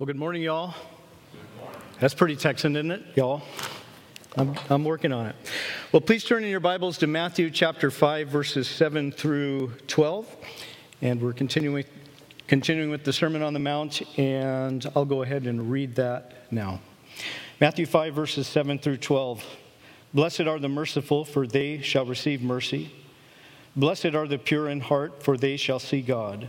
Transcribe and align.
Well, 0.00 0.06
good 0.06 0.16
morning, 0.16 0.40
y'all. 0.40 0.74
That's 1.98 2.14
pretty 2.14 2.34
Texan, 2.34 2.74
isn't 2.74 2.90
it, 2.90 3.02
y'all? 3.16 3.42
I'm, 4.34 4.54
I'm 4.70 4.82
working 4.82 5.12
on 5.12 5.26
it. 5.26 5.36
Well, 5.92 6.00
please 6.00 6.24
turn 6.24 6.42
in 6.42 6.48
your 6.48 6.58
Bibles 6.58 6.96
to 7.00 7.06
Matthew 7.06 7.50
chapter 7.50 7.90
5, 7.90 8.26
verses 8.26 8.66
7 8.66 9.12
through 9.12 9.74
12. 9.88 10.36
And 11.02 11.20
we're 11.20 11.34
continuing, 11.34 11.84
continuing 12.46 12.90
with 12.90 13.04
the 13.04 13.12
Sermon 13.12 13.42
on 13.42 13.52
the 13.52 13.58
Mount, 13.58 14.00
and 14.18 14.90
I'll 14.96 15.04
go 15.04 15.20
ahead 15.20 15.46
and 15.46 15.70
read 15.70 15.96
that 15.96 16.50
now. 16.50 16.80
Matthew 17.60 17.84
5, 17.84 18.14
verses 18.14 18.46
7 18.46 18.78
through 18.78 18.96
12. 18.96 19.44
Blessed 20.14 20.40
are 20.40 20.58
the 20.58 20.70
merciful, 20.70 21.26
for 21.26 21.46
they 21.46 21.82
shall 21.82 22.06
receive 22.06 22.40
mercy. 22.40 22.90
Blessed 23.76 24.14
are 24.14 24.26
the 24.26 24.38
pure 24.38 24.66
in 24.70 24.80
heart, 24.80 25.22
for 25.22 25.36
they 25.36 25.58
shall 25.58 25.78
see 25.78 26.00
God. 26.00 26.48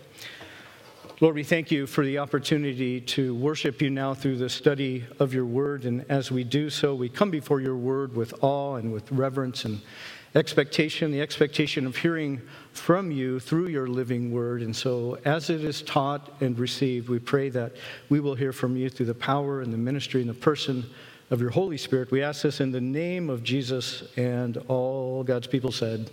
Lord, 1.21 1.35
we 1.35 1.43
thank 1.43 1.69
you 1.69 1.85
for 1.85 2.03
the 2.03 2.17
opportunity 2.17 2.99
to 2.99 3.35
worship 3.35 3.79
you 3.79 3.91
now 3.91 4.15
through 4.15 4.37
the 4.37 4.49
study 4.49 5.05
of 5.19 5.35
your 5.35 5.45
word. 5.45 5.85
And 5.85 6.03
as 6.09 6.31
we 6.31 6.43
do 6.43 6.71
so, 6.71 6.95
we 6.95 7.09
come 7.09 7.29
before 7.29 7.61
your 7.61 7.75
word 7.75 8.15
with 8.15 8.33
awe 8.43 8.77
and 8.77 8.91
with 8.91 9.11
reverence 9.11 9.63
and 9.63 9.81
expectation, 10.33 11.11
the 11.11 11.21
expectation 11.21 11.85
of 11.85 11.95
hearing 11.95 12.41
from 12.73 13.11
you 13.11 13.39
through 13.39 13.67
your 13.67 13.85
living 13.85 14.31
word. 14.31 14.63
And 14.63 14.75
so, 14.75 15.19
as 15.23 15.51
it 15.51 15.63
is 15.63 15.83
taught 15.83 16.41
and 16.41 16.57
received, 16.57 17.07
we 17.07 17.19
pray 17.19 17.49
that 17.49 17.73
we 18.09 18.19
will 18.19 18.33
hear 18.33 18.51
from 18.51 18.75
you 18.75 18.89
through 18.89 19.05
the 19.05 19.13
power 19.13 19.61
and 19.61 19.71
the 19.71 19.77
ministry 19.77 20.21
and 20.21 20.29
the 20.31 20.33
person 20.33 20.89
of 21.29 21.39
your 21.39 21.51
Holy 21.51 21.77
Spirit. 21.77 22.09
We 22.09 22.23
ask 22.23 22.41
this 22.41 22.61
in 22.61 22.71
the 22.71 22.81
name 22.81 23.29
of 23.29 23.43
Jesus 23.43 24.05
and 24.17 24.57
all 24.67 25.23
God's 25.23 25.45
people 25.45 25.71
said. 25.71 26.09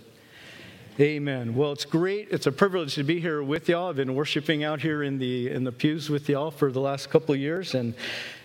Amen. 0.99 1.55
Well, 1.55 1.71
it's 1.71 1.85
great. 1.85 2.27
It's 2.29 2.45
a 2.45 2.51
privilege 2.51 2.95
to 2.95 3.05
be 3.05 3.21
here 3.21 3.41
with 3.41 3.69
y'all. 3.69 3.89
I've 3.89 3.95
been 3.95 4.15
worshiping 4.15 4.65
out 4.65 4.81
here 4.81 5.01
in 5.01 5.17
the 5.17 5.49
in 5.49 5.63
the 5.63 5.71
pews 5.71 6.09
with 6.09 6.27
y'all 6.27 6.51
for 6.51 6.73
the 6.73 6.81
last 6.81 7.09
couple 7.09 7.33
of 7.33 7.39
years, 7.39 7.73
and 7.73 7.93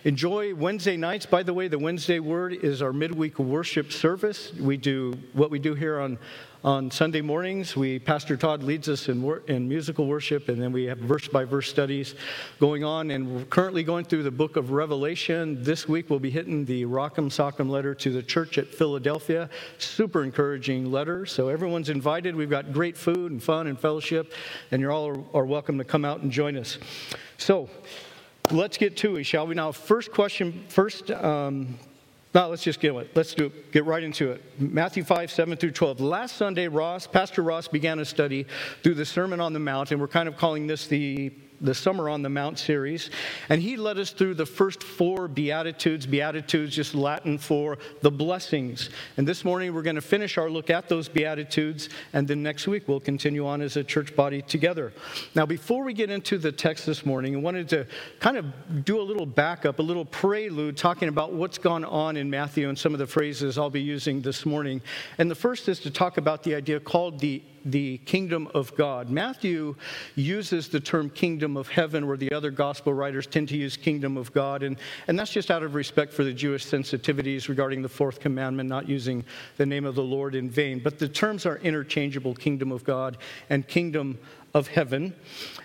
enjoy 0.05 0.55
Wednesday 0.55 0.95
nights. 0.95 1.25
By 1.25 1.43
the 1.43 1.53
way, 1.53 1.67
the 1.67 1.77
Wednesday 1.77 2.19
word 2.19 2.53
is 2.53 2.81
our 2.81 2.93
midweek 2.93 3.39
worship 3.39 3.91
service. 3.91 4.53
We 4.53 4.77
do 4.77 5.17
what 5.33 5.51
we 5.51 5.59
do 5.59 5.73
here 5.73 5.99
on 5.99 6.17
on 6.65 6.89
Sunday 6.89 7.21
mornings, 7.21 7.75
we 7.75 7.99
Pastor 7.99 8.35
Todd 8.35 8.63
leads 8.63 8.89
us 8.89 9.07
in, 9.07 9.21
wor- 9.21 9.43
in 9.45 9.69
musical 9.69 10.07
worship, 10.07 10.49
and 10.49 10.59
then 10.59 10.71
we 10.71 10.85
have 10.85 10.97
verse 10.97 11.27
by 11.27 11.45
verse 11.45 11.69
studies 11.69 12.15
going 12.59 12.83
on. 12.83 13.11
And 13.11 13.35
we're 13.35 13.45
currently 13.45 13.83
going 13.83 14.03
through 14.03 14.23
the 14.23 14.31
book 14.31 14.55
of 14.55 14.71
Revelation. 14.71 15.63
This 15.63 15.87
week 15.87 16.09
we'll 16.09 16.17
be 16.19 16.31
hitting 16.31 16.65
the 16.65 16.83
Rock'em 16.85 17.27
Sock'em 17.27 17.69
letter 17.69 17.93
to 17.93 18.11
the 18.11 18.23
church 18.23 18.57
at 18.57 18.67
Philadelphia. 18.67 19.47
Super 19.77 20.23
encouraging 20.23 20.91
letter. 20.91 21.27
So 21.27 21.49
everyone's 21.49 21.89
invited. 21.89 22.35
We've 22.35 22.49
got 22.49 22.73
great 22.73 22.97
food 22.97 23.31
and 23.31 23.43
fun 23.43 23.67
and 23.67 23.79
fellowship, 23.79 24.33
and 24.71 24.81
you're 24.81 24.91
all 24.91 25.29
are, 25.35 25.45
welcome 25.45 25.77
to 25.77 25.83
come 25.83 26.03
out 26.03 26.21
and 26.21 26.31
join 26.31 26.57
us. 26.57 26.79
So 27.37 27.69
let's 28.49 28.79
get 28.79 28.97
to 28.97 29.17
it, 29.17 29.25
shall 29.25 29.45
we? 29.45 29.53
Now, 29.53 29.71
first 29.71 30.11
question, 30.11 30.65
first. 30.69 31.11
Um, 31.11 31.77
now, 32.35 32.47
let's 32.47 32.63
just 32.63 32.81
get 32.81 32.93
it. 32.93 33.09
Let's 33.15 33.33
do 33.33 33.49
get 33.71 33.85
right 33.85 34.03
into 34.03 34.29
it. 34.31 34.43
Matthew 34.59 35.05
5, 35.05 35.31
7 35.31 35.55
through 35.57 35.71
12. 35.71 36.01
Last 36.01 36.35
Sunday, 36.35 36.67
Ross, 36.67 37.07
Pastor 37.07 37.41
Ross 37.41 37.69
began 37.69 37.99
a 37.99 38.05
study 38.05 38.45
through 38.83 38.95
the 38.95 39.05
Sermon 39.05 39.39
on 39.39 39.53
the 39.53 39.59
Mount, 39.59 39.91
and 39.91 40.01
we're 40.01 40.09
kind 40.09 40.27
of 40.27 40.35
calling 40.35 40.67
this 40.67 40.85
the 40.87 41.31
the 41.61 41.73
Summer 41.73 42.09
on 42.09 42.21
the 42.21 42.29
Mount 42.29 42.59
series, 42.59 43.09
and 43.49 43.61
he 43.61 43.77
led 43.77 43.97
us 43.97 44.11
through 44.11 44.35
the 44.35 44.45
first 44.45 44.83
four 44.83 45.27
Beatitudes. 45.27 46.05
Beatitudes, 46.05 46.75
just 46.75 46.95
Latin 46.95 47.37
for 47.37 47.77
the 48.01 48.11
blessings. 48.11 48.89
And 49.17 49.27
this 49.27 49.45
morning 49.45 49.73
we're 49.73 49.81
going 49.81 49.95
to 49.95 50.01
finish 50.01 50.37
our 50.37 50.49
look 50.49 50.69
at 50.69 50.89
those 50.89 51.07
Beatitudes, 51.07 51.89
and 52.13 52.27
then 52.27 52.43
next 52.43 52.67
week 52.67 52.87
we'll 52.87 52.99
continue 52.99 53.45
on 53.45 53.61
as 53.61 53.77
a 53.77 53.83
church 53.83 54.15
body 54.15 54.41
together. 54.41 54.93
Now, 55.33 55.45
before 55.45 55.83
we 55.83 55.93
get 55.93 56.09
into 56.09 56.37
the 56.37 56.51
text 56.51 56.85
this 56.85 57.05
morning, 57.05 57.35
I 57.35 57.39
wanted 57.39 57.69
to 57.69 57.87
kind 58.19 58.37
of 58.37 58.85
do 58.85 58.99
a 58.99 59.03
little 59.03 59.25
backup, 59.25 59.79
a 59.79 59.83
little 59.83 60.05
prelude, 60.05 60.77
talking 60.77 61.09
about 61.09 61.33
what's 61.33 61.57
gone 61.57 61.85
on 61.85 62.17
in 62.17 62.29
Matthew 62.29 62.69
and 62.69 62.77
some 62.77 62.93
of 62.93 62.99
the 62.99 63.07
phrases 63.07 63.57
I'll 63.57 63.69
be 63.69 63.81
using 63.81 64.21
this 64.21 64.45
morning. 64.45 64.81
And 65.17 65.29
the 65.29 65.35
first 65.35 65.67
is 65.69 65.79
to 65.81 65.91
talk 65.91 66.17
about 66.17 66.43
the 66.43 66.55
idea 66.55 66.79
called 66.79 67.19
the 67.19 67.43
the 67.65 67.97
kingdom 67.99 68.47
of 68.53 68.75
God. 68.75 69.09
Matthew 69.09 69.75
uses 70.13 70.69
the 70.69 70.79
term 70.79 71.09
kingdom 71.09 71.44
of 71.53 71.67
heaven, 71.67 72.07
where 72.07 72.17
the 72.17 72.31
other 72.31 72.49
gospel 72.49 72.93
writers 72.93 73.27
tend 73.27 73.49
to 73.49 73.57
use 73.57 73.77
kingdom 73.77 74.17
of 74.17 74.33
God. 74.33 74.63
And, 74.63 74.77
and 75.07 75.17
that's 75.19 75.31
just 75.31 75.51
out 75.51 75.61
of 75.61 75.75
respect 75.75 76.11
for 76.11 76.23
the 76.23 76.33
Jewish 76.33 76.65
sensitivities 76.65 77.47
regarding 77.47 77.81
the 77.81 77.89
fourth 77.89 78.19
commandment, 78.19 78.67
not 78.67 78.89
using 78.89 79.23
the 79.57 79.65
name 79.65 79.85
of 79.85 79.95
the 79.95 80.03
Lord 80.03 80.33
in 80.33 80.49
vain. 80.49 80.79
But 80.79 80.97
the 80.97 81.07
terms 81.07 81.45
are 81.45 81.57
interchangeable 81.57 82.33
kingdom 82.33 82.71
of 82.71 82.83
God 82.83 83.17
and 83.49 83.67
kingdom 83.67 84.17
of 84.55 84.69
heaven. 84.69 85.13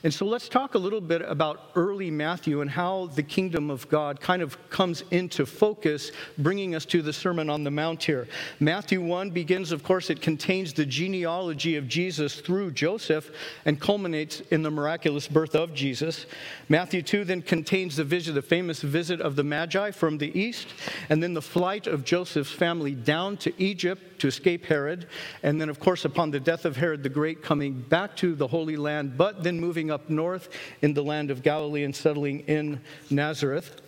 And 0.03 0.13
so 0.13 0.27
let's 0.27 0.49
talk 0.49 0.75
a 0.75 0.79
little 0.79 1.01
bit 1.01 1.23
about 1.23 1.71
early 1.77 2.11
Matthew 2.11 2.61
and 2.61 2.69
how 2.69 3.07
the 3.15 3.23
kingdom 3.23 3.71
of 3.71 3.89
God 3.89 4.21
kind 4.21 4.43
of 4.43 4.59
comes 4.69 5.05
into 5.13 5.47
focus, 5.47 6.11
bringing 6.39 6.75
us 6.75 6.85
to 6.87 7.01
the 7.01 7.13
Sermon 7.13 7.49
on 7.49 7.63
the 7.63 7.71
Mount 7.71 8.03
here. 8.03 8.27
Matthew 8.59 9.01
1 9.01 9.31
begins, 9.31 9.71
of 9.71 9.85
course, 9.85 10.11
it 10.11 10.21
contains 10.21 10.73
the 10.73 10.85
genealogy 10.85 11.77
of 11.77 11.87
Jesus 11.87 12.41
through 12.41 12.73
Joseph 12.73 13.31
and 13.65 13.81
culminates 13.81 14.41
in 14.51 14.63
the 14.63 14.71
miraculous 14.71 15.29
birth 15.29 15.55
of 15.55 15.73
Jesus. 15.73 16.27
Matthew 16.69 17.03
2 17.03 17.25
then 17.25 17.43
contains 17.43 17.95
the 17.95 18.05
visit, 18.05 18.33
the 18.33 18.43
famous 18.43 18.83
visit 18.83 19.21
of 19.21 19.37
the 19.37 19.45
Magi 19.45 19.93
from 19.93 20.19
the 20.19 20.37
east, 20.37 20.67
and 21.09 21.23
then 21.23 21.35
the 21.35 21.43
flight 21.43 21.87
of 21.87 22.05
Joseph's 22.05 22.51
family 22.51 22.97
down 22.97 23.37
to 23.37 23.53
Egypt 23.63 24.19
to 24.21 24.27
escape 24.29 24.67
Herod, 24.67 25.07
and 25.43 25.61
then, 25.61 25.69
of 25.69 25.81
course, 25.81 26.05
upon 26.05 26.31
the 26.31 26.41
death 26.41 26.65
of 26.65 26.77
Herod 26.77 27.03
the 27.03 27.09
Great, 27.09 27.43
coming 27.43 27.81
back 27.81 28.17
to 28.17 28.35
the 28.35 28.47
Holy 28.47 28.77
Land, 28.81 29.17
but 29.17 29.43
then 29.45 29.61
moving 29.61 29.91
up 29.91 30.11
north 30.11 30.49
in 30.83 30.95
the 30.95 31.03
land 31.03 31.31
of 31.31 31.43
Galilee 31.43 31.85
and 31.85 31.95
settling 31.95 32.41
in 32.41 32.81
Nazareth. 33.11 33.81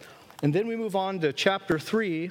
And 0.43 0.55
then 0.55 0.67
we 0.67 0.77
move 0.77 0.97
on 0.97 1.21
to 1.21 1.33
chapter 1.33 1.79
3, 1.79 2.31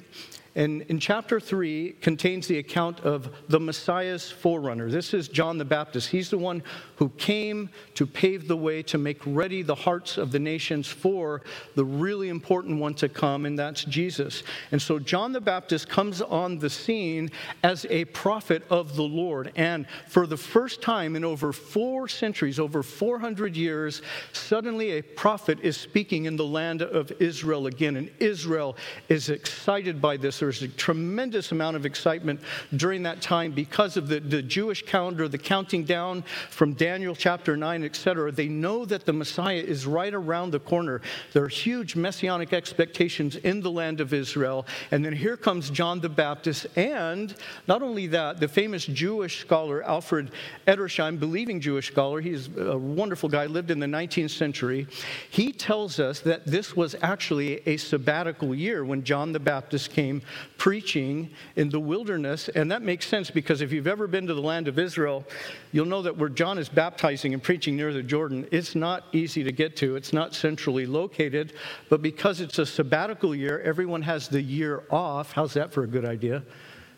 and 0.54 0.82
in 0.82 0.98
chapter 0.98 1.40
3 1.40 1.92
contains 2.02 2.46
the 2.46 2.58
account 2.58 3.00
of 3.00 3.34
the 3.48 3.58
Messiah's 3.58 4.30
forerunner. 4.30 4.90
This 4.90 5.14
is 5.14 5.28
John 5.28 5.56
the 5.56 5.64
Baptist. 5.64 6.10
He's 6.10 6.28
the 6.28 6.36
one 6.36 6.62
who 6.96 7.08
came 7.10 7.70
to 7.94 8.06
pave 8.06 8.48
the 8.48 8.56
way 8.56 8.82
to 8.82 8.98
make 8.98 9.18
ready 9.24 9.62
the 9.62 9.74
hearts 9.74 10.18
of 10.18 10.30
the 10.30 10.38
nations 10.38 10.86
for 10.88 11.40
the 11.74 11.84
really 11.84 12.28
important 12.28 12.78
one 12.78 12.92
to 12.94 13.08
come, 13.08 13.46
and 13.46 13.58
that's 13.58 13.84
Jesus. 13.84 14.42
And 14.72 14.82
so 14.82 14.98
John 14.98 15.32
the 15.32 15.40
Baptist 15.40 15.88
comes 15.88 16.20
on 16.20 16.58
the 16.58 16.68
scene 16.68 17.30
as 17.62 17.86
a 17.88 18.04
prophet 18.06 18.62
of 18.68 18.94
the 18.94 19.02
Lord. 19.02 19.52
And 19.56 19.86
for 20.06 20.26
the 20.26 20.36
first 20.36 20.82
time 20.82 21.16
in 21.16 21.24
over 21.24 21.54
four 21.54 22.08
centuries, 22.08 22.58
over 22.58 22.82
400 22.82 23.56
years, 23.56 24.02
suddenly 24.34 24.98
a 24.98 25.02
prophet 25.02 25.58
is 25.62 25.78
speaking 25.78 26.26
in 26.26 26.36
the 26.36 26.44
land 26.44 26.82
of 26.82 27.10
Israel 27.20 27.68
again. 27.68 27.96
And 27.96 28.10
Israel 28.18 28.76
is 29.08 29.30
excited 29.30 30.02
by 30.02 30.18
this 30.18 30.41
there 30.42 30.48
was 30.48 30.60
a 30.60 30.66
tremendous 30.66 31.52
amount 31.52 31.76
of 31.76 31.86
excitement 31.86 32.40
during 32.74 33.04
that 33.04 33.22
time 33.22 33.52
because 33.52 33.96
of 33.96 34.08
the, 34.08 34.18
the 34.18 34.42
Jewish 34.42 34.84
calendar, 34.84 35.28
the 35.28 35.38
counting 35.38 35.84
down 35.84 36.22
from 36.50 36.74
Daniel 36.74 37.14
chapter 37.14 37.56
9, 37.56 37.84
etc. 37.84 38.32
They 38.32 38.48
know 38.48 38.84
that 38.86 39.06
the 39.06 39.12
Messiah 39.12 39.62
is 39.64 39.86
right 39.86 40.12
around 40.12 40.50
the 40.50 40.58
corner. 40.58 41.00
There 41.32 41.44
are 41.44 41.48
huge 41.48 41.94
messianic 41.94 42.52
expectations 42.52 43.36
in 43.36 43.60
the 43.60 43.70
land 43.70 44.00
of 44.00 44.12
Israel. 44.12 44.66
And 44.90 45.04
then 45.04 45.12
here 45.12 45.36
comes 45.36 45.70
John 45.70 46.00
the 46.00 46.08
Baptist. 46.08 46.66
And 46.74 47.32
not 47.68 47.80
only 47.80 48.08
that, 48.08 48.40
the 48.40 48.48
famous 48.48 48.84
Jewish 48.84 49.42
scholar 49.42 49.84
Alfred 49.84 50.32
Edersheim, 50.66 51.20
believing 51.20 51.60
Jewish 51.60 51.86
scholar, 51.86 52.20
he's 52.20 52.48
a 52.56 52.76
wonderful 52.76 53.28
guy, 53.28 53.46
lived 53.46 53.70
in 53.70 53.78
the 53.78 53.86
19th 53.86 54.30
century. 54.30 54.88
He 55.30 55.52
tells 55.52 56.00
us 56.00 56.18
that 56.18 56.44
this 56.46 56.74
was 56.74 56.96
actually 57.00 57.62
a 57.68 57.76
sabbatical 57.76 58.56
year 58.56 58.84
when 58.84 59.04
John 59.04 59.30
the 59.30 59.38
Baptist 59.38 59.92
came 59.92 60.20
preaching 60.58 61.30
in 61.56 61.68
the 61.68 61.80
wilderness. 61.80 62.48
And 62.48 62.70
that 62.70 62.82
makes 62.82 63.06
sense 63.06 63.30
because 63.30 63.60
if 63.60 63.72
you've 63.72 63.86
ever 63.86 64.06
been 64.06 64.26
to 64.26 64.34
the 64.34 64.40
land 64.42 64.68
of 64.68 64.78
Israel, 64.78 65.24
you'll 65.72 65.86
know 65.86 66.02
that 66.02 66.16
where 66.16 66.28
John 66.28 66.58
is 66.58 66.68
baptizing 66.68 67.34
and 67.34 67.42
preaching 67.42 67.76
near 67.76 67.92
the 67.92 68.02
Jordan, 68.02 68.46
it's 68.50 68.74
not 68.74 69.04
easy 69.12 69.42
to 69.44 69.52
get 69.52 69.76
to. 69.76 69.96
It's 69.96 70.12
not 70.12 70.34
centrally 70.34 70.86
located. 70.86 71.54
But 71.88 72.02
because 72.02 72.40
it's 72.40 72.58
a 72.58 72.66
sabbatical 72.66 73.34
year, 73.34 73.60
everyone 73.60 74.02
has 74.02 74.28
the 74.28 74.40
year 74.40 74.84
off. 74.90 75.32
How's 75.32 75.54
that 75.54 75.72
for 75.72 75.84
a 75.84 75.86
good 75.86 76.04
idea? 76.04 76.42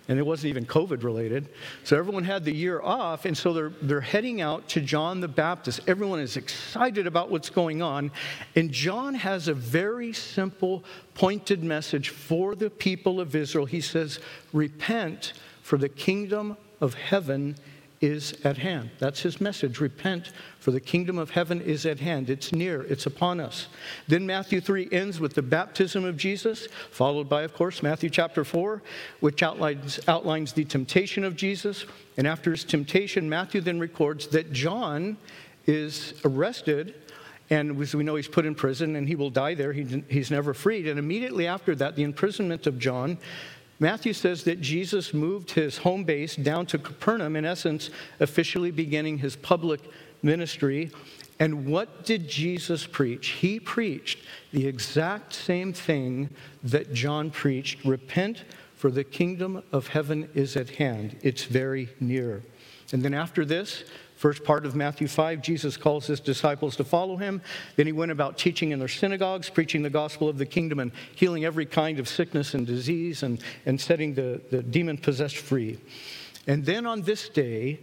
And 0.09 0.19
it 0.19 0.23
wasn't 0.27 0.51
even 0.51 0.67
COVID 0.67 1.03
related. 1.03 1.49
So 1.83 1.97
everyone 1.97 2.25
had 2.25 2.45
the 2.45 2.55
year 2.55 2.81
off, 2.83 3.25
and 3.25 3.37
so 3.37 3.53
they're, 3.53 3.73
they're 3.83 4.01
heading 4.01 4.41
out 4.41 4.69
to 4.71 4.81
John 4.81 5.21
the 5.21 5.29
Baptist. 5.29 5.81
Everyone 5.87 6.21
is 6.21 6.37
excited 6.37 7.07
about 7.07 7.31
what's 7.31 7.51
going 7.51 7.83
on, 7.83 8.11
and 8.55 8.71
John 8.71 9.15
has 9.15 9.49
a 9.49 9.55
very 9.55 10.13
simple, 10.13 10.85
pointed 11.15 11.63
message 11.63 12.11
for 12.11 12.55
the 12.55 12.71
people 12.71 13.21
of 13.21 13.35
Israel. 13.35 13.67
He 13.67 13.81
says, 13.81 14.19
Repent, 14.53 15.33
for 15.63 15.79
the 15.79 15.89
kingdom 15.89 16.57
of 16.81 16.95
heaven 16.95 17.57
is 18.01 18.35
at 18.45 18.59
hand. 18.59 18.91
That's 18.99 19.21
his 19.21 19.41
message. 19.41 19.81
Repent, 19.81 20.33
for 20.59 20.71
the 20.71 20.81
kingdom 20.81 21.19
of 21.19 21.31
heaven 21.31 21.61
is 21.61 21.87
at 21.87 22.01
hand. 22.01 22.29
It's 22.29 22.53
near, 22.53 22.83
it's 22.83 23.07
upon 23.07 23.41
us. 23.41 23.69
Then 24.09 24.27
Matthew 24.27 24.61
3 24.61 24.89
ends 24.93 25.21
with 25.21 25.35
the 25.35 25.43
baptism 25.43 26.05
of 26.05 26.17
Jesus, 26.17 26.69
followed 26.91 27.29
by, 27.29 27.43
of 27.43 27.55
course, 27.55 27.83
Matthew 27.83 28.11
chapter 28.11 28.45
4, 28.45 28.83
which 29.21 29.43
outlines, 29.43 30.01
outlines 30.09 30.53
the 30.53 30.65
temptation 30.65 31.25
of 31.25 31.37
Jesus. 31.37 31.87
And 32.17 32.27
after 32.27 32.51
his 32.51 32.65
temptation, 32.65 33.29
Matthew 33.29 33.61
then 33.61 33.79
records 33.79 34.27
that 34.29 34.53
John 34.53 35.17
is 35.67 36.15
arrested. 36.25 36.95
And 37.51 37.81
as 37.81 37.95
we 37.95 38.05
know, 38.05 38.15
he's 38.15 38.29
put 38.29 38.47
in 38.47 38.55
prison 38.55 38.97
and 38.97 39.07
he 39.07 39.17
will 39.17 39.31
die 39.31 39.55
there. 39.55 39.73
He, 39.73 40.03
he's 40.09 40.31
never 40.31 40.55
freed. 40.55 40.89
And 40.89 40.99
immediately 40.99 41.47
after 41.47 41.75
that, 41.77 41.95
the 41.95 42.03
imprisonment 42.03 42.67
of 42.67 42.79
John, 42.79 43.19
Matthew 43.81 44.13
says 44.13 44.45
that 44.45 44.61
Jesus 44.61 45.13
moved 45.13 45.51
his 45.51 45.79
home 45.79 46.05
base 46.05 46.37
down 46.37 46.67
to 46.67 46.79
Capernaum, 46.79 47.37
in 47.37 47.45
essence, 47.45 47.91
officially 48.21 48.71
beginning 48.71 49.19
his 49.19 49.37
public 49.37 49.81
ministry. 50.23 50.91
And 51.41 51.67
what 51.67 52.05
did 52.05 52.29
Jesus 52.29 52.87
preach? 52.87 53.29
He 53.29 53.59
preached 53.59 54.21
the 54.53 54.67
exact 54.67 55.33
same 55.33 55.73
thing 55.73 56.31
that 56.63 56.95
John 56.95 57.31
preached 57.31 57.85
repent, 57.85 58.45
for 58.77 58.91
the 58.91 59.05
kingdom 59.05 59.63
of 59.73 59.89
heaven 59.89 60.29
is 60.35 60.57
at 60.57 60.69
hand, 60.69 61.17
it's 61.23 61.45
very 61.45 61.89
near. 62.01 62.43
And 62.93 63.03
then 63.03 63.15
after 63.15 63.45
this, 63.45 63.85
First 64.25 64.43
part 64.43 64.65
of 64.65 64.75
Matthew 64.75 65.07
5, 65.07 65.43
Jesus 65.43 65.77
calls 65.77 66.07
his 66.07 66.19
disciples 66.19 66.77
to 66.77 66.85
follow 66.85 67.19
him. 67.19 67.43
Then 67.77 67.85
he 67.85 67.93
went 67.93 68.11
about 68.11 68.39
teaching 68.39 68.71
in 68.71 68.79
their 68.79 68.89
synagogues, 68.89 69.51
preaching 69.51 69.83
the 69.83 69.91
gospel 69.91 70.31
of 70.31 70.39
the 70.39 70.47
kingdom, 70.47 70.79
and 70.81 70.93
healing 71.15 71.45
every 71.45 71.67
kind 71.67 71.99
of 71.99 72.09
sickness 72.09 72.55
and 72.55 72.67
disease, 72.67 73.23
and, 73.23 73.39
and 73.67 73.79
setting 73.79 74.15
the, 74.15 74.41
the 74.51 74.63
demon 74.63 74.97
possessed 74.97 75.37
free. 75.37 75.79
And 76.47 76.65
then 76.65 76.87
on 76.87 77.03
this 77.03 77.29
day, 77.29 77.81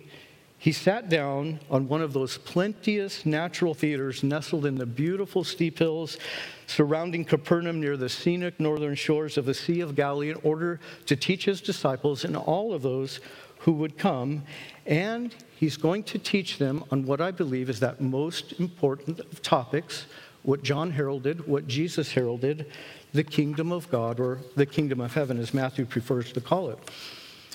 he 0.58 0.72
sat 0.72 1.10
down 1.10 1.60
on 1.70 1.88
one 1.88 2.02
of 2.02 2.14
those 2.14 2.40
plenteous 2.40 3.24
natural 3.24 3.76
theaters 3.76 4.24
nestled 4.24 4.66
in 4.66 4.74
the 4.74 4.88
beautiful 4.88 5.44
steep 5.44 5.78
hills 5.78 6.18
surrounding 6.66 7.24
Capernaum 7.24 7.80
near 7.80 7.98
the 7.98 8.10
scenic 8.10 8.60
northern 8.60 8.96
shores 8.96 9.38
of 9.38 9.46
the 9.46 9.54
Sea 9.54 9.82
of 9.82 9.96
Galilee 9.96 10.32
in 10.32 10.40
order 10.42 10.80
to 11.06 11.16
teach 11.16 11.46
his 11.46 11.62
disciples 11.62 12.24
and 12.24 12.36
all 12.36 12.74
of 12.74 12.82
those 12.82 13.20
who 13.62 13.72
would 13.74 13.98
come. 13.98 14.44
And 14.86 15.34
he's 15.56 15.78
going 15.78 16.04
to 16.04 16.20
teach 16.20 16.58
them 16.58 16.84
on 16.92 17.06
what 17.06 17.22
I 17.22 17.32
believe 17.32 17.70
is 17.70 17.80
that 17.80 18.02
most 18.02 18.60
important 18.60 19.20
of 19.20 19.42
topics 19.42 20.06
what 20.44 20.64
John 20.64 20.92
heralded, 20.92 21.48
what 21.48 21.68
Jesus 21.68 22.12
heralded, 22.12 22.66
the 23.14 23.24
kingdom 23.24 23.72
of 23.72 23.90
God, 23.92 24.20
or 24.20 24.40
the 24.56 24.66
kingdom 24.66 25.00
of 25.00 25.14
heaven, 25.14 25.38
as 25.38 25.54
Matthew 25.54 25.86
prefers 25.86 26.32
to 26.34 26.42
call 26.42 26.72
it. 26.72 26.80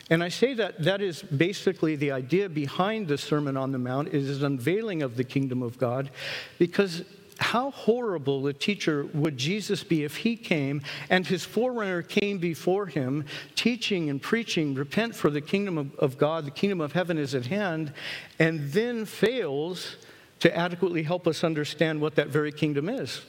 And 0.09 0.23
I 0.23 0.29
say 0.29 0.55
that 0.55 0.85
that 0.85 1.01
is 1.01 1.23
basically 1.23 1.97
the 1.97 2.13
idea 2.13 2.49
behind 2.49 3.09
the 3.09 3.19
Sermon 3.19 3.57
on 3.57 3.73
the 3.73 3.79
Mount 3.79 4.09
is 4.09 4.39
an 4.39 4.45
unveiling 4.45 5.03
of 5.03 5.17
the 5.17 5.25
kingdom 5.25 5.63
of 5.63 5.79
God 5.79 6.11
because 6.59 7.03
how 7.39 7.71
horrible 7.71 8.47
a 8.47 8.53
teacher 8.53 9.07
would 9.13 9.37
Jesus 9.37 9.85
be 9.85 10.05
if 10.05 10.17
he 10.17 10.37
came 10.37 10.83
and 11.11 11.27
his 11.27 11.45
forerunner 11.45 12.03
came 12.03 12.39
before 12.39 12.87
him, 12.87 13.25
teaching 13.55 14.11
and 14.11 14.21
preaching, 14.21 14.75
repent 14.75 15.15
for 15.15 15.31
the 15.31 15.41
kingdom 15.41 15.79
of, 15.79 15.95
of, 15.97 16.19
God, 16.19 16.47
the 16.47 16.51
kingdom 16.51 16.81
of 16.81 16.93
heaven 16.93 17.19
is 17.19 17.35
at 17.35 17.47
hand, 17.47 17.93
and 18.39 18.73
then 18.73 19.05
fails 19.05 19.97
to 20.41 20.57
adequately 20.57 21.03
help 21.03 21.27
us 21.27 21.45
understand 21.45 22.01
what 22.01 22.15
that 22.15 22.29
very 22.29 22.53
kingdom 22.53 22.89
is? 22.89 23.23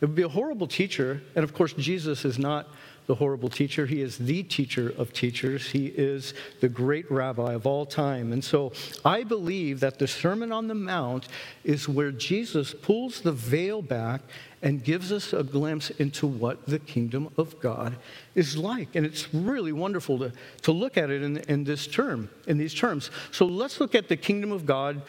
It 0.00 0.06
would 0.06 0.14
be 0.14 0.22
a 0.22 0.28
horrible 0.28 0.66
teacher, 0.66 1.22
and 1.34 1.42
of 1.42 1.54
course, 1.54 1.72
Jesus 1.72 2.24
is 2.24 2.38
not 2.38 2.68
the 3.06 3.14
horrible 3.14 3.48
teacher. 3.48 3.86
He 3.86 4.02
is 4.02 4.18
the 4.18 4.42
teacher 4.42 4.92
of 4.98 5.12
teachers. 5.12 5.70
He 5.70 5.86
is 5.86 6.34
the 6.60 6.68
great 6.68 7.10
rabbi 7.10 7.54
of 7.54 7.66
all 7.66 7.86
time. 7.86 8.32
And 8.32 8.44
so 8.44 8.72
I 9.04 9.24
believe 9.24 9.80
that 9.80 9.98
the 9.98 10.08
Sermon 10.08 10.52
on 10.52 10.68
the 10.68 10.74
Mount 10.74 11.28
is 11.64 11.88
where 11.88 12.10
Jesus 12.10 12.74
pulls 12.74 13.20
the 13.20 13.32
veil 13.32 13.82
back 13.82 14.22
and 14.62 14.82
gives 14.82 15.12
us 15.12 15.32
a 15.32 15.42
glimpse 15.42 15.90
into 15.90 16.26
what 16.26 16.66
the 16.66 16.78
kingdom 16.78 17.28
of 17.36 17.60
God 17.60 17.96
is 18.34 18.56
like. 18.56 18.96
And 18.96 19.06
it's 19.06 19.32
really 19.32 19.72
wonderful 19.72 20.18
to, 20.18 20.32
to 20.62 20.72
look 20.72 20.96
at 20.96 21.10
it 21.10 21.22
in, 21.22 21.36
in 21.48 21.64
this 21.64 21.86
term, 21.86 22.30
in 22.46 22.58
these 22.58 22.74
terms. 22.74 23.10
So 23.30 23.46
let's 23.46 23.80
look 23.80 23.94
at 23.94 24.08
the 24.08 24.16
kingdom 24.16 24.52
of 24.52 24.66
God 24.66 25.02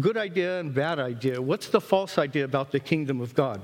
good 0.00 0.16
idea 0.16 0.60
and 0.60 0.74
bad 0.74 0.98
idea. 0.98 1.40
What's 1.40 1.68
the 1.68 1.80
false 1.80 2.18
idea 2.18 2.44
about 2.44 2.72
the 2.72 2.80
kingdom 2.80 3.20
of 3.20 3.34
God? 3.34 3.62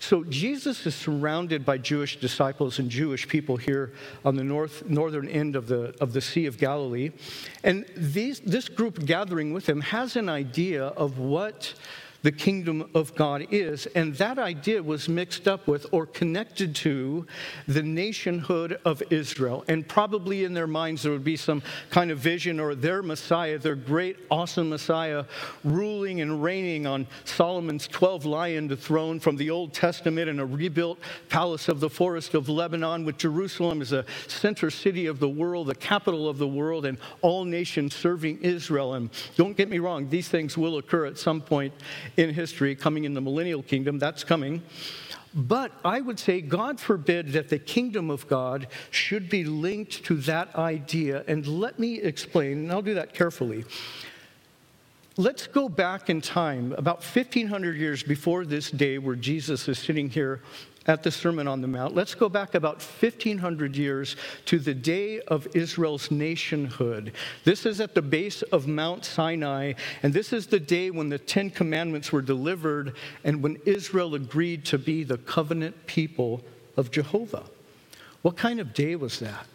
So 0.00 0.22
Jesus 0.24 0.86
is 0.86 0.94
surrounded 0.94 1.64
by 1.64 1.78
Jewish 1.78 2.20
disciples 2.20 2.78
and 2.78 2.90
Jewish 2.90 3.26
people 3.26 3.56
here 3.56 3.94
on 4.24 4.36
the 4.36 4.44
north, 4.44 4.86
northern 4.86 5.28
end 5.28 5.56
of 5.56 5.66
the, 5.66 5.94
of 6.00 6.12
the 6.12 6.20
Sea 6.20 6.46
of 6.46 6.58
Galilee. 6.58 7.10
And 7.62 7.86
these, 7.96 8.40
this 8.40 8.68
group 8.68 9.06
gathering 9.06 9.54
with 9.54 9.66
him 9.68 9.80
has 9.80 10.16
an 10.16 10.28
idea 10.28 10.84
of 10.88 11.18
what 11.18 11.74
the 12.24 12.32
kingdom 12.32 12.90
of 12.94 13.14
God 13.14 13.46
is. 13.50 13.84
And 13.94 14.14
that 14.16 14.38
idea 14.38 14.82
was 14.82 15.10
mixed 15.10 15.46
up 15.46 15.68
with 15.68 15.86
or 15.92 16.06
connected 16.06 16.74
to 16.76 17.26
the 17.68 17.82
nationhood 17.82 18.80
of 18.86 19.02
Israel. 19.10 19.62
And 19.68 19.86
probably 19.86 20.44
in 20.44 20.54
their 20.54 20.66
minds, 20.66 21.02
there 21.02 21.12
would 21.12 21.22
be 21.22 21.36
some 21.36 21.62
kind 21.90 22.10
of 22.10 22.18
vision 22.18 22.58
or 22.58 22.74
their 22.74 23.02
Messiah, 23.02 23.58
their 23.58 23.74
great, 23.74 24.16
awesome 24.30 24.70
Messiah, 24.70 25.26
ruling 25.64 26.22
and 26.22 26.42
reigning 26.42 26.86
on 26.86 27.06
Solomon's 27.26 27.86
12 27.88 28.24
lion 28.24 28.74
throne 28.74 29.20
from 29.20 29.36
the 29.36 29.50
Old 29.50 29.74
Testament 29.74 30.30
in 30.30 30.40
a 30.40 30.46
rebuilt 30.46 30.98
palace 31.28 31.68
of 31.68 31.78
the 31.80 31.90
forest 31.90 32.32
of 32.32 32.48
Lebanon, 32.48 33.04
with 33.04 33.18
Jerusalem 33.18 33.82
as 33.82 33.92
a 33.92 34.06
center 34.28 34.70
city 34.70 35.04
of 35.04 35.20
the 35.20 35.28
world, 35.28 35.66
the 35.66 35.74
capital 35.74 36.26
of 36.26 36.38
the 36.38 36.48
world, 36.48 36.86
and 36.86 36.96
all 37.20 37.44
nations 37.44 37.94
serving 37.94 38.38
Israel. 38.40 38.94
And 38.94 39.10
don't 39.36 39.54
get 39.56 39.68
me 39.68 39.78
wrong, 39.78 40.08
these 40.08 40.30
things 40.30 40.56
will 40.56 40.78
occur 40.78 41.04
at 41.04 41.18
some 41.18 41.42
point 41.42 41.74
in 42.16 42.32
history 42.32 42.74
coming 42.74 43.04
in 43.04 43.14
the 43.14 43.20
millennial 43.20 43.62
kingdom. 43.62 43.98
That's 43.98 44.24
coming. 44.24 44.62
But 45.34 45.72
I 45.84 46.00
would 46.00 46.20
say, 46.20 46.40
God 46.40 46.78
forbid 46.78 47.32
that 47.32 47.48
the 47.48 47.58
kingdom 47.58 48.08
of 48.08 48.28
God 48.28 48.68
should 48.90 49.28
be 49.28 49.44
linked 49.44 50.04
to 50.04 50.14
that 50.18 50.54
idea. 50.54 51.24
And 51.26 51.44
let 51.46 51.78
me 51.78 52.00
explain, 52.00 52.58
and 52.58 52.72
I'll 52.72 52.82
do 52.82 52.94
that 52.94 53.14
carefully. 53.14 53.64
Let's 55.16 55.46
go 55.46 55.68
back 55.68 56.08
in 56.08 56.20
time, 56.20 56.72
about 56.72 56.98
1,500 56.98 57.76
years 57.76 58.02
before 58.02 58.44
this 58.44 58.70
day 58.70 58.98
where 58.98 59.16
Jesus 59.16 59.68
is 59.68 59.78
sitting 59.78 60.08
here 60.08 60.40
at 60.86 61.02
the 61.02 61.10
Sermon 61.10 61.48
on 61.48 61.60
the 61.60 61.68
Mount. 61.68 61.94
Let's 61.94 62.14
go 62.14 62.28
back 62.28 62.54
about 62.54 62.76
1,500 62.76 63.76
years 63.76 64.16
to 64.46 64.58
the 64.58 64.74
day 64.74 65.20
of 65.20 65.46
Israel's 65.54 66.10
nationhood. 66.10 67.12
This 67.44 67.64
is 67.66 67.80
at 67.80 67.94
the 67.94 68.02
base 68.02 68.42
of 68.42 68.66
Mount 68.66 69.04
Sinai, 69.04 69.74
and 70.02 70.12
this 70.12 70.32
is 70.32 70.46
the 70.46 70.60
day 70.60 70.90
when 70.90 71.08
the 71.08 71.18
Ten 71.18 71.50
Commandments 71.50 72.12
were 72.12 72.22
delivered 72.22 72.94
and 73.24 73.42
when 73.42 73.56
Israel 73.64 74.14
agreed 74.14 74.64
to 74.66 74.78
be 74.78 75.04
the 75.04 75.18
covenant 75.18 75.86
people 75.86 76.42
of 76.76 76.90
Jehovah. 76.90 77.44
What 78.22 78.36
kind 78.36 78.60
of 78.60 78.74
day 78.74 78.96
was 78.96 79.20
that? 79.20 79.46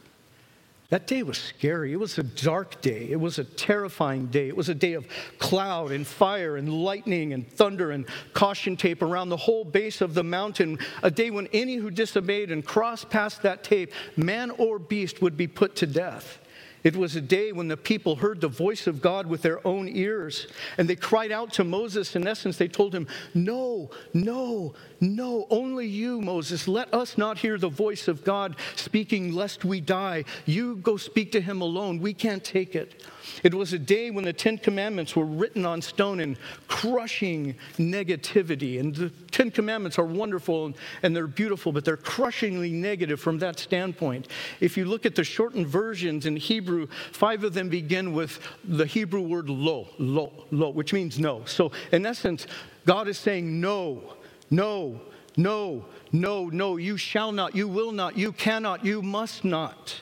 That 0.90 1.06
day 1.06 1.22
was 1.22 1.38
scary. 1.38 1.94
It 1.94 2.00
was 2.00 2.18
a 2.18 2.24
dark 2.24 2.82
day. 2.82 3.10
It 3.12 3.20
was 3.20 3.38
a 3.38 3.44
terrifying 3.44 4.26
day. 4.28 4.48
It 4.48 4.58
was 4.58 4.70
a 4.70 4.76
day 4.76 4.94
of 4.94 5.08
cloud 5.38 5.92
and 5.92 6.06
fire 6.06 6.58
and 6.58 6.84
lightning 6.84 7.34
and 7.34 7.48
thunder 7.48 7.92
and 7.92 8.08
caution 8.34 8.76
tape 8.76 9.04
around 9.04 9.30
the 9.30 9.38
whole 9.38 9.64
base 9.64 10.02
of 10.02 10.16
the 10.16 10.24
mountain. 10.24 10.80
A 11.04 11.12
day 11.12 11.30
when 11.30 11.46
any 11.54 11.76
who 11.76 11.92
disobeyed 11.92 12.50
and 12.50 12.66
crossed 12.66 13.12
past 13.12 13.44
that 13.44 13.64
tape, 13.64 13.94
man 14.18 14.50
or 14.52 14.80
beast, 14.80 15.22
would 15.22 15.38
be 15.38 15.48
put 15.48 15.76
to 15.76 15.86
death. 15.86 16.40
It 16.84 16.96
was 16.96 17.16
a 17.16 17.22
day 17.22 17.52
when 17.52 17.68
the 17.68 17.78
people 17.78 18.16
heard 18.16 18.40
the 18.40 18.48
voice 18.48 18.88
of 18.88 19.02
God 19.02 19.28
with 19.28 19.42
their 19.42 19.66
own 19.68 19.88
ears, 19.90 20.48
and 20.78 20.90
they 20.90 20.96
cried 20.96 21.32
out 21.32 21.52
to 21.54 21.64
Moses. 21.64 22.16
In 22.16 22.26
essence, 22.26 22.58
they 22.58 22.70
told 22.70 22.96
him, 22.96 23.06
No, 23.34 23.92
no, 24.14 24.74
no, 25.02 25.48
only 25.50 25.88
you, 25.88 26.20
Moses. 26.22 26.68
Let 26.68 26.94
us 26.94 27.18
not 27.18 27.38
hear 27.38 27.58
the 27.58 27.70
voice 27.70 28.08
of 28.08 28.24
God 28.24 28.56
speaking, 28.76 29.34
lest 29.34 29.64
we 29.64 29.80
die. 29.80 30.26
You 30.46 30.76
go 30.78 30.98
speak 30.98 31.32
to 31.34 31.42
him 31.42 31.62
alone. 31.62 32.00
We 32.00 32.14
can't 32.14 32.44
take 32.44 32.76
it. 32.76 33.04
It 33.44 33.54
was 33.54 33.74
a 33.74 33.80
day 33.80 34.12
when 34.12 34.26
the 34.26 34.34
Ten 34.34 34.58
Commandments 34.58 35.16
were 35.16 35.26
written 35.26 35.66
on 35.66 35.82
stone 35.82 36.20
in 36.20 36.38
crushing 36.68 37.56
negativity. 37.78 38.80
And 38.80 38.94
the 38.96 39.10
Ten 39.32 39.52
Commandments 39.52 39.98
are 39.98 40.06
wonderful 40.06 40.74
and 41.04 41.16
they're 41.16 41.28
beautiful, 41.28 41.72
but 41.72 41.86
they're 41.86 41.98
crushingly 41.98 42.72
negative 42.72 43.20
from 43.20 43.40
that 43.40 43.60
standpoint. 43.60 44.28
If 44.60 44.78
you 44.78 44.86
look 44.86 45.06
at 45.06 45.16
the 45.16 45.24
shortened 45.24 45.68
versions 45.68 46.26
in 46.26 46.36
Hebrew, 46.36 46.88
five 47.12 47.44
of 47.44 47.54
them 47.54 47.70
begin 47.70 48.14
with 48.14 48.40
the 48.64 48.86
Hebrew 48.86 49.22
word 49.22 49.50
lo, 49.50 49.88
lo, 49.98 50.32
lo, 50.52 50.70
which 50.70 50.92
means 50.92 51.20
no. 51.20 51.44
So, 51.46 51.72
in 51.92 52.06
essence, 52.06 52.48
God 52.86 53.08
is 53.08 53.18
saying 53.18 53.62
no, 53.62 54.16
no, 54.50 55.02
no, 55.38 55.86
no, 56.12 56.46
no, 56.46 56.78
you 56.78 56.98
shall 56.98 57.32
not, 57.32 57.56
you 57.56 57.68
will 57.68 57.92
not, 57.92 58.18
you 58.18 58.32
cannot, 58.32 58.84
you 58.84 59.02
must 59.02 59.46
not. 59.46 60.02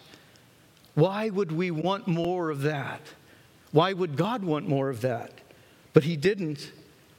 Why 0.95 1.29
would 1.29 1.51
we 1.51 1.69
want 1.69 2.07
more 2.07 2.49
of 2.49 2.61
that? 2.61 3.01
Why 3.71 3.93
would 3.93 4.15
God 4.15 4.43
want 4.43 4.67
more 4.67 4.89
of 4.89 5.01
that? 5.01 5.31
But 5.93 6.03
He 6.03 6.15
didn't, 6.15 6.71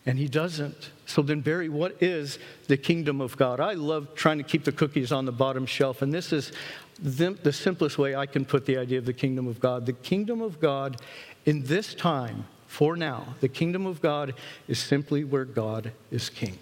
and 0.06 0.18
He 0.18 0.26
doesn't. 0.26 0.90
So 1.06 1.22
then, 1.22 1.40
Barry, 1.40 1.68
what 1.68 2.02
is 2.02 2.38
the 2.66 2.76
kingdom 2.76 3.20
of 3.20 3.36
God? 3.36 3.60
I 3.60 3.74
love 3.74 4.14
trying 4.14 4.38
to 4.38 4.44
keep 4.44 4.64
the 4.64 4.72
cookies 4.72 5.12
on 5.12 5.24
the 5.26 5.32
bottom 5.32 5.64
shelf, 5.64 6.02
and 6.02 6.12
this 6.12 6.32
is 6.32 6.52
the, 6.98 7.52
simplest 7.52 7.98
way 7.98 8.16
I 8.16 8.26
can 8.26 8.44
put 8.44 8.66
the 8.66 8.76
idea 8.76 8.98
of 8.98 9.04
the 9.04 9.12
kingdom 9.12 9.46
of 9.46 9.60
God. 9.60 9.86
The 9.86 9.92
kingdom 9.92 10.40
of 10.40 10.60
God 10.60 11.00
in 11.46 11.62
this 11.64 11.94
time, 11.94 12.46
for 12.66 12.96
now, 12.96 13.34
the 13.40 13.48
kingdom 13.48 13.86
of 13.86 14.02
God 14.02 14.34
is 14.66 14.78
simply 14.78 15.24
where 15.24 15.44
God 15.44 15.92
is 16.10 16.28
king. 16.28 16.58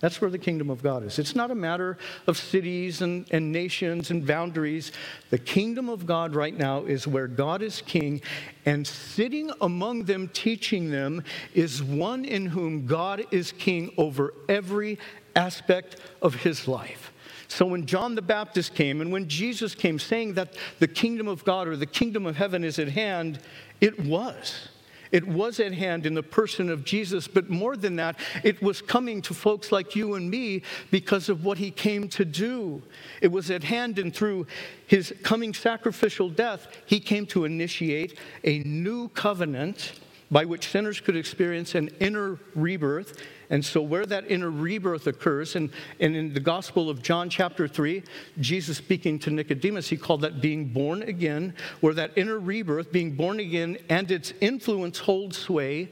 That's 0.00 0.20
where 0.20 0.30
the 0.30 0.38
kingdom 0.38 0.70
of 0.70 0.82
God 0.82 1.04
is. 1.04 1.18
It's 1.18 1.36
not 1.36 1.50
a 1.50 1.54
matter 1.54 1.98
of 2.26 2.38
cities 2.38 3.02
and, 3.02 3.26
and 3.30 3.52
nations 3.52 4.10
and 4.10 4.26
boundaries. 4.26 4.92
The 5.28 5.38
kingdom 5.38 5.90
of 5.90 6.06
God 6.06 6.34
right 6.34 6.56
now 6.56 6.84
is 6.84 7.06
where 7.06 7.28
God 7.28 7.60
is 7.62 7.82
king, 7.82 8.22
and 8.64 8.86
sitting 8.86 9.50
among 9.60 10.04
them, 10.04 10.28
teaching 10.28 10.90
them, 10.90 11.22
is 11.54 11.82
one 11.82 12.24
in 12.24 12.46
whom 12.46 12.86
God 12.86 13.24
is 13.30 13.52
king 13.52 13.92
over 13.98 14.32
every 14.48 14.98
aspect 15.36 15.96
of 16.22 16.34
his 16.34 16.66
life. 16.66 17.12
So 17.46 17.66
when 17.66 17.84
John 17.84 18.14
the 18.14 18.22
Baptist 18.22 18.74
came 18.74 19.00
and 19.00 19.12
when 19.12 19.28
Jesus 19.28 19.74
came 19.74 19.98
saying 19.98 20.34
that 20.34 20.54
the 20.78 20.88
kingdom 20.88 21.28
of 21.28 21.44
God 21.44 21.68
or 21.68 21.76
the 21.76 21.84
kingdom 21.84 22.24
of 22.24 22.36
heaven 22.36 22.64
is 22.64 22.78
at 22.78 22.88
hand, 22.88 23.40
it 23.80 24.00
was. 24.00 24.69
It 25.12 25.26
was 25.26 25.58
at 25.60 25.72
hand 25.72 26.06
in 26.06 26.14
the 26.14 26.22
person 26.22 26.70
of 26.70 26.84
Jesus, 26.84 27.26
but 27.26 27.50
more 27.50 27.76
than 27.76 27.96
that, 27.96 28.18
it 28.44 28.62
was 28.62 28.80
coming 28.80 29.20
to 29.22 29.34
folks 29.34 29.72
like 29.72 29.96
you 29.96 30.14
and 30.14 30.30
me 30.30 30.62
because 30.90 31.28
of 31.28 31.44
what 31.44 31.58
he 31.58 31.70
came 31.70 32.08
to 32.10 32.24
do. 32.24 32.82
It 33.20 33.28
was 33.28 33.50
at 33.50 33.64
hand, 33.64 33.98
and 33.98 34.14
through 34.14 34.46
his 34.86 35.12
coming 35.22 35.52
sacrificial 35.54 36.30
death, 36.30 36.68
he 36.86 37.00
came 37.00 37.26
to 37.26 37.44
initiate 37.44 38.18
a 38.44 38.60
new 38.60 39.08
covenant 39.08 39.92
by 40.30 40.44
which 40.44 40.68
sinners 40.68 41.00
could 41.00 41.16
experience 41.16 41.74
an 41.74 41.88
inner 42.00 42.38
rebirth. 42.54 43.20
And 43.50 43.64
so, 43.64 43.82
where 43.82 44.06
that 44.06 44.30
inner 44.30 44.50
rebirth 44.50 45.06
occurs, 45.08 45.56
and, 45.56 45.70
and 45.98 46.14
in 46.14 46.32
the 46.32 46.40
Gospel 46.40 46.88
of 46.88 47.02
John, 47.02 47.28
chapter 47.28 47.66
3, 47.66 48.02
Jesus 48.38 48.76
speaking 48.76 49.18
to 49.20 49.30
Nicodemus, 49.30 49.88
he 49.88 49.96
called 49.96 50.20
that 50.20 50.40
being 50.40 50.66
born 50.66 51.02
again, 51.02 51.54
where 51.80 51.94
that 51.94 52.12
inner 52.16 52.38
rebirth, 52.38 52.92
being 52.92 53.16
born 53.16 53.40
again, 53.40 53.76
and 53.88 54.10
its 54.10 54.32
influence 54.40 54.98
holds 55.00 55.36
sway 55.36 55.88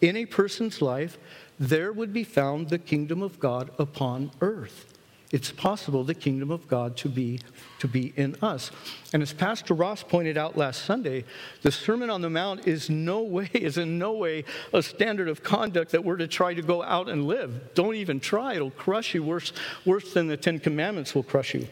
in 0.00 0.16
a 0.16 0.24
person's 0.24 0.80
life, 0.80 1.18
there 1.58 1.92
would 1.92 2.12
be 2.12 2.24
found 2.24 2.68
the 2.68 2.78
kingdom 2.78 3.22
of 3.22 3.40
God 3.40 3.70
upon 3.78 4.30
earth. 4.40 4.86
It's 5.32 5.52
possible 5.52 6.02
the 6.02 6.14
kingdom 6.14 6.50
of 6.50 6.66
God 6.66 6.96
to 6.98 7.08
be, 7.08 7.40
to 7.78 7.86
be 7.86 8.12
in 8.16 8.34
us. 8.42 8.72
And 9.12 9.22
as 9.22 9.32
Pastor 9.32 9.74
Ross 9.74 10.02
pointed 10.02 10.36
out 10.36 10.56
last 10.56 10.84
Sunday, 10.84 11.24
the 11.62 11.70
Sermon 11.70 12.10
on 12.10 12.20
the 12.20 12.30
Mount 12.30 12.66
is 12.66 12.90
no 12.90 13.22
way, 13.22 13.48
is 13.54 13.78
in 13.78 13.96
no 13.96 14.12
way 14.12 14.44
a 14.72 14.82
standard 14.82 15.28
of 15.28 15.44
conduct 15.44 15.92
that 15.92 16.04
we're 16.04 16.16
to 16.16 16.26
try 16.26 16.52
to 16.52 16.62
go 16.62 16.82
out 16.82 17.08
and 17.08 17.28
live. 17.28 17.74
Don't 17.74 17.94
even 17.94 18.18
try. 18.18 18.54
It'll 18.54 18.72
crush 18.72 19.14
you 19.14 19.22
worse, 19.22 19.52
worse 19.84 20.12
than 20.12 20.26
the 20.26 20.36
Ten 20.36 20.58
Commandments 20.58 21.14
will 21.14 21.22
crush 21.22 21.54
you. 21.54 21.68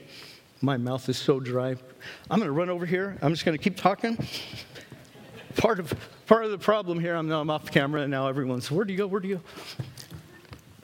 My 0.60 0.76
mouth 0.76 1.08
is 1.08 1.18
so 1.18 1.40
dry. 1.40 1.76
I'm 2.30 2.40
to 2.40 2.52
run 2.52 2.70
over 2.70 2.86
here. 2.86 3.18
I'm 3.22 3.32
just 3.32 3.44
to 3.44 3.58
keep 3.58 3.76
talking. 3.76 4.18
Part 5.56 5.80
of, 5.80 5.92
part 6.26 6.44
of 6.44 6.52
the 6.52 6.58
problem 6.58 7.00
here, 7.00 7.16
I'm 7.16 7.30
I'm 7.30 7.50
off 7.50 7.72
camera 7.72 8.02
and 8.02 8.10
now 8.10 8.28
everyone's, 8.28 8.70
where 8.70 8.84
do 8.84 8.92
you 8.92 8.98
go? 8.98 9.06
Where 9.08 9.20
do 9.20 9.26
you 9.26 9.36
go? 9.36 9.42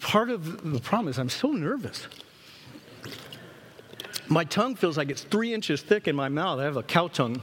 Part 0.00 0.30
of 0.30 0.72
the 0.72 0.80
problem 0.80 1.08
is 1.08 1.18
I'm 1.18 1.28
so 1.28 1.52
nervous. 1.52 2.08
My 4.28 4.44
tongue 4.44 4.74
feels 4.74 4.96
like 4.96 5.10
it's 5.10 5.22
three 5.22 5.52
inches 5.52 5.82
thick 5.82 6.08
in 6.08 6.16
my 6.16 6.28
mouth. 6.28 6.58
I 6.58 6.64
have 6.64 6.76
a 6.76 6.82
cow 6.82 7.08
tongue. 7.08 7.42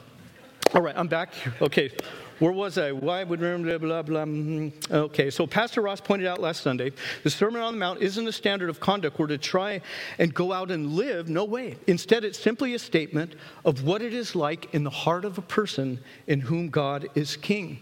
All 0.73 0.81
right, 0.81 0.95
I'm 0.97 1.07
back. 1.07 1.33
Okay, 1.61 1.91
where 2.39 2.51
was 2.51 2.79
I? 2.79 2.91
Why 2.91 3.23
would 3.23 3.39
blah 3.39 3.77
blah 3.77 4.01
blah? 4.01 4.23
Mm-hmm. 4.23 4.93
Okay, 4.93 5.29
so 5.29 5.45
Pastor 5.45 5.81
Ross 5.81 6.01
pointed 6.01 6.27
out 6.27 6.39
last 6.39 6.63
Sunday, 6.63 6.91
the 7.23 7.29
Sermon 7.29 7.61
on 7.61 7.73
the 7.73 7.79
Mount 7.79 8.01
isn't 8.01 8.27
a 8.27 8.31
standard 8.31 8.69
of 8.69 8.79
conduct. 8.79 9.19
We're 9.19 9.27
to 9.27 9.37
try 9.37 9.81
and 10.17 10.33
go 10.33 10.51
out 10.51 10.71
and 10.71 10.93
live. 10.93 11.29
No 11.29 11.45
way. 11.45 11.77
Instead, 11.85 12.23
it's 12.23 12.39
simply 12.39 12.73
a 12.73 12.79
statement 12.79 13.35
of 13.63 13.83
what 13.83 14.01
it 14.01 14.13
is 14.13 14.35
like 14.35 14.73
in 14.73 14.83
the 14.83 14.89
heart 14.89 15.23
of 15.23 15.37
a 15.37 15.43
person 15.43 15.99
in 16.25 16.39
whom 16.39 16.69
God 16.69 17.07
is 17.13 17.35
King. 17.35 17.79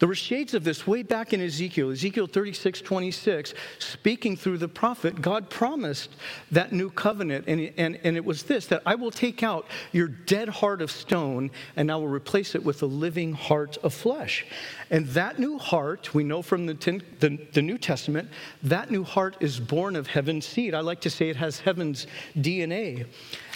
There 0.00 0.08
were 0.08 0.14
shades 0.14 0.54
of 0.54 0.64
this 0.64 0.86
way 0.86 1.02
back 1.02 1.34
in 1.34 1.42
Ezekiel, 1.42 1.90
Ezekiel 1.90 2.26
36, 2.26 2.80
26, 2.80 3.52
speaking 3.78 4.34
through 4.34 4.56
the 4.56 4.66
prophet. 4.66 5.20
God 5.20 5.50
promised 5.50 6.16
that 6.50 6.72
new 6.72 6.88
covenant, 6.88 7.44
and, 7.46 7.70
and, 7.76 8.00
and 8.02 8.16
it 8.16 8.24
was 8.24 8.44
this 8.44 8.66
that 8.68 8.82
I 8.86 8.94
will 8.94 9.10
take 9.10 9.42
out 9.42 9.66
your 9.92 10.08
dead 10.08 10.48
heart 10.48 10.80
of 10.80 10.90
stone 10.90 11.50
and 11.76 11.92
I 11.92 11.96
will 11.96 12.08
replace 12.08 12.54
it 12.54 12.64
with 12.64 12.82
a 12.82 12.86
living 12.86 13.34
heart 13.34 13.76
of 13.82 13.92
flesh. 13.92 14.46
And 14.90 15.06
that 15.08 15.38
new 15.38 15.56
heart, 15.56 16.12
we 16.14 16.24
know 16.24 16.42
from 16.42 16.66
the, 16.66 16.74
ten, 16.74 17.00
the, 17.20 17.38
the 17.52 17.62
New 17.62 17.78
Testament, 17.78 18.28
that 18.64 18.90
new 18.90 19.04
heart 19.04 19.36
is 19.38 19.60
born 19.60 19.94
of 19.94 20.08
heaven's 20.08 20.46
seed. 20.46 20.74
I 20.74 20.80
like 20.80 21.00
to 21.02 21.10
say 21.10 21.28
it 21.28 21.36
has 21.36 21.60
heaven's 21.60 22.08
DNA. 22.36 23.06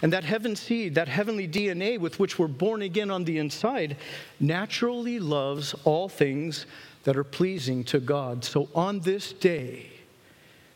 And 0.03 0.12
that 0.12 0.23
heaven 0.23 0.55
seed, 0.55 0.95
that 0.95 1.09
heavenly 1.09 1.49
DNA 1.49 1.99
with 1.99 2.21
which 2.21 2.38
we're 2.38 2.47
born 2.47 2.83
again 2.83 3.11
on 3.11 3.25
the 3.25 3.38
inside, 3.38 3.97
naturally 4.38 5.19
loves 5.19 5.75
all 5.85 6.09
things 6.09 6.67
that 7.03 7.17
are 7.17 7.25
pleasing 7.25 7.83
to 7.85 7.99
God. 7.99 8.45
So 8.45 8.69
on 8.73 9.00
this 9.00 9.33
day, 9.33 9.91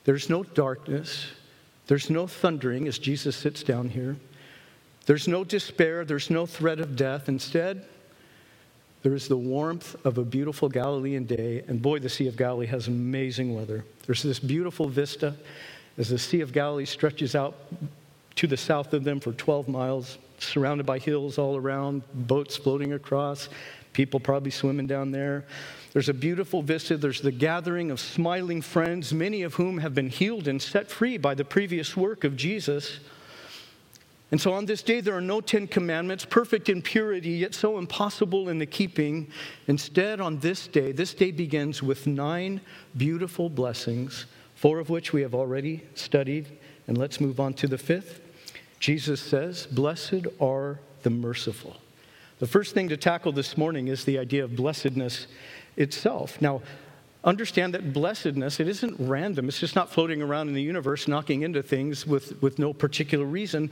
there's 0.05 0.29
no 0.29 0.43
darkness, 0.43 1.27
there's 1.87 2.11
no 2.11 2.27
thundering 2.27 2.88
as 2.88 2.99
Jesus 2.99 3.37
sits 3.37 3.62
down 3.62 3.91
here, 3.91 4.17
there's 5.07 5.29
no 5.29 5.45
despair, 5.45 6.05
there's 6.05 6.31
no 6.31 6.47
threat 6.47 6.81
of 6.81 6.97
death. 6.97 7.29
Instead, 7.29 7.87
there 9.02 9.14
is 9.14 9.28
the 9.28 9.37
warmth 9.37 9.95
of 10.05 10.19
a 10.19 10.25
beautiful 10.25 10.69
Galilean 10.69 11.25
day, 11.25 11.62
and 11.69 11.81
boy, 11.81 11.99
the 11.99 12.09
Sea 12.09 12.26
of 12.26 12.37
Galilee 12.37 12.67
has 12.67 12.88
amazing 12.88 13.55
weather. 13.55 13.85
There's 14.07 14.23
this 14.23 14.38
beautiful 14.38 14.88
vista 14.88 15.35
as 15.97 16.09
the 16.09 16.19
Sea 16.19 16.40
of 16.40 16.52
Galilee 16.52 16.85
stretches 16.85 17.35
out 17.35 17.57
to 18.37 18.47
the 18.47 18.57
south 18.57 18.93
of 18.95 19.05
them 19.05 19.21
for 19.21 19.33
12 19.33 19.69
miles, 19.69 20.19
surrounded 20.38 20.87
by 20.87 20.99
hills 20.99 21.38
all 21.38 21.57
around, 21.57 22.02
boats 22.14 22.57
floating 22.57 22.93
across, 22.93 23.49
people 23.93 24.21
probably 24.21 24.50
swimming 24.50 24.87
down 24.87 25.11
there. 25.11 25.45
There's 25.93 26.09
a 26.09 26.14
beautiful 26.14 26.62
vista. 26.62 26.97
There's 26.97 27.21
the 27.21 27.33
gathering 27.33 27.90
of 27.90 27.99
smiling 27.99 28.62
friends, 28.62 29.12
many 29.12 29.43
of 29.43 29.55
whom 29.55 29.78
have 29.78 29.95
been 29.95 30.09
healed 30.09 30.47
and 30.47 30.61
set 30.61 30.88
free 30.88 31.19
by 31.19 31.35
the 31.35 31.45
previous 31.45 31.97
work 31.97 32.25
of 32.25 32.37
Jesus. 32.37 33.00
And 34.31 34.41
so 34.41 34.53
on 34.53 34.67
this 34.67 34.83
day, 34.83 35.01
there 35.01 35.17
are 35.17 35.23
no 35.23 35.41
Ten 35.41 35.67
Commandments, 35.67 36.25
perfect 36.27 36.69
in 36.69 36.83
purity, 36.83 37.31
yet 37.31 37.55
so 37.55 37.79
impossible 37.79 38.51
in 38.51 38.59
the 38.59 38.67
keeping. 38.67 39.29
Instead, 39.69 40.21
on 40.21 40.39
this 40.41 40.67
day, 40.67 40.93
this 40.93 41.15
day 41.15 41.31
begins 41.31 41.83
with 41.83 42.07
nine 42.07 42.61
beautiful 42.97 43.49
blessings, 43.49 44.27
four 44.55 44.81
of 44.81 44.91
which 44.91 45.15
we 45.15 45.23
have 45.23 45.35
already 45.35 45.83
studied. 45.95 46.47
And 46.87 46.99
let's 46.99 47.21
move 47.21 47.41
on 47.41 47.55
to 47.55 47.67
the 47.67 47.79
fifth. 47.79 48.21
Jesus 48.81 49.21
says, 49.21 49.67
Blessed 49.67 50.27
are 50.41 50.79
the 51.03 51.11
merciful. 51.11 51.79
The 52.39 52.47
first 52.47 52.75
thing 52.75 52.91
to 52.91 52.97
tackle 52.99 53.33
this 53.33 53.57
morning 53.57 53.89
is 53.89 54.05
the 54.05 54.19
idea 54.19 54.45
of 54.45 54.55
blessedness 54.55 55.27
itself. 55.77 56.41
Now, 56.41 56.61
understand 57.25 57.75
that 57.75 57.93
blessedness, 57.93 58.61
it 58.61 58.69
isn't 58.69 58.95
random. 58.99 59.49
It's 59.49 59.59
just 59.59 59.75
not 59.75 59.91
floating 59.91 60.23
around 60.23 60.49
in 60.49 60.55
the 60.55 60.63
universe, 60.63 61.09
knocking 61.09 61.43
into 61.43 61.63
things 61.63 62.07
with, 62.07 62.41
with 62.43 62.59
no 62.59 62.73
particular 62.73 63.25
reason 63.25 63.71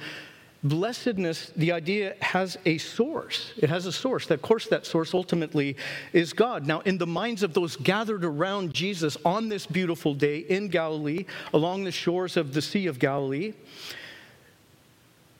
blessedness, 0.62 1.52
the 1.56 1.72
idea 1.72 2.14
has 2.20 2.58
a 2.64 2.78
source. 2.78 3.52
It 3.56 3.68
has 3.68 3.86
a 3.86 3.92
source. 3.92 4.30
Of 4.30 4.42
course, 4.42 4.66
that 4.66 4.86
source 4.86 5.14
ultimately 5.14 5.76
is 6.12 6.32
God. 6.32 6.66
Now, 6.66 6.80
in 6.80 6.98
the 6.98 7.06
minds 7.06 7.42
of 7.42 7.54
those 7.54 7.76
gathered 7.76 8.24
around 8.24 8.74
Jesus 8.74 9.16
on 9.24 9.48
this 9.48 9.66
beautiful 9.66 10.14
day 10.14 10.38
in 10.38 10.68
Galilee, 10.68 11.26
along 11.52 11.84
the 11.84 11.92
shores 11.92 12.36
of 12.36 12.54
the 12.54 12.62
Sea 12.62 12.86
of 12.86 12.98
Galilee, 12.98 13.52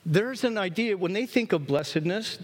there's 0.04 0.44
an 0.44 0.56
idea 0.56 0.96
when 0.96 1.12
they 1.12 1.26
think 1.26 1.52
of 1.52 1.66
blessedness, 1.66 2.38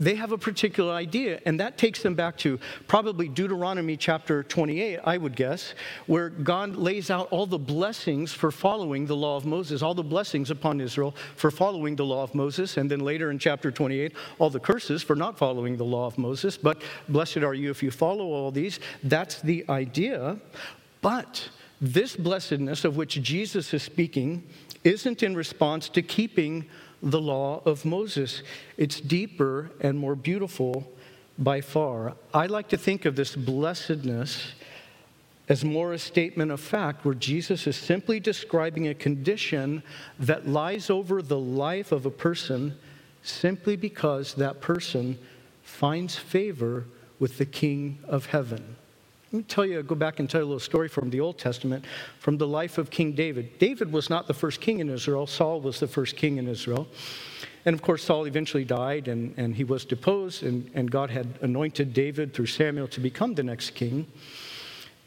they 0.00 0.14
have 0.14 0.32
a 0.32 0.38
particular 0.38 0.92
idea, 0.92 1.40
and 1.44 1.58
that 1.60 1.76
takes 1.76 2.02
them 2.02 2.14
back 2.14 2.36
to 2.38 2.58
probably 2.86 3.28
Deuteronomy 3.28 3.96
chapter 3.96 4.42
28, 4.42 5.00
I 5.04 5.18
would 5.18 5.34
guess, 5.34 5.74
where 6.06 6.28
God 6.28 6.76
lays 6.76 7.10
out 7.10 7.28
all 7.30 7.46
the 7.46 7.58
blessings 7.58 8.32
for 8.32 8.50
following 8.50 9.06
the 9.06 9.16
law 9.16 9.36
of 9.36 9.44
Moses, 9.44 9.82
all 9.82 9.94
the 9.94 10.02
blessings 10.02 10.50
upon 10.50 10.80
Israel 10.80 11.16
for 11.34 11.50
following 11.50 11.96
the 11.96 12.04
law 12.04 12.22
of 12.22 12.34
Moses, 12.34 12.76
and 12.76 12.90
then 12.90 13.00
later 13.00 13.30
in 13.30 13.38
chapter 13.38 13.70
28, 13.70 14.12
all 14.38 14.50
the 14.50 14.60
curses 14.60 15.02
for 15.02 15.16
not 15.16 15.36
following 15.36 15.76
the 15.76 15.84
law 15.84 16.06
of 16.06 16.16
Moses. 16.16 16.56
But 16.56 16.82
blessed 17.08 17.38
are 17.38 17.54
you 17.54 17.70
if 17.70 17.82
you 17.82 17.90
follow 17.90 18.26
all 18.26 18.50
these. 18.52 18.78
That's 19.02 19.40
the 19.42 19.64
idea. 19.68 20.38
But 21.00 21.48
this 21.80 22.16
blessedness 22.16 22.84
of 22.84 22.96
which 22.96 23.20
Jesus 23.22 23.72
is 23.74 23.82
speaking 23.82 24.44
isn't 24.84 25.22
in 25.22 25.34
response 25.34 25.88
to 25.90 26.02
keeping 26.02 26.66
the 27.02 27.20
law 27.20 27.62
of 27.64 27.84
Moses. 27.84 28.42
It's 28.76 29.00
deeper 29.00 29.70
and 29.80 29.98
more 29.98 30.14
beautiful 30.14 30.90
by 31.38 31.60
far. 31.60 32.14
I 32.34 32.46
like 32.46 32.68
to 32.70 32.76
think 32.76 33.04
of 33.04 33.16
this 33.16 33.36
blessedness 33.36 34.52
as 35.48 35.64
more 35.64 35.94
a 35.94 35.98
statement 35.98 36.50
of 36.50 36.60
fact, 36.60 37.04
where 37.04 37.14
Jesus 37.14 37.66
is 37.66 37.76
simply 37.76 38.20
describing 38.20 38.88
a 38.88 38.94
condition 38.94 39.82
that 40.18 40.46
lies 40.46 40.90
over 40.90 41.22
the 41.22 41.38
life 41.38 41.90
of 41.90 42.04
a 42.04 42.10
person 42.10 42.76
simply 43.22 43.74
because 43.74 44.34
that 44.34 44.60
person 44.60 45.18
finds 45.62 46.16
favor 46.16 46.84
with 47.18 47.38
the 47.38 47.46
King 47.46 47.98
of 48.06 48.26
heaven. 48.26 48.76
Let 49.30 49.36
me 49.36 49.42
tell 49.42 49.66
you, 49.66 49.82
go 49.82 49.94
back 49.94 50.20
and 50.20 50.30
tell 50.30 50.40
you 50.40 50.46
a 50.46 50.48
little 50.48 50.58
story 50.58 50.88
from 50.88 51.10
the 51.10 51.20
Old 51.20 51.38
Testament, 51.38 51.84
from 52.18 52.38
the 52.38 52.46
life 52.46 52.78
of 52.78 52.88
King 52.88 53.12
David. 53.12 53.58
David 53.58 53.92
was 53.92 54.08
not 54.08 54.26
the 54.26 54.32
first 54.32 54.62
king 54.62 54.78
in 54.80 54.88
Israel, 54.88 55.26
Saul 55.26 55.60
was 55.60 55.80
the 55.80 55.86
first 55.86 56.16
king 56.16 56.38
in 56.38 56.48
Israel. 56.48 56.88
And 57.66 57.74
of 57.74 57.82
course, 57.82 58.04
Saul 58.04 58.26
eventually 58.26 58.64
died 58.64 59.06
and, 59.06 59.34
and 59.36 59.54
he 59.54 59.64
was 59.64 59.84
deposed, 59.84 60.44
and, 60.44 60.70
and 60.72 60.90
God 60.90 61.10
had 61.10 61.38
anointed 61.42 61.92
David 61.92 62.32
through 62.32 62.46
Samuel 62.46 62.88
to 62.88 63.00
become 63.00 63.34
the 63.34 63.42
next 63.42 63.70
king. 63.74 64.06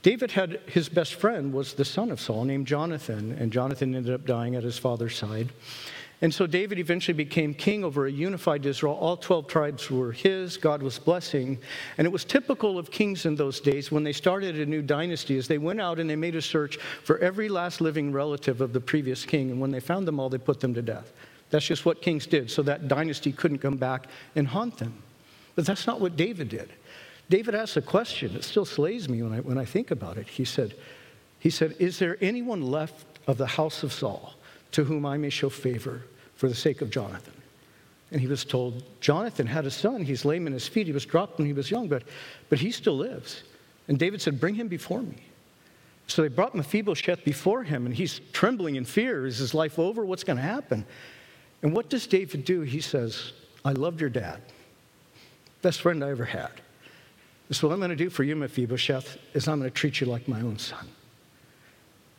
David 0.03 0.31
had 0.31 0.59
his 0.67 0.87
best 0.87 1.15
friend 1.15 1.51
was 1.51 1.73
the 1.73 1.85
son 1.85 2.11
of 2.11 2.21
Saul 2.21 2.43
named 2.43 2.67
Jonathan, 2.67 3.35
and 3.39 3.51
Jonathan 3.51 3.95
ended 3.95 4.13
up 4.13 4.27
dying 4.27 4.55
at 4.55 4.61
his 4.61 4.77
father's 4.77 5.15
side. 5.15 5.49
And 6.23 6.31
so 6.31 6.45
David 6.45 6.77
eventually 6.77 7.15
became 7.15 7.55
king 7.55 7.83
over 7.83 8.05
a 8.05 8.11
unified 8.11 8.63
Israel. 8.67 8.93
All 8.93 9.17
12 9.17 9.47
tribes 9.47 9.89
were 9.89 10.11
his. 10.11 10.55
God 10.55 10.83
was 10.83 10.99
blessing. 10.99 11.57
And 11.97 12.05
it 12.05 12.11
was 12.11 12.23
typical 12.23 12.77
of 12.77 12.91
kings 12.91 13.25
in 13.25 13.35
those 13.35 13.59
days 13.59 13.91
when 13.91 14.03
they 14.03 14.13
started 14.13 14.59
a 14.59 14.65
new 14.67 14.83
dynasty 14.83 15.35
is 15.35 15.47
they 15.47 15.57
went 15.57 15.81
out 15.81 15.99
and 15.99 16.07
they 16.07 16.15
made 16.15 16.35
a 16.35 16.41
search 16.41 16.77
for 17.03 17.17
every 17.19 17.49
last 17.49 17.81
living 17.81 18.11
relative 18.11 18.61
of 18.61 18.71
the 18.71 18.79
previous 18.79 19.25
king. 19.25 19.49
And 19.49 19.59
when 19.59 19.71
they 19.71 19.79
found 19.79 20.07
them 20.07 20.19
all, 20.19 20.29
they 20.29 20.37
put 20.37 20.59
them 20.59 20.75
to 20.75 20.83
death. 20.83 21.11
That's 21.49 21.65
just 21.65 21.87
what 21.87 22.03
kings 22.03 22.27
did. 22.27 22.51
So 22.51 22.61
that 22.63 22.87
dynasty 22.87 23.31
couldn't 23.31 23.57
come 23.57 23.77
back 23.77 24.05
and 24.35 24.47
haunt 24.47 24.77
them. 24.77 24.93
But 25.55 25.65
that's 25.65 25.87
not 25.87 25.99
what 25.99 26.15
David 26.15 26.49
did. 26.49 26.69
David 27.31 27.55
asked 27.55 27.77
a 27.77 27.81
question. 27.81 28.35
It 28.35 28.43
still 28.43 28.65
slays 28.65 29.09
me 29.09 29.23
when 29.23 29.33
I, 29.33 29.39
when 29.39 29.57
I 29.57 29.65
think 29.65 29.89
about 29.89 30.17
it. 30.17 30.27
He 30.27 30.45
said, 30.45 30.75
he 31.39 31.49
said, 31.49 31.75
Is 31.79 31.97
there 31.97 32.17
anyone 32.21 32.61
left 32.61 33.05
of 33.25 33.39
the 33.39 33.47
house 33.47 33.81
of 33.81 33.91
Saul 33.91 34.35
to 34.73 34.83
whom 34.83 35.05
I 35.05 35.17
may 35.17 35.31
show 35.31 35.49
favor 35.49 36.03
for 36.41 36.49
the 36.49 36.55
sake 36.55 36.81
of 36.81 36.89
Jonathan. 36.89 37.35
And 38.11 38.19
he 38.19 38.25
was 38.25 38.43
told, 38.43 38.81
Jonathan 38.99 39.45
had 39.45 39.67
a 39.67 39.69
son. 39.69 40.03
He's 40.03 40.25
lame 40.25 40.47
in 40.47 40.53
his 40.53 40.67
feet. 40.67 40.87
He 40.87 40.91
was 40.91 41.05
dropped 41.05 41.37
when 41.37 41.45
he 41.45 41.53
was 41.53 41.69
young, 41.69 41.87
but, 41.87 42.01
but 42.49 42.57
he 42.57 42.71
still 42.71 42.97
lives. 42.97 43.43
And 43.87 43.99
David 43.99 44.23
said, 44.23 44.39
Bring 44.39 44.55
him 44.55 44.67
before 44.67 45.03
me. 45.03 45.17
So 46.07 46.23
they 46.23 46.29
brought 46.29 46.55
Mephibosheth 46.55 47.23
before 47.23 47.61
him, 47.61 47.85
and 47.85 47.93
he's 47.93 48.21
trembling 48.33 48.75
in 48.75 48.85
fear. 48.85 49.27
Is 49.27 49.37
his 49.37 49.53
life 49.53 49.77
over? 49.77 50.03
What's 50.03 50.23
going 50.23 50.37
to 50.37 50.43
happen? 50.43 50.83
And 51.61 51.75
what 51.75 51.91
does 51.91 52.07
David 52.07 52.43
do? 52.43 52.61
He 52.61 52.81
says, 52.81 53.33
I 53.63 53.73
loved 53.73 54.01
your 54.01 54.09
dad, 54.09 54.41
best 55.61 55.79
friend 55.79 56.03
I 56.03 56.09
ever 56.09 56.25
had. 56.25 56.53
So 57.51 57.67
what 57.67 57.75
I'm 57.75 57.79
going 57.79 57.91
to 57.91 57.95
do 57.95 58.09
for 58.09 58.23
you, 58.23 58.35
Mephibosheth, 58.35 59.19
is 59.35 59.47
I'm 59.47 59.59
going 59.59 59.69
to 59.69 59.75
treat 59.75 60.01
you 60.01 60.07
like 60.07 60.27
my 60.27 60.41
own 60.41 60.57
son. 60.57 60.87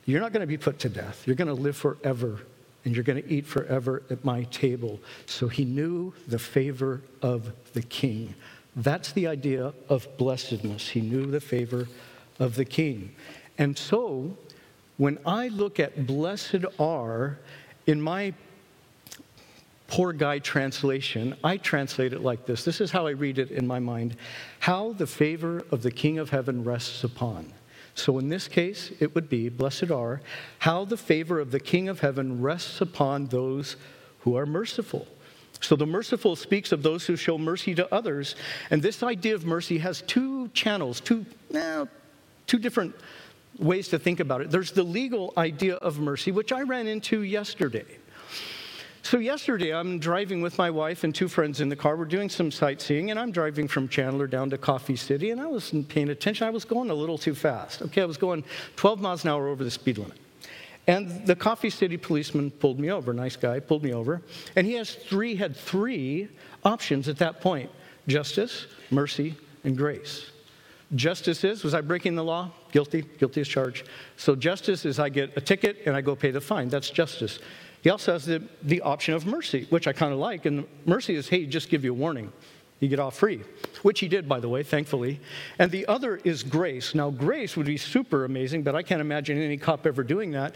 You're 0.05 0.21
not 0.21 0.33
going 0.33 0.43
to 0.43 0.47
be 0.47 0.59
put 0.59 0.79
to 0.79 0.88
death. 0.88 1.26
You're 1.26 1.35
going 1.35 1.49
to 1.49 1.61
live 1.61 1.76
forever 1.76 2.43
and 2.85 2.95
you're 2.95 3.05
going 3.05 3.23
to 3.23 3.33
eat 3.33 3.47
forever 3.47 4.03
at 4.11 4.25
my 4.25 4.45
table. 4.45 5.01
So 5.27 5.49
he 5.49 5.65
knew 5.65 6.12
the 6.27 6.39
favor 6.39 7.03
of 7.21 7.53
the 7.73 7.83
king. 7.83 8.35
That's 8.77 9.12
the 9.12 9.27
idea 9.27 9.73
of 9.89 10.09
blessedness. 10.17 10.89
He 10.89 11.01
knew 11.01 11.27
the 11.27 11.41
favor 11.41 11.89
of 12.39 12.57
the 12.57 12.65
king. 12.65 13.15
And 13.59 13.77
so, 13.77 14.37
when 14.97 15.19
I 15.27 15.49
look 15.49 15.79
at 15.79 16.07
blessed 16.07 16.65
are, 16.79 17.39
in 17.87 18.01
my 18.01 18.33
poor 19.89 20.12
guy 20.12 20.39
translation, 20.39 21.37
I 21.45 21.59
translate 21.59 22.15
it 22.15 22.23
like 22.23 22.47
this. 22.47 22.65
This 22.65 22.81
is 22.81 22.91
how 22.91 23.07
I 23.07 23.11
read 23.11 23.39
it 23.39 23.51
in 23.51 23.67
my 23.67 23.79
mind 23.79 24.17
How 24.61 24.95
the 24.95 25.07
favor 25.07 25.65
of 25.71 25.83
the 25.83 25.91
King 25.91 26.19
of 26.19 26.31
heaven 26.31 26.65
rests 26.65 27.05
upon. 27.05 27.53
So 27.94 28.18
in 28.18 28.28
this 28.28 28.49
case, 28.49 28.90
it 29.00 29.14
would 29.14 29.28
be, 29.28 29.49
Blessed 29.49 29.90
are, 29.90 30.20
how 30.61 30.84
the 30.84 30.96
favor 30.96 31.40
of 31.40 31.50
the 31.50 31.61
King 31.61 31.88
of 31.88 32.00
heaven 32.00 32.40
rests 32.40 32.80
upon 32.80 33.26
those 33.26 33.76
who 34.20 34.37
are 34.37 34.46
merciful. 34.46 35.06
So 35.61 35.76
the 35.76 35.87
merciful 35.87 36.34
speaks 36.34 36.72
of 36.72 36.82
those 36.82 37.06
who 37.06 37.16
show 37.16 37.38
mercy 37.38 37.75
to 37.76 37.94
others. 37.94 38.34
And 38.70 38.82
this 38.82 39.02
idea 39.02 39.34
of 39.34 39.44
mercy 39.44 39.78
has 39.78 40.02
two 40.02 40.49
channels, 40.49 41.00
two, 41.00 41.25
eh, 41.54 41.84
two 42.46 42.58
different 42.58 42.94
ways 43.58 43.88
to 43.88 43.99
think 43.99 44.20
about 44.20 44.40
it. 44.40 44.50
There's 44.50 44.72
the 44.72 44.82
legal 44.82 45.32
idea 45.37 45.76
of 45.76 46.00
mercy, 46.00 46.32
which 46.32 46.52
I 46.52 46.62
ran 46.62 46.88
into 46.88 47.22
yesterday. 47.22 47.99
So, 49.04 49.18
yesterday, 49.18 49.75
I'm 49.75 49.99
driving 49.99 50.42
with 50.42 50.59
my 50.59 50.71
wife 50.71 51.02
and 51.02 51.12
two 51.12 51.26
friends 51.26 51.61
in 51.61 51.68
the 51.68 51.75
car. 51.75 51.97
We're 51.97 52.04
doing 52.04 52.28
some 52.28 52.52
sightseeing, 52.52 53.11
and 53.11 53.18
I'm 53.18 53.32
driving 53.32 53.66
from 53.66 53.88
Chandler 53.88 54.28
down 54.28 54.49
to 54.50 54.59
Coffee 54.59 54.94
City, 54.94 55.32
and 55.32 55.40
I 55.40 55.47
wasn't 55.47 55.88
paying 55.88 56.11
attention. 56.11 56.47
I 56.47 56.50
was 56.50 56.64
going 56.64 56.88
a 56.88 56.94
little 56.94 57.18
too 57.18 57.35
fast. 57.35 57.83
Okay, 57.83 58.00
I 58.00 58.05
was 58.05 58.16
going 58.16 58.44
12 58.77 59.00
miles 59.00 59.24
an 59.24 59.31
hour 59.31 59.48
over 59.48 59.64
the 59.64 59.72
speed 59.72 59.98
limit. 59.98 60.18
And 60.87 61.27
the 61.27 61.35
Coffee 61.35 61.68
City 61.68 61.96
policeman 61.96 62.53
pulled 62.53 62.79
me 62.79 62.90
over, 62.92 63.12
nice 63.12 63.35
guy, 63.35 63.59
pulled 63.59 63.83
me 63.83 63.92
over. 63.92 64.22
And 64.55 64.68
he 64.68 64.74
has 64.74 64.94
three, 64.94 65.35
had 65.35 65.57
three 65.57 66.29
options 66.64 67.09
at 67.09 67.18
that 67.18 67.40
point 67.40 67.70
justice, 68.07 68.66
mercy, 68.90 69.35
and 69.64 69.77
grace. 69.77 70.31
Justice 70.94 71.42
is, 71.42 71.64
was 71.64 71.74
I 71.74 71.81
breaking 71.81 72.14
the 72.14 72.24
law? 72.24 72.50
Guilty, 72.70 73.03
guilty 73.03 73.40
as 73.40 73.48
charged. 73.48 73.88
So 74.16 74.37
justice 74.37 74.85
is 74.85 74.98
I 74.98 75.09
get 75.09 75.37
a 75.37 75.40
ticket 75.40 75.79
and 75.87 75.96
I 75.96 76.03
go 76.03 76.14
pay 76.14 76.31
the 76.31 76.40
fine. 76.40 76.68
That's 76.68 76.90
justice. 76.90 77.38
He 77.83 77.90
also 77.90 78.12
has 78.12 78.25
the, 78.25 78.42
the 78.62 78.81
option 78.81 79.14
of 79.14 79.27
mercy, 79.27 79.66
which 79.68 79.87
I 79.87 79.92
kind 79.92 80.12
of 80.12 80.18
like. 80.18 80.47
And 80.47 80.66
mercy 80.87 81.16
is, 81.16 81.29
hey, 81.29 81.47
just 81.47 81.68
give 81.68 81.85
you 81.85 81.90
a 81.90 81.97
warning. 81.97 82.33
You 82.79 82.88
get 82.88 82.99
off 82.99 83.16
free, 83.16 83.42
which 83.83 84.01
he 84.01 84.09
did, 84.09 84.29
by 84.29 84.40
the 84.40 84.49
way, 84.49 84.62
thankfully. 84.62 85.21
And 85.59 85.71
the 85.71 85.87
other 85.87 86.16
is 86.16 86.42
grace. 86.42 86.95
Now, 86.95 87.11
grace 87.11 87.57
would 87.57 87.66
be 87.66 87.77
super 87.77 88.25
amazing, 88.25 88.62
but 88.62 88.75
I 88.75 88.83
can't 88.83 89.01
imagine 89.01 89.40
any 89.40 89.57
cop 89.57 89.87
ever 89.87 90.03
doing 90.03 90.33
that. 90.33 90.55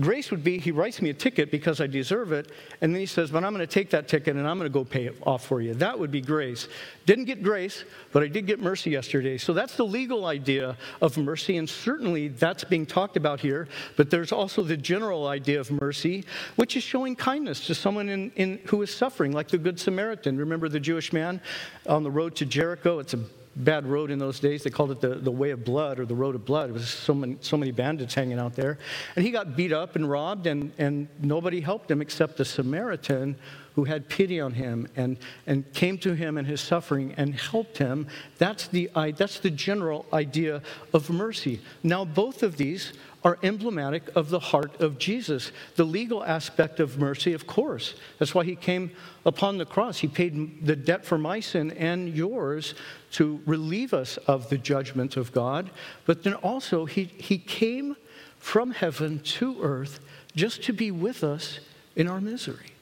Grace 0.00 0.32
would 0.32 0.42
be 0.42 0.58
he 0.58 0.72
writes 0.72 1.00
me 1.00 1.10
a 1.10 1.14
ticket 1.14 1.52
because 1.52 1.80
I 1.80 1.86
deserve 1.86 2.32
it, 2.32 2.50
and 2.80 2.92
then 2.92 2.98
he 2.98 3.06
says, 3.06 3.30
But 3.30 3.44
I'm 3.44 3.54
going 3.54 3.66
to 3.66 3.72
take 3.72 3.90
that 3.90 4.08
ticket 4.08 4.36
and 4.36 4.46
I'm 4.46 4.58
going 4.58 4.68
to 4.68 4.72
go 4.72 4.84
pay 4.84 5.06
it 5.06 5.16
off 5.22 5.46
for 5.46 5.60
you. 5.60 5.72
That 5.74 5.96
would 5.98 6.10
be 6.10 6.20
grace. 6.20 6.68
Didn't 7.06 7.26
get 7.26 7.42
grace, 7.42 7.84
but 8.12 8.22
I 8.22 8.26
did 8.26 8.46
get 8.46 8.60
mercy 8.60 8.90
yesterday. 8.90 9.38
So 9.38 9.52
that's 9.52 9.76
the 9.76 9.84
legal 9.84 10.26
idea 10.26 10.76
of 11.00 11.16
mercy, 11.16 11.58
and 11.58 11.68
certainly 11.68 12.28
that's 12.28 12.64
being 12.64 12.86
talked 12.86 13.16
about 13.16 13.38
here. 13.38 13.68
But 13.96 14.10
there's 14.10 14.32
also 14.32 14.62
the 14.62 14.76
general 14.76 15.28
idea 15.28 15.60
of 15.60 15.70
mercy, 15.70 16.24
which 16.56 16.76
is 16.76 16.82
showing 16.82 17.14
kindness 17.14 17.66
to 17.68 17.74
someone 17.74 18.08
in, 18.08 18.32
in, 18.36 18.58
who 18.66 18.82
is 18.82 18.92
suffering, 18.92 19.32
like 19.32 19.48
the 19.48 19.58
Good 19.58 19.78
Samaritan. 19.78 20.36
Remember 20.36 20.68
the 20.68 20.80
Jewish 20.80 21.12
man 21.12 21.40
on 21.86 22.02
the 22.02 22.10
road 22.10 22.34
to 22.36 22.46
Jericho? 22.46 22.98
It's 22.98 23.14
a 23.14 23.20
bad 23.56 23.86
road 23.86 24.10
in 24.10 24.18
those 24.18 24.40
days. 24.40 24.62
They 24.62 24.70
called 24.70 24.90
it 24.90 25.00
the, 25.00 25.16
the 25.16 25.30
way 25.30 25.50
of 25.50 25.64
blood 25.64 26.00
or 26.00 26.06
the 26.06 26.14
road 26.14 26.34
of 26.34 26.44
blood. 26.44 26.70
It 26.70 26.72
was 26.72 26.88
so 26.88 27.14
many, 27.14 27.36
so 27.40 27.56
many 27.56 27.70
bandits 27.70 28.14
hanging 28.14 28.38
out 28.38 28.54
there. 28.54 28.78
And 29.16 29.24
he 29.24 29.30
got 29.30 29.56
beat 29.56 29.72
up 29.72 29.96
and 29.96 30.08
robbed, 30.08 30.46
and, 30.46 30.72
and 30.78 31.08
nobody 31.20 31.60
helped 31.60 31.90
him 31.90 32.00
except 32.02 32.36
the 32.36 32.44
Samaritan 32.44 33.36
who 33.74 33.84
had 33.84 34.08
pity 34.08 34.40
on 34.40 34.52
him 34.52 34.88
and, 34.96 35.16
and 35.46 35.72
came 35.72 35.98
to 35.98 36.14
him 36.14 36.38
in 36.38 36.44
his 36.44 36.60
suffering 36.60 37.14
and 37.16 37.34
helped 37.34 37.78
him. 37.78 38.06
That's 38.38 38.68
the, 38.68 38.90
that's 39.16 39.40
the 39.40 39.50
general 39.50 40.06
idea 40.12 40.62
of 40.92 41.10
mercy. 41.10 41.60
Now, 41.82 42.04
both 42.04 42.42
of 42.42 42.56
these 42.56 42.92
are 43.24 43.38
emblematic 43.42 44.02
of 44.14 44.28
the 44.28 44.38
heart 44.38 44.80
of 44.80 44.98
Jesus. 44.98 45.50
The 45.76 45.84
legal 45.84 46.22
aspect 46.22 46.78
of 46.78 46.98
mercy, 46.98 47.32
of 47.32 47.46
course. 47.46 47.94
That's 48.18 48.34
why 48.34 48.44
he 48.44 48.54
came 48.54 48.90
upon 49.24 49.56
the 49.56 49.64
cross. 49.64 49.98
He 49.98 50.08
paid 50.08 50.66
the 50.66 50.76
debt 50.76 51.06
for 51.06 51.16
my 51.16 51.40
sin 51.40 51.70
and 51.72 52.14
yours 52.14 52.74
to 53.12 53.40
relieve 53.46 53.94
us 53.94 54.18
of 54.26 54.50
the 54.50 54.58
judgment 54.58 55.16
of 55.16 55.32
God. 55.32 55.70
But 56.04 56.22
then 56.22 56.34
also, 56.34 56.84
he, 56.84 57.04
he 57.04 57.38
came 57.38 57.96
from 58.38 58.72
heaven 58.72 59.20
to 59.20 59.62
earth 59.62 60.00
just 60.36 60.62
to 60.64 60.74
be 60.74 60.90
with 60.90 61.24
us 61.24 61.60
in 61.96 62.08
our 62.08 62.20
misery, 62.20 62.72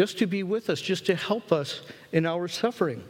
just 0.00 0.16
to 0.16 0.26
be 0.26 0.42
with 0.42 0.70
us, 0.70 0.80
just 0.80 1.04
to 1.04 1.14
help 1.14 1.52
us 1.52 1.82
in 2.10 2.24
our 2.24 2.48
suffering. 2.48 3.04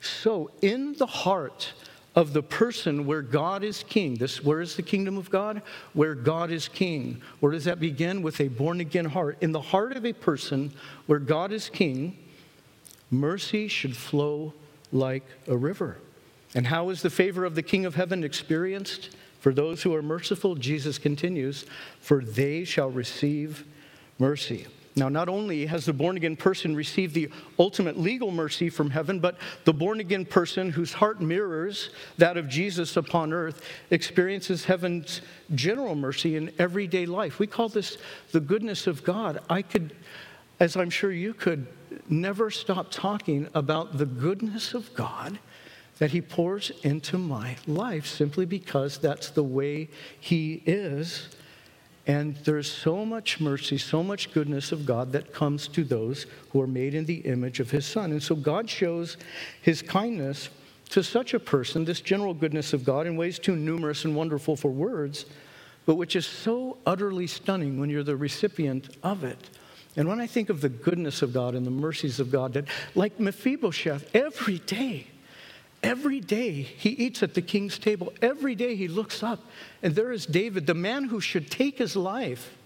So, 0.00 0.48
in 0.62 0.92
the 0.92 1.04
heart 1.04 1.72
of 2.14 2.32
the 2.32 2.42
person 2.44 3.04
where 3.04 3.20
God 3.20 3.64
is 3.64 3.82
king. 3.82 4.14
This, 4.14 4.40
where 4.44 4.60
is 4.60 4.76
the 4.76 4.82
kingdom 4.82 5.18
of 5.18 5.28
God? 5.28 5.60
Where 5.92 6.14
God 6.14 6.52
is 6.52 6.68
king. 6.68 7.20
Where 7.40 7.50
does 7.50 7.64
that 7.64 7.80
begin? 7.80 8.22
With 8.22 8.40
a 8.40 8.46
born 8.46 8.78
again 8.78 9.06
heart. 9.06 9.38
In 9.40 9.50
the 9.50 9.60
heart 9.60 9.96
of 9.96 10.06
a 10.06 10.12
person 10.12 10.72
where 11.06 11.18
God 11.18 11.50
is 11.50 11.68
king, 11.68 12.16
mercy 13.10 13.66
should 13.66 13.96
flow 13.96 14.54
like 14.92 15.24
a 15.48 15.56
river. 15.56 15.96
And 16.54 16.64
how 16.64 16.90
is 16.90 17.02
the 17.02 17.10
favor 17.10 17.44
of 17.44 17.56
the 17.56 17.62
King 17.64 17.84
of 17.86 17.96
heaven 17.96 18.22
experienced? 18.22 19.16
For 19.40 19.52
those 19.52 19.82
who 19.82 19.96
are 19.96 20.02
merciful, 20.02 20.54
Jesus 20.54 20.96
continues, 20.96 21.66
for 22.00 22.22
they 22.22 22.62
shall 22.62 22.88
receive 22.88 23.64
mercy. 24.20 24.68
Now, 24.96 25.08
not 25.08 25.28
only 25.28 25.66
has 25.66 25.84
the 25.84 25.92
born 25.92 26.16
again 26.16 26.36
person 26.36 26.74
received 26.74 27.14
the 27.14 27.30
ultimate 27.58 27.96
legal 27.96 28.32
mercy 28.32 28.68
from 28.68 28.90
heaven, 28.90 29.20
but 29.20 29.36
the 29.64 29.72
born 29.72 30.00
again 30.00 30.24
person 30.24 30.70
whose 30.70 30.92
heart 30.92 31.20
mirrors 31.20 31.90
that 32.18 32.36
of 32.36 32.48
Jesus 32.48 32.96
upon 32.96 33.32
earth 33.32 33.62
experiences 33.90 34.64
heaven's 34.64 35.20
general 35.54 35.94
mercy 35.94 36.36
in 36.36 36.52
everyday 36.58 37.06
life. 37.06 37.38
We 37.38 37.46
call 37.46 37.68
this 37.68 37.98
the 38.32 38.40
goodness 38.40 38.88
of 38.88 39.04
God. 39.04 39.40
I 39.48 39.62
could, 39.62 39.94
as 40.58 40.76
I'm 40.76 40.90
sure 40.90 41.12
you 41.12 41.34
could, 41.34 41.66
never 42.08 42.50
stop 42.50 42.90
talking 42.90 43.48
about 43.54 43.96
the 43.96 44.06
goodness 44.06 44.74
of 44.74 44.92
God 44.94 45.38
that 45.98 46.10
He 46.10 46.20
pours 46.20 46.72
into 46.82 47.16
my 47.16 47.56
life 47.68 48.06
simply 48.06 48.44
because 48.44 48.98
that's 48.98 49.30
the 49.30 49.44
way 49.44 49.88
He 50.18 50.62
is 50.66 51.28
And 52.06 52.36
there's 52.38 52.70
so 52.70 53.04
much 53.04 53.40
mercy, 53.40 53.78
so 53.78 54.02
much 54.02 54.32
goodness 54.32 54.72
of 54.72 54.86
God 54.86 55.12
that 55.12 55.32
comes 55.32 55.68
to 55.68 55.84
those 55.84 56.26
who 56.50 56.60
are 56.60 56.66
made 56.66 56.94
in 56.94 57.04
the 57.04 57.18
image 57.18 57.60
of 57.60 57.70
his 57.70 57.86
Son. 57.86 58.10
And 58.10 58.22
so 58.22 58.34
God 58.34 58.68
shows 58.68 59.16
his 59.62 59.82
kindness 59.82 60.48
to 60.90 61.04
such 61.04 61.34
a 61.34 61.40
person, 61.40 61.84
this 61.84 62.00
general 62.00 62.34
goodness 62.34 62.72
of 62.72 62.84
God, 62.84 63.06
in 63.06 63.16
ways 63.16 63.38
too 63.38 63.54
numerous 63.54 64.04
and 64.04 64.16
wonderful 64.16 64.56
for 64.56 64.70
words, 64.70 65.26
but 65.86 65.94
which 65.94 66.16
is 66.16 66.26
so 66.26 66.78
utterly 66.84 67.26
stunning 67.26 67.78
when 67.78 67.90
you're 67.90 68.02
the 68.02 68.16
recipient 68.16 68.96
of 69.02 69.22
it. 69.22 69.50
And 69.96 70.08
when 70.08 70.20
I 70.20 70.26
think 70.26 70.50
of 70.50 70.60
the 70.60 70.68
goodness 70.68 71.22
of 71.22 71.32
God 71.32 71.54
and 71.54 71.66
the 71.66 71.70
mercies 71.70 72.18
of 72.18 72.30
God, 72.30 72.54
that 72.54 72.64
like 72.94 73.20
Mephibosheth, 73.20 74.14
every 74.14 74.58
day, 74.60 75.06
Every 75.82 76.20
day 76.20 76.62
he 76.62 76.90
eats 76.90 77.22
at 77.22 77.34
the 77.34 77.42
king's 77.42 77.78
table. 77.78 78.12
Every 78.20 78.54
day 78.54 78.76
he 78.76 78.86
looks 78.86 79.22
up, 79.22 79.40
and 79.82 79.94
there 79.94 80.12
is 80.12 80.26
David, 80.26 80.66
the 80.66 80.74
man 80.74 81.04
who 81.04 81.20
should 81.20 81.50
take 81.50 81.78
his 81.78 81.96
life, 81.96 82.56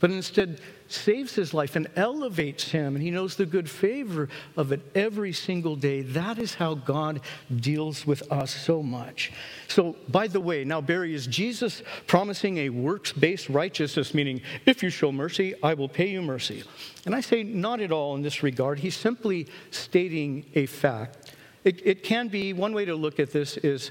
but 0.00 0.10
instead 0.10 0.60
saves 0.88 1.34
his 1.34 1.52
life 1.52 1.76
and 1.76 1.86
elevates 1.94 2.70
him, 2.70 2.96
and 2.96 3.02
he 3.02 3.10
knows 3.10 3.36
the 3.36 3.44
good 3.44 3.68
favor 3.68 4.30
of 4.56 4.72
it 4.72 4.80
every 4.94 5.32
single 5.32 5.76
day. 5.76 6.00
That 6.00 6.38
is 6.38 6.54
how 6.54 6.74
God 6.74 7.20
deals 7.54 8.06
with 8.06 8.22
us 8.32 8.50
so 8.50 8.82
much. 8.82 9.30
So, 9.68 9.96
by 10.08 10.26
the 10.26 10.40
way, 10.40 10.64
now, 10.64 10.80
Barry, 10.80 11.14
is 11.14 11.26
Jesus 11.26 11.82
promising 12.06 12.56
a 12.58 12.70
works 12.70 13.12
based 13.12 13.50
righteousness, 13.50 14.14
meaning, 14.14 14.40
if 14.64 14.82
you 14.82 14.88
show 14.88 15.12
mercy, 15.12 15.54
I 15.62 15.74
will 15.74 15.88
pay 15.88 16.08
you 16.08 16.22
mercy? 16.22 16.64
And 17.04 17.14
I 17.14 17.20
say, 17.20 17.42
not 17.42 17.80
at 17.80 17.92
all 17.92 18.14
in 18.14 18.22
this 18.22 18.42
regard. 18.42 18.78
He's 18.78 18.96
simply 18.96 19.46
stating 19.70 20.46
a 20.54 20.64
fact 20.64 21.19
it, 21.64 21.86
it 21.86 22.02
can 22.02 22.28
be, 22.28 22.52
one 22.52 22.72
way 22.72 22.84
to 22.84 22.94
look 22.94 23.20
at 23.20 23.30
this 23.30 23.56
is 23.58 23.90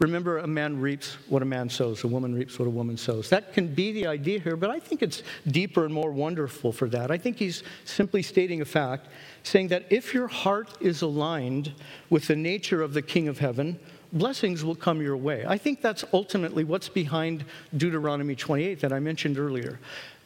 remember, 0.00 0.38
a 0.38 0.46
man 0.46 0.80
reaps 0.80 1.18
what 1.28 1.42
a 1.42 1.44
man 1.44 1.68
sows, 1.68 2.04
a 2.04 2.08
woman 2.08 2.34
reaps 2.34 2.58
what 2.58 2.66
a 2.66 2.70
woman 2.70 2.96
sows. 2.96 3.28
That 3.28 3.52
can 3.52 3.72
be 3.72 3.92
the 3.92 4.06
idea 4.06 4.40
here, 4.40 4.56
but 4.56 4.70
I 4.70 4.80
think 4.80 5.02
it's 5.02 5.22
deeper 5.46 5.84
and 5.84 5.92
more 5.92 6.10
wonderful 6.10 6.72
for 6.72 6.88
that. 6.88 7.10
I 7.10 7.18
think 7.18 7.36
he's 7.36 7.62
simply 7.84 8.22
stating 8.22 8.62
a 8.62 8.64
fact, 8.64 9.08
saying 9.42 9.68
that 9.68 9.84
if 9.90 10.14
your 10.14 10.26
heart 10.26 10.70
is 10.80 11.02
aligned 11.02 11.74
with 12.08 12.26
the 12.26 12.36
nature 12.36 12.82
of 12.82 12.94
the 12.94 13.02
King 13.02 13.28
of 13.28 13.38
Heaven, 13.38 13.78
blessings 14.12 14.64
will 14.64 14.74
come 14.74 15.02
your 15.02 15.16
way. 15.16 15.44
I 15.46 15.58
think 15.58 15.82
that's 15.82 16.04
ultimately 16.12 16.64
what's 16.64 16.88
behind 16.88 17.44
Deuteronomy 17.76 18.34
28 18.34 18.80
that 18.80 18.92
I 18.92 19.00
mentioned 19.00 19.38
earlier. 19.38 19.78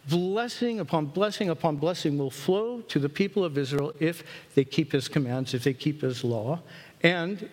Blessing 0.09 0.81
upon 0.81 1.07
blessing 1.07 1.49
upon 1.49 1.77
blessing 1.77 2.19
will 2.19 2.31
flow 2.31 2.83
to 2.83 2.99
the 2.99 3.09
people 3.09 3.43
of 3.43 3.57
Israel 3.57 3.93
if 4.01 4.23
they 4.55 4.63
keep 4.65 4.93
his 4.93 5.09
commands, 5.09 5.55
if 5.55 5.65
they 5.65 5.73
keep 5.73 6.03
his 6.03 6.23
law. 6.23 6.61
And 7.05 7.49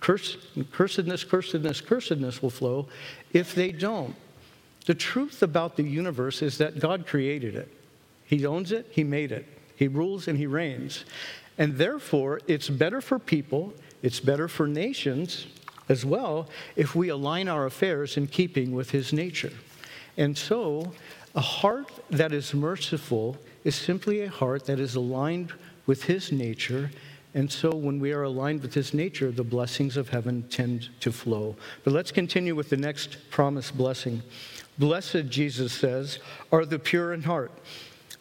curse, 0.00 0.36
cursedness, 0.56 1.26
cursedness, 1.26 1.82
cursedness 1.82 2.40
will 2.40 2.50
flow 2.50 2.88
if 3.32 3.54
they 3.54 3.72
don't. 3.72 4.14
The 4.86 4.94
truth 4.94 5.42
about 5.42 5.76
the 5.76 5.82
universe 5.82 6.40
is 6.40 6.58
that 6.58 6.78
God 6.78 7.06
created 7.06 7.56
it. 7.56 7.68
He 8.24 8.46
owns 8.46 8.72
it, 8.72 8.86
He 8.90 9.04
made 9.04 9.32
it. 9.32 9.46
He 9.76 9.88
rules 9.88 10.28
and 10.28 10.38
He 10.38 10.46
reigns. 10.46 11.04
And 11.58 11.76
therefore, 11.76 12.40
it's 12.46 12.70
better 12.70 13.00
for 13.00 13.18
people, 13.18 13.74
it's 14.02 14.20
better 14.20 14.48
for 14.48 14.66
nations 14.66 15.46
as 15.88 16.04
well, 16.04 16.48
if 16.76 16.94
we 16.94 17.08
align 17.08 17.48
our 17.48 17.66
affairs 17.66 18.16
in 18.16 18.26
keeping 18.28 18.72
with 18.72 18.90
His 18.90 19.12
nature. 19.12 19.52
And 20.16 20.38
so, 20.38 20.92
a 21.34 21.40
heart 21.40 21.90
that 22.10 22.32
is 22.32 22.54
merciful 22.54 23.36
is 23.64 23.74
simply 23.74 24.22
a 24.22 24.30
heart 24.30 24.66
that 24.66 24.78
is 24.78 24.94
aligned 24.94 25.52
with 25.86 26.04
His 26.04 26.30
nature 26.30 26.90
and 27.34 27.50
so, 27.50 27.74
when 27.74 27.98
we 27.98 28.12
are 28.12 28.22
aligned 28.22 28.62
with 28.62 28.74
His 28.74 28.94
nature, 28.94 29.32
the 29.32 29.42
blessings 29.42 29.96
of 29.96 30.08
heaven 30.08 30.44
tend 30.50 30.88
to 31.00 31.10
flow. 31.10 31.56
But 31.82 31.92
let's 31.92 32.12
continue 32.12 32.54
with 32.54 32.70
the 32.70 32.76
next 32.76 33.16
promised 33.30 33.76
blessing. 33.76 34.22
Blessed, 34.78 35.28
Jesus 35.28 35.72
says, 35.72 36.20
are 36.52 36.64
the 36.64 36.78
pure 36.78 37.12
in 37.12 37.22
heart. 37.22 37.50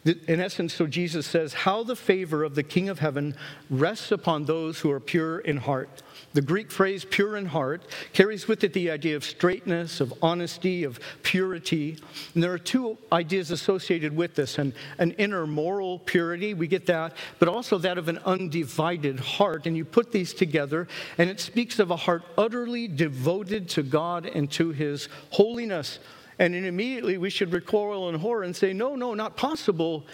In 0.05 0.41
essence, 0.41 0.73
so 0.73 0.85
Jesus 0.85 1.25
says, 1.25 1.53
How 1.53 1.83
the 1.83 1.95
favor 1.95 2.43
of 2.43 2.55
the 2.55 2.63
King 2.63 2.89
of 2.89 2.99
heaven 2.99 3.35
rests 3.69 4.11
upon 4.11 4.43
those 4.43 4.79
who 4.79 4.91
are 4.91 4.99
pure 4.99 5.39
in 5.39 5.55
heart. 5.55 6.03
The 6.33 6.41
Greek 6.41 6.71
phrase 6.71 7.05
pure 7.05 7.37
in 7.37 7.45
heart 7.45 7.83
carries 8.11 8.47
with 8.47 8.65
it 8.65 8.73
the 8.73 8.91
idea 8.91 9.15
of 9.15 9.23
straightness, 9.23 10.01
of 10.01 10.13
honesty, 10.21 10.83
of 10.83 10.99
purity. 11.21 11.97
And 12.33 12.43
there 12.43 12.51
are 12.51 12.57
two 12.57 12.97
ideas 13.13 13.51
associated 13.51 14.13
with 14.13 14.35
this 14.35 14.57
an, 14.57 14.73
an 14.97 15.11
inner 15.11 15.47
moral 15.47 15.99
purity, 15.99 16.53
we 16.53 16.67
get 16.67 16.85
that, 16.87 17.15
but 17.39 17.47
also 17.47 17.77
that 17.77 17.97
of 17.97 18.09
an 18.09 18.17
undivided 18.25 19.21
heart. 19.21 19.67
And 19.67 19.77
you 19.77 19.85
put 19.85 20.11
these 20.11 20.33
together, 20.33 20.87
and 21.17 21.29
it 21.29 21.39
speaks 21.39 21.79
of 21.79 21.91
a 21.91 21.95
heart 21.95 22.23
utterly 22.37 22.89
devoted 22.89 23.69
to 23.69 23.83
God 23.83 24.25
and 24.25 24.51
to 24.51 24.71
His 24.71 25.07
holiness. 25.29 25.99
And 26.39 26.55
immediately 26.55 27.17
we 27.17 27.29
should 27.29 27.51
recoil 27.51 28.09
in 28.09 28.15
horror 28.15 28.43
and 28.43 28.55
say, 28.55 28.73
No, 28.73 28.95
no, 28.95 29.13
not 29.13 29.37
possible. 29.37 30.05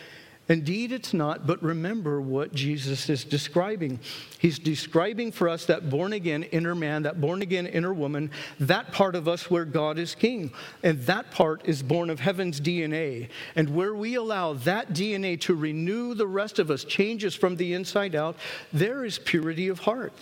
Indeed, 0.49 0.91
it's 0.91 1.13
not, 1.13 1.45
but 1.45 1.61
remember 1.61 2.19
what 2.19 2.55
Jesus 2.55 3.07
is 3.07 3.23
describing. 3.23 3.99
He's 4.39 4.57
describing 4.57 5.31
for 5.31 5.47
us 5.47 5.65
that 5.67 5.91
born 5.91 6.11
again 6.11 6.41
inner 6.41 6.73
man, 6.73 7.03
that 7.03 7.21
born 7.21 7.43
again 7.43 7.67
inner 7.67 7.93
woman, 7.93 8.31
that 8.59 8.91
part 8.91 9.13
of 9.13 9.27
us 9.27 9.51
where 9.51 9.63
God 9.63 9.99
is 9.99 10.15
king. 10.15 10.51
And 10.81 10.99
that 11.03 11.29
part 11.29 11.61
is 11.65 11.83
born 11.83 12.09
of 12.09 12.19
heaven's 12.19 12.59
DNA. 12.59 13.29
And 13.55 13.75
where 13.75 13.93
we 13.93 14.15
allow 14.15 14.53
that 14.53 14.91
DNA 14.91 15.39
to 15.41 15.53
renew 15.53 16.15
the 16.15 16.25
rest 16.25 16.57
of 16.57 16.71
us, 16.71 16.83
changes 16.83 17.35
from 17.35 17.55
the 17.55 17.75
inside 17.75 18.15
out, 18.15 18.35
there 18.73 19.05
is 19.05 19.19
purity 19.19 19.67
of 19.67 19.77
heart 19.77 20.13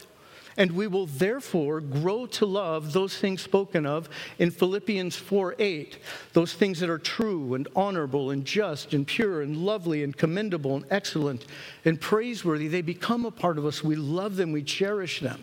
and 0.58 0.72
we 0.72 0.88
will 0.88 1.06
therefore 1.06 1.80
grow 1.80 2.26
to 2.26 2.46
love 2.46 2.92
those 2.92 3.16
things 3.16 3.42
spoken 3.42 3.86
of 3.86 4.10
in 4.40 4.52
Philippians 4.52 5.16
4 5.16 5.56
8. 5.60 6.00
Those 6.34 6.54
things 6.54 6.80
that 6.80 6.90
are 6.90 6.98
true 6.98 7.54
and 7.54 7.68
honorable 7.76 8.32
and 8.32 8.44
just 8.44 8.94
and 8.94 9.06
pure 9.06 9.42
and 9.42 9.58
lovely 9.58 10.04
and 10.04 10.18
commendable 10.18 10.76
and 10.76 10.86
excellent 10.90 11.46
and 11.86 12.02
praiseworthy, 12.02 12.68
they 12.68 12.82
become 12.82 13.26
a 13.26 13.32
part 13.32 13.58
of 13.58 13.66
us. 13.66 13.84
We 13.84 13.96
love 13.96 14.36
them, 14.36 14.52
we 14.52 14.64
cherish 14.64 15.20
them. 15.20 15.42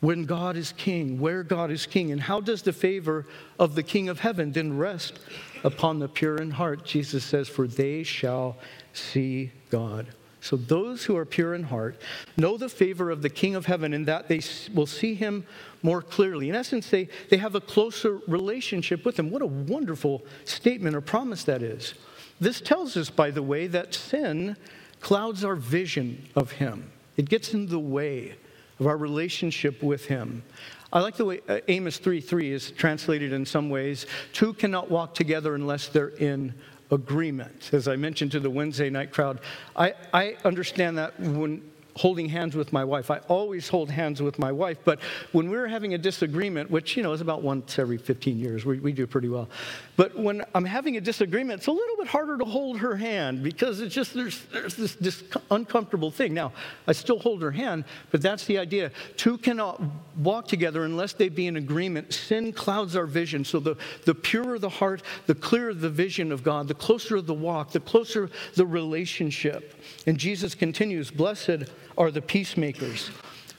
When 0.00 0.24
God 0.24 0.56
is 0.56 0.72
king, 0.72 1.20
where 1.20 1.44
God 1.44 1.70
is 1.70 1.86
king, 1.86 2.10
and 2.10 2.20
how 2.20 2.40
does 2.40 2.62
the 2.62 2.72
favor 2.72 3.24
of 3.58 3.76
the 3.76 3.84
King 3.84 4.08
of 4.08 4.18
heaven 4.18 4.50
then 4.50 4.76
rest 4.76 5.20
upon 5.62 6.00
the 6.00 6.08
pure 6.08 6.38
in 6.38 6.50
heart? 6.50 6.84
Jesus 6.84 7.22
says, 7.22 7.48
For 7.48 7.68
they 7.68 8.02
shall 8.02 8.56
see 8.92 9.52
God. 9.70 10.08
So 10.42 10.56
those 10.56 11.04
who 11.04 11.16
are 11.16 11.24
pure 11.24 11.54
in 11.54 11.62
heart 11.62 12.00
know 12.36 12.56
the 12.56 12.68
favor 12.68 13.10
of 13.10 13.22
the 13.22 13.30
King 13.30 13.54
of 13.54 13.66
heaven 13.66 13.94
in 13.94 14.04
that 14.06 14.26
they 14.26 14.40
will 14.74 14.86
see 14.88 15.14
him 15.14 15.46
more 15.84 16.02
clearly. 16.02 16.48
In 16.48 16.56
essence, 16.56 16.90
they, 16.90 17.08
they 17.30 17.36
have 17.36 17.54
a 17.54 17.60
closer 17.60 18.18
relationship 18.26 19.04
with 19.04 19.16
him. 19.16 19.30
What 19.30 19.40
a 19.40 19.46
wonderful 19.46 20.24
statement 20.44 20.96
or 20.96 21.00
promise 21.00 21.44
that 21.44 21.62
is. 21.62 21.94
This 22.40 22.60
tells 22.60 22.96
us, 22.96 23.08
by 23.08 23.30
the 23.30 23.42
way, 23.42 23.68
that 23.68 23.94
sin 23.94 24.56
clouds 25.00 25.44
our 25.44 25.54
vision 25.54 26.28
of 26.34 26.50
him, 26.50 26.90
it 27.16 27.28
gets 27.28 27.54
in 27.54 27.68
the 27.68 27.78
way 27.78 28.34
of 28.80 28.88
our 28.88 28.96
relationship 28.96 29.80
with 29.80 30.06
him. 30.06 30.42
I 30.92 31.00
like 31.00 31.16
the 31.16 31.24
way 31.24 31.40
uh, 31.48 31.60
Amos 31.68 31.98
3 31.98 32.20
3 32.20 32.52
is 32.52 32.72
translated 32.72 33.32
in 33.32 33.46
some 33.46 33.70
ways. 33.70 34.06
Two 34.32 34.52
cannot 34.52 34.90
walk 34.90 35.14
together 35.14 35.54
unless 35.54 35.86
they're 35.86 36.08
in 36.08 36.52
agreement. 36.92 37.70
As 37.72 37.88
I 37.88 37.96
mentioned 37.96 38.32
to 38.32 38.40
the 38.40 38.50
Wednesday 38.50 38.90
night 38.90 39.10
crowd, 39.10 39.40
I, 39.74 39.94
I 40.12 40.36
understand 40.44 40.98
that 40.98 41.18
when 41.18 41.62
holding 41.96 42.28
hands 42.28 42.56
with 42.56 42.72
my 42.72 42.84
wife. 42.84 43.10
I 43.10 43.18
always 43.28 43.68
hold 43.68 43.90
hands 43.90 44.22
with 44.22 44.38
my 44.38 44.50
wife, 44.50 44.78
but 44.84 45.00
when 45.32 45.50
we're 45.50 45.66
having 45.66 45.94
a 45.94 45.98
disagreement, 45.98 46.70
which, 46.70 46.96
you 46.96 47.02
know, 47.02 47.12
is 47.12 47.20
about 47.20 47.42
once 47.42 47.78
every 47.78 47.98
15 47.98 48.38
years, 48.38 48.64
we, 48.64 48.78
we 48.78 48.92
do 48.92 49.06
pretty 49.06 49.28
well. 49.28 49.48
But 49.96 50.18
when 50.18 50.44
I'm 50.54 50.64
having 50.64 50.96
a 50.96 51.00
disagreement, 51.00 51.60
it's 51.60 51.66
a 51.66 51.72
little 51.72 51.96
bit 51.96 52.06
harder 52.06 52.38
to 52.38 52.44
hold 52.44 52.78
her 52.78 52.96
hand 52.96 53.42
because 53.42 53.80
it's 53.80 53.94
just, 53.94 54.14
there's, 54.14 54.42
there's 54.46 54.74
this, 54.74 54.94
this 54.94 55.24
uncomfortable 55.50 56.10
thing. 56.10 56.32
Now, 56.32 56.52
I 56.86 56.92
still 56.92 57.18
hold 57.18 57.42
her 57.42 57.50
hand, 57.50 57.84
but 58.10 58.22
that's 58.22 58.46
the 58.46 58.58
idea. 58.58 58.90
Two 59.16 59.36
cannot 59.38 59.80
walk 60.16 60.48
together 60.48 60.84
unless 60.84 61.12
they 61.12 61.28
be 61.28 61.46
in 61.46 61.56
agreement. 61.56 62.12
Sin 62.12 62.52
clouds 62.52 62.96
our 62.96 63.06
vision. 63.06 63.44
So 63.44 63.60
the, 63.60 63.76
the 64.04 64.14
purer 64.14 64.58
the 64.58 64.68
heart, 64.68 65.02
the 65.26 65.34
clearer 65.34 65.74
the 65.74 65.90
vision 65.90 66.32
of 66.32 66.42
God, 66.42 66.68
the 66.68 66.74
closer 66.74 67.20
the 67.20 67.34
walk, 67.34 67.72
the 67.72 67.80
closer 67.80 68.30
the 68.54 68.64
relationship. 68.64 69.74
And 70.06 70.16
Jesus 70.16 70.54
continues, 70.54 71.10
Blessed 71.10 71.64
are 71.96 72.10
the 72.10 72.22
peacemakers. 72.22 73.10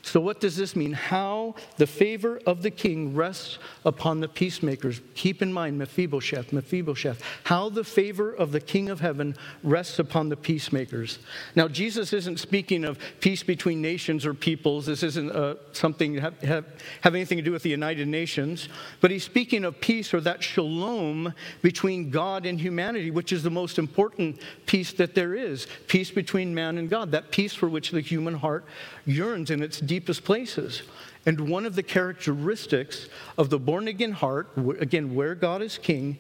So, 0.06 0.20
what 0.20 0.42
does 0.42 0.58
this 0.58 0.76
mean? 0.76 0.92
How 0.92 1.56
the 1.78 1.88
favor 1.88 2.42
of 2.46 2.62
the 2.62 2.70
king 2.70 3.16
rests 3.16 3.58
upon 3.86 4.20
the 4.20 4.28
peacemakers. 4.28 5.00
Keep 5.16 5.42
in 5.42 5.52
mind, 5.54 5.78
Mephibosheth, 5.78 6.52
Mephibosheth, 6.52 7.24
how 7.46 7.70
the 7.70 7.86
favor 7.86 8.30
of 8.34 8.52
the 8.52 8.60
king 8.60 8.90
of 8.90 9.00
heaven 9.00 9.34
rests 9.64 10.00
upon 10.00 10.28
the 10.28 10.36
peacemakers. 10.36 11.20
Now, 11.56 11.70
Jesus 11.70 12.12
isn't 12.12 12.42
speaking 12.42 12.84
of 12.84 13.00
peace 13.22 13.44
between 13.44 13.82
nations 13.82 14.26
or 14.26 14.34
peoples. 14.34 14.88
This 14.88 15.04
isn't 15.04 15.32
uh, 15.32 15.56
something 15.72 16.16
have, 16.16 16.38
have, 16.42 16.66
have 17.00 17.16
anything 17.16 17.38
to 17.38 17.44
do 17.44 17.54
with 17.54 17.64
the 17.64 17.70
United 17.70 18.10
Nations. 18.10 18.68
But 19.00 19.10
he's 19.10 19.24
speaking 19.24 19.64
of 19.64 19.80
peace 19.80 20.14
or 20.14 20.20
that 20.22 20.44
shalom 20.44 21.34
between 21.62 22.10
God 22.10 22.46
and 22.46 22.60
humanity, 22.60 23.10
which 23.10 23.32
is 23.32 23.42
the 23.42 23.50
most 23.50 23.80
important 23.80 24.42
peace 24.66 24.92
that 24.94 25.16
there 25.16 25.34
is 25.34 25.66
peace 25.88 26.12
between 26.12 26.54
man 26.54 26.78
and 26.78 26.90
God, 26.90 27.12
that 27.12 27.32
peace 27.32 27.54
for 27.54 27.70
which 27.70 27.92
the 27.92 28.02
human 28.02 28.34
heart 28.34 28.66
yearns 29.06 29.50
in 29.50 29.64
its 29.64 29.80
deepest 29.94 30.24
places. 30.24 30.82
And 31.28 31.48
one 31.48 31.68
of 31.68 31.76
the 31.76 31.84
characteristics 31.84 33.10
of 33.38 33.52
the 33.52 33.60
born 33.60 33.88
again 33.88 34.12
heart, 34.12 34.50
again, 34.80 35.14
where 35.14 35.36
God 35.36 35.62
is 35.62 35.78
king, 35.78 36.18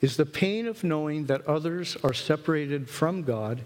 is 0.00 0.16
the 0.16 0.24
pain 0.24 0.66
of 0.66 0.82
knowing 0.82 1.26
that 1.26 1.46
others 1.46 1.94
are 2.02 2.14
separated 2.14 2.88
from 2.88 3.22
God 3.22 3.60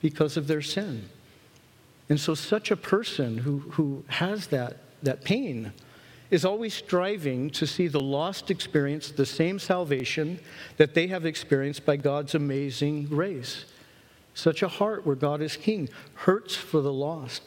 because 0.00 0.36
of 0.36 0.46
their 0.46 0.62
sin. 0.62 1.08
And 2.08 2.20
so, 2.20 2.34
such 2.34 2.70
a 2.70 2.76
person 2.76 3.38
who, 3.38 3.58
who 3.74 4.04
has 4.06 4.46
that, 4.48 4.76
that 5.02 5.24
pain 5.24 5.72
is 6.30 6.44
always 6.44 6.72
striving 6.72 7.50
to 7.50 7.66
see 7.66 7.88
the 7.88 8.06
lost 8.18 8.52
experience 8.52 9.10
the 9.10 9.26
same 9.26 9.58
salvation 9.58 10.38
that 10.76 10.94
they 10.94 11.08
have 11.08 11.26
experienced 11.26 11.84
by 11.84 11.96
God's 11.96 12.36
amazing 12.36 13.06
grace. 13.06 13.64
Such 14.32 14.62
a 14.62 14.68
heart 14.68 15.04
where 15.04 15.16
God 15.16 15.42
is 15.42 15.56
king 15.56 15.88
hurts 16.14 16.54
for 16.54 16.80
the 16.80 16.92
lost. 16.92 17.42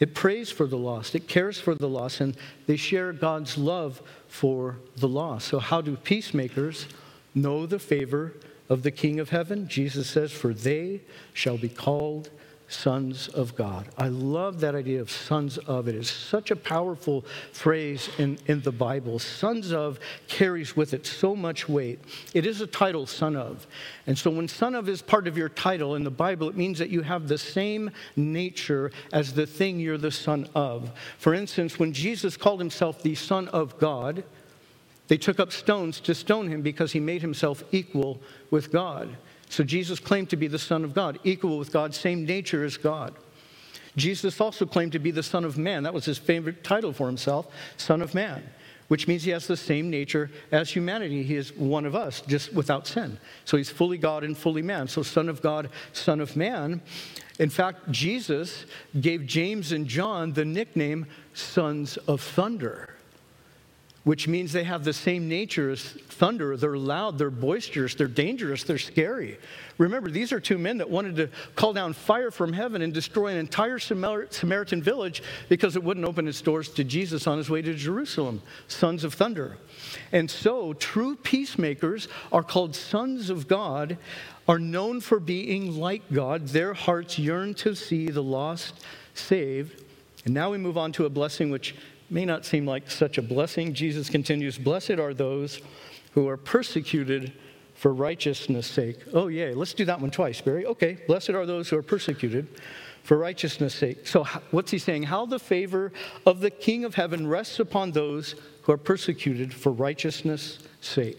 It 0.00 0.14
prays 0.14 0.50
for 0.50 0.66
the 0.66 0.78
lost, 0.78 1.14
it 1.14 1.28
cares 1.28 1.60
for 1.60 1.74
the 1.74 1.88
lost, 1.88 2.20
and 2.20 2.34
they 2.66 2.76
share 2.76 3.12
God's 3.12 3.58
love 3.58 4.00
for 4.28 4.78
the 4.96 5.08
lost. 5.08 5.48
So, 5.48 5.58
how 5.58 5.82
do 5.82 5.94
peacemakers 5.96 6.86
know 7.34 7.66
the 7.66 7.78
favor 7.78 8.32
of 8.70 8.82
the 8.82 8.90
King 8.90 9.20
of 9.20 9.28
heaven? 9.28 9.68
Jesus 9.68 10.08
says, 10.08 10.32
For 10.32 10.54
they 10.54 11.02
shall 11.34 11.58
be 11.58 11.68
called 11.68 12.30
sons 12.70 13.28
of 13.28 13.56
God. 13.56 13.88
I 13.98 14.08
love 14.08 14.60
that 14.60 14.74
idea 14.74 15.00
of 15.00 15.10
sons 15.10 15.58
of. 15.58 15.88
It 15.88 15.94
is 15.94 16.08
such 16.08 16.50
a 16.50 16.56
powerful 16.56 17.24
phrase 17.52 18.08
in, 18.18 18.38
in 18.46 18.60
the 18.62 18.72
Bible. 18.72 19.18
Sons 19.18 19.72
of 19.72 19.98
carries 20.28 20.76
with 20.76 20.94
it 20.94 21.06
so 21.06 21.34
much 21.34 21.68
weight. 21.68 21.98
It 22.32 22.46
is 22.46 22.60
a 22.60 22.66
title, 22.66 23.06
son 23.06 23.36
of. 23.36 23.66
And 24.06 24.16
so 24.16 24.30
when 24.30 24.48
son 24.48 24.74
of 24.74 24.88
is 24.88 25.02
part 25.02 25.26
of 25.26 25.36
your 25.36 25.48
title 25.48 25.96
in 25.96 26.04
the 26.04 26.10
Bible, 26.10 26.48
it 26.48 26.56
means 26.56 26.78
that 26.78 26.90
you 26.90 27.02
have 27.02 27.28
the 27.28 27.38
same 27.38 27.90
nature 28.16 28.92
as 29.12 29.34
the 29.34 29.46
thing 29.46 29.80
you're 29.80 29.98
the 29.98 30.10
son 30.10 30.48
of. 30.54 30.90
For 31.18 31.34
instance, 31.34 31.78
when 31.78 31.92
Jesus 31.92 32.36
called 32.36 32.60
himself 32.60 33.02
the 33.02 33.14
son 33.14 33.48
of 33.48 33.78
God, 33.78 34.24
they 35.08 35.18
took 35.18 35.40
up 35.40 35.50
stones 35.50 35.98
to 36.02 36.14
stone 36.14 36.46
him 36.46 36.62
because 36.62 36.92
he 36.92 37.00
made 37.00 37.20
himself 37.20 37.64
equal 37.72 38.20
with 38.52 38.70
God. 38.70 39.16
So 39.50 39.64
Jesus 39.64 39.98
claimed 39.98 40.30
to 40.30 40.36
be 40.36 40.46
the 40.46 40.60
Son 40.60 40.84
of 40.84 40.94
God, 40.94 41.18
equal 41.24 41.58
with 41.58 41.72
God, 41.72 41.92
same 41.92 42.24
nature 42.24 42.64
as 42.64 42.76
God. 42.76 43.14
Jesus 43.96 44.40
also 44.40 44.64
claimed 44.64 44.92
to 44.92 45.00
be 45.00 45.10
the 45.10 45.24
Son 45.24 45.44
of 45.44 45.58
Man. 45.58 45.82
That 45.82 45.92
was 45.92 46.04
his 46.04 46.18
favorite 46.18 46.62
title 46.62 46.92
for 46.92 47.08
himself, 47.08 47.48
Son 47.76 48.00
of 48.00 48.14
Man, 48.14 48.44
which 48.86 49.08
means 49.08 49.24
he 49.24 49.32
has 49.32 49.48
the 49.48 49.56
same 49.56 49.90
nature 49.90 50.30
as 50.52 50.70
humanity. 50.70 51.24
He 51.24 51.34
is 51.34 51.52
one 51.56 51.84
of 51.84 51.96
us, 51.96 52.22
just 52.28 52.52
without 52.54 52.86
sin. 52.86 53.18
So 53.44 53.56
he's 53.56 53.70
fully 53.70 53.98
God 53.98 54.22
and 54.22 54.38
fully 54.38 54.62
man. 54.62 54.86
So, 54.86 55.02
Son 55.02 55.28
of 55.28 55.42
God, 55.42 55.68
Son 55.92 56.20
of 56.20 56.36
Man. 56.36 56.80
In 57.40 57.50
fact, 57.50 57.90
Jesus 57.90 58.66
gave 59.00 59.26
James 59.26 59.72
and 59.72 59.88
John 59.88 60.32
the 60.32 60.44
nickname 60.44 61.06
Sons 61.34 61.96
of 61.96 62.20
Thunder 62.20 62.94
which 64.04 64.26
means 64.26 64.52
they 64.52 64.64
have 64.64 64.82
the 64.82 64.92
same 64.92 65.28
nature 65.28 65.70
as 65.70 65.82
thunder. 65.82 66.56
They're 66.56 66.76
loud, 66.76 67.18
they're 67.18 67.30
boisterous, 67.30 67.94
they're 67.94 68.06
dangerous, 68.06 68.64
they're 68.64 68.78
scary. 68.78 69.38
Remember, 69.76 70.10
these 70.10 70.32
are 70.32 70.40
two 70.40 70.56
men 70.56 70.78
that 70.78 70.88
wanted 70.88 71.16
to 71.16 71.28
call 71.54 71.72
down 71.72 71.92
fire 71.92 72.30
from 72.30 72.52
heaven 72.52 72.80
and 72.82 72.94
destroy 72.94 73.28
an 73.28 73.36
entire 73.36 73.78
Samaritan 73.78 74.82
village 74.82 75.22
because 75.48 75.76
it 75.76 75.84
wouldn't 75.84 76.06
open 76.06 76.28
its 76.28 76.40
doors 76.40 76.70
to 76.70 76.84
Jesus 76.84 77.26
on 77.26 77.36
his 77.36 77.50
way 77.50 77.60
to 77.60 77.74
Jerusalem. 77.74 78.40
Sons 78.68 79.04
of 79.04 79.12
thunder. 79.14 79.58
And 80.12 80.30
so, 80.30 80.72
true 80.74 81.16
peacemakers 81.16 82.08
are 82.32 82.42
called 82.42 82.74
sons 82.74 83.28
of 83.28 83.48
God, 83.48 83.98
are 84.48 84.58
known 84.58 85.00
for 85.00 85.20
being 85.20 85.78
like 85.78 86.02
God. 86.10 86.48
Their 86.48 86.72
hearts 86.74 87.18
yearn 87.18 87.54
to 87.54 87.74
see 87.74 88.08
the 88.08 88.22
lost 88.22 88.84
saved. 89.14 89.84
And 90.24 90.34
now 90.34 90.50
we 90.50 90.58
move 90.58 90.76
on 90.76 90.92
to 90.92 91.06
a 91.06 91.10
blessing 91.10 91.50
which 91.50 91.74
may 92.10 92.24
not 92.24 92.44
seem 92.44 92.66
like 92.66 92.90
such 92.90 93.18
a 93.18 93.22
blessing. 93.22 93.72
Jesus 93.72 94.10
continues 94.10 94.58
Blessed 94.58 94.98
are 94.98 95.14
those 95.14 95.60
who 96.12 96.28
are 96.28 96.36
persecuted 96.36 97.32
for 97.74 97.94
righteousness' 97.94 98.66
sake. 98.66 98.98
Oh, 99.14 99.28
yay. 99.28 99.54
Let's 99.54 99.72
do 99.72 99.84
that 99.86 100.00
one 100.00 100.10
twice, 100.10 100.40
Barry. 100.40 100.66
Okay. 100.66 100.98
Blessed 101.06 101.30
are 101.30 101.46
those 101.46 101.68
who 101.68 101.78
are 101.78 101.82
persecuted 101.82 102.48
for 103.02 103.16
righteousness' 103.16 103.74
sake. 103.74 104.06
So, 104.06 104.24
what's 104.50 104.70
he 104.70 104.78
saying? 104.78 105.04
How 105.04 105.24
the 105.24 105.38
favor 105.38 105.92
of 106.26 106.40
the 106.40 106.50
King 106.50 106.84
of 106.84 106.94
heaven 106.94 107.26
rests 107.26 107.58
upon 107.58 107.92
those 107.92 108.34
who 108.62 108.72
are 108.72 108.76
persecuted 108.76 109.54
for 109.54 109.72
righteousness' 109.72 110.58
sake. 110.80 111.18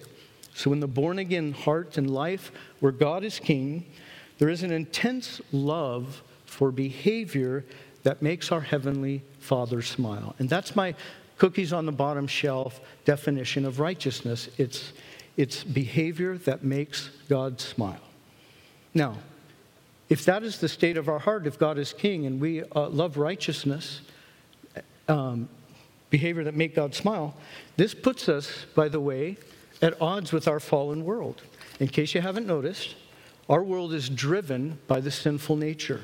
So, 0.53 0.73
in 0.73 0.79
the 0.79 0.87
born 0.87 1.19
again 1.19 1.53
heart 1.53 1.97
and 1.97 2.09
life 2.09 2.51
where 2.79 2.91
God 2.91 3.23
is 3.23 3.39
king, 3.39 3.85
there 4.37 4.49
is 4.49 4.63
an 4.63 4.71
intense 4.71 5.41
love 5.51 6.21
for 6.45 6.71
behavior 6.71 7.65
that 8.03 8.21
makes 8.21 8.51
our 8.51 8.61
Heavenly 8.61 9.23
Father 9.39 9.81
smile. 9.81 10.35
And 10.39 10.49
that's 10.49 10.75
my 10.75 10.95
cookies 11.37 11.73
on 11.73 11.85
the 11.85 11.91
bottom 11.91 12.27
shelf 12.27 12.79
definition 13.05 13.65
of 13.65 13.79
righteousness 13.79 14.47
it's, 14.57 14.93
it's 15.37 15.63
behavior 15.63 16.37
that 16.39 16.63
makes 16.63 17.09
God 17.29 17.59
smile. 17.59 18.01
Now, 18.93 19.17
if 20.09 20.25
that 20.25 20.43
is 20.43 20.59
the 20.59 20.67
state 20.67 20.97
of 20.97 21.07
our 21.07 21.19
heart, 21.19 21.47
if 21.47 21.57
God 21.57 21.77
is 21.77 21.93
king 21.93 22.25
and 22.25 22.39
we 22.39 22.63
uh, 22.63 22.89
love 22.89 23.17
righteousness, 23.17 24.01
um, 25.07 25.47
behavior 26.09 26.43
that 26.43 26.53
make 26.53 26.75
God 26.75 26.93
smile, 26.93 27.33
this 27.77 27.93
puts 27.93 28.27
us, 28.27 28.65
by 28.75 28.89
the 28.89 28.99
way, 28.99 29.37
at 29.81 29.99
odds 30.01 30.31
with 30.31 30.47
our 30.47 30.59
fallen 30.59 31.05
world. 31.05 31.41
In 31.79 31.87
case 31.87 32.13
you 32.13 32.21
haven't 32.21 32.45
noticed, 32.45 32.95
our 33.49 33.63
world 33.63 33.93
is 33.93 34.09
driven 34.09 34.77
by 34.87 34.99
the 34.99 35.11
sinful 35.11 35.55
nature. 35.55 36.01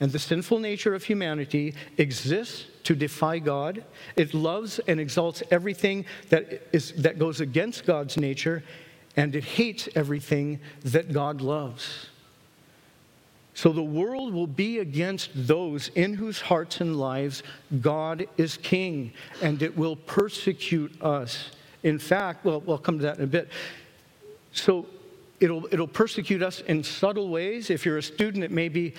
And 0.00 0.10
the 0.10 0.18
sinful 0.18 0.58
nature 0.58 0.94
of 0.94 1.04
humanity 1.04 1.74
exists 1.98 2.66
to 2.84 2.94
defy 2.94 3.38
God. 3.38 3.84
It 4.16 4.34
loves 4.34 4.78
and 4.80 5.00
exalts 5.00 5.42
everything 5.50 6.04
that, 6.28 6.68
is, 6.72 6.92
that 6.94 7.18
goes 7.18 7.40
against 7.40 7.86
God's 7.86 8.16
nature, 8.16 8.62
and 9.16 9.34
it 9.34 9.44
hates 9.44 9.88
everything 9.94 10.60
that 10.82 11.12
God 11.12 11.40
loves. 11.40 12.08
So 13.54 13.72
the 13.72 13.84
world 13.84 14.34
will 14.34 14.48
be 14.48 14.80
against 14.80 15.30
those 15.32 15.88
in 15.94 16.14
whose 16.14 16.40
hearts 16.40 16.80
and 16.80 16.96
lives 16.96 17.44
God 17.80 18.26
is 18.36 18.56
king, 18.56 19.12
and 19.42 19.62
it 19.62 19.76
will 19.76 19.94
persecute 19.94 21.00
us. 21.00 21.52
In 21.84 22.00
fact, 22.00 22.44
well, 22.44 22.60
we'll 22.60 22.78
come 22.78 22.98
to 22.98 23.04
that 23.04 23.18
in 23.18 23.24
a 23.24 23.28
bit. 23.28 23.48
So 24.52 24.86
it'll, 25.38 25.66
it'll 25.70 25.86
persecute 25.86 26.42
us 26.42 26.60
in 26.62 26.82
subtle 26.82 27.28
ways. 27.28 27.70
If 27.70 27.86
you're 27.86 27.98
a 27.98 28.02
student, 28.02 28.42
it 28.42 28.50
may 28.50 28.68
be 28.68 28.94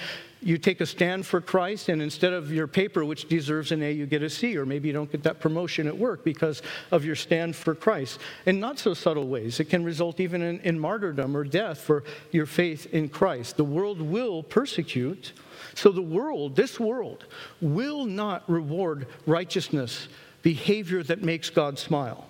you 0.46 0.60
take 0.60 0.80
a 0.80 0.86
stand 0.86 1.26
for 1.26 1.42
Christ, 1.42 1.90
and 1.90 2.04
instead 2.04 2.32
of 2.32 2.52
your 2.52 2.68
paper, 2.68 3.04
which 3.04 3.28
deserves 3.28 3.72
an 3.72 3.82
A, 3.82 3.92
you 3.92 4.06
get 4.06 4.22
a 4.22 4.30
C, 4.30 4.56
or 4.56 4.64
maybe 4.64 4.88
you 4.88 4.94
don't 4.94 5.12
get 5.12 5.24
that 5.24 5.40
promotion 5.40 5.88
at 5.88 5.98
work 5.98 6.24
because 6.24 6.62
of 6.92 7.04
your 7.04 7.16
stand 7.16 7.56
for 7.56 7.74
Christ. 7.74 8.20
In 8.46 8.60
not 8.60 8.78
so 8.78 8.94
subtle 8.94 9.28
ways, 9.28 9.60
it 9.60 9.66
can 9.66 9.84
result 9.84 10.20
even 10.20 10.44
in, 10.44 10.60
in 10.60 10.80
martyrdom 10.80 11.36
or 11.36 11.44
death 11.44 11.80
for 11.80 12.04
your 12.32 12.46
faith 12.46 12.86
in 12.94 13.10
Christ. 13.10 13.58
The 13.58 13.64
world 13.64 14.00
will 14.00 14.44
persecute. 14.44 15.34
So 15.74 15.92
the 15.92 16.04
world, 16.04 16.56
this 16.56 16.80
world, 16.80 17.26
will 17.60 18.06
not 18.06 18.48
reward 18.48 19.08
righteousness, 19.26 20.08
behavior 20.44 21.02
that 21.02 21.24
makes 21.24 21.50
God 21.50 21.80
smile. 21.80 22.28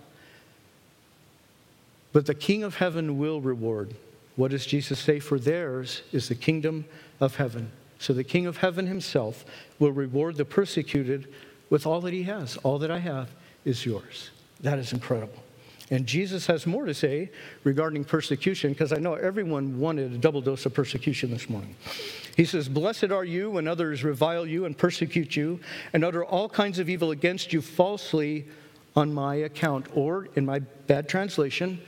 But 2.13 2.27
the 2.27 2.33
King 2.33 2.63
of 2.63 2.75
heaven 2.75 3.17
will 3.17 3.41
reward. 3.41 3.93
What 4.37 4.51
does 4.51 4.65
Jesus 4.65 4.99
say? 4.99 5.19
For 5.19 5.37
theirs 5.37 6.01
is 6.13 6.29
the 6.29 6.35
kingdom 6.35 6.85
of 7.19 7.35
heaven. 7.35 7.73
So 8.05 8.13
the 8.13 8.23
King 8.23 8.45
of 8.45 8.57
heaven 8.57 8.85
himself 8.85 9.43
will 9.79 9.91
reward 9.91 10.35
the 10.35 10.45
persecuted 10.45 11.33
with 11.71 11.87
all 11.87 12.01
that 12.01 12.13
he 12.13 12.21
has. 12.21 12.55
All 12.57 12.77
that 12.77 12.91
I 12.91 12.99
have 12.99 13.31
is 13.65 13.83
yours. 13.83 14.29
That 14.61 14.77
is 14.77 14.93
incredible. 14.93 15.41
And 15.89 16.05
Jesus 16.05 16.45
has 16.45 16.67
more 16.67 16.85
to 16.85 16.93
say 16.93 17.31
regarding 17.63 18.03
persecution 18.03 18.73
because 18.73 18.93
I 18.93 18.97
know 18.97 19.15
everyone 19.15 19.79
wanted 19.79 20.13
a 20.13 20.19
double 20.19 20.41
dose 20.41 20.67
of 20.67 20.73
persecution 20.75 21.31
this 21.31 21.49
morning. 21.49 21.75
He 22.37 22.45
says, 22.45 22.69
Blessed 22.69 23.09
are 23.09 23.25
you 23.25 23.49
when 23.49 23.67
others 23.67 24.03
revile 24.03 24.45
you 24.45 24.65
and 24.65 24.77
persecute 24.77 25.35
you 25.35 25.59
and 25.91 26.05
utter 26.05 26.23
all 26.23 26.47
kinds 26.47 26.77
of 26.77 26.87
evil 26.87 27.09
against 27.09 27.53
you 27.53 27.59
falsely 27.59 28.45
on 28.95 29.11
my 29.11 29.33
account. 29.33 29.87
Or, 29.95 30.27
in 30.35 30.45
my 30.45 30.59
bad 30.59 31.09
translation, 31.09 31.81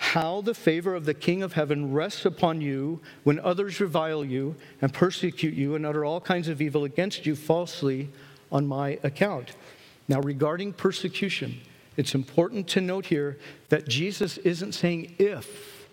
how 0.00 0.40
the 0.40 0.54
favor 0.54 0.94
of 0.94 1.04
the 1.04 1.12
King 1.12 1.42
of 1.42 1.52
heaven 1.52 1.92
rests 1.92 2.24
upon 2.24 2.62
you 2.62 3.00
when 3.22 3.38
others 3.38 3.80
revile 3.80 4.24
you 4.24 4.56
and 4.80 4.94
persecute 4.94 5.52
you 5.52 5.74
and 5.74 5.84
utter 5.84 6.06
all 6.06 6.22
kinds 6.22 6.48
of 6.48 6.62
evil 6.62 6.84
against 6.84 7.26
you 7.26 7.36
falsely 7.36 8.08
on 8.50 8.66
my 8.66 8.98
account. 9.02 9.52
Now, 10.08 10.20
regarding 10.20 10.72
persecution, 10.72 11.60
it's 11.98 12.14
important 12.14 12.66
to 12.68 12.80
note 12.80 13.04
here 13.04 13.38
that 13.68 13.88
Jesus 13.88 14.38
isn't 14.38 14.72
saying 14.72 15.16
if, 15.18 15.86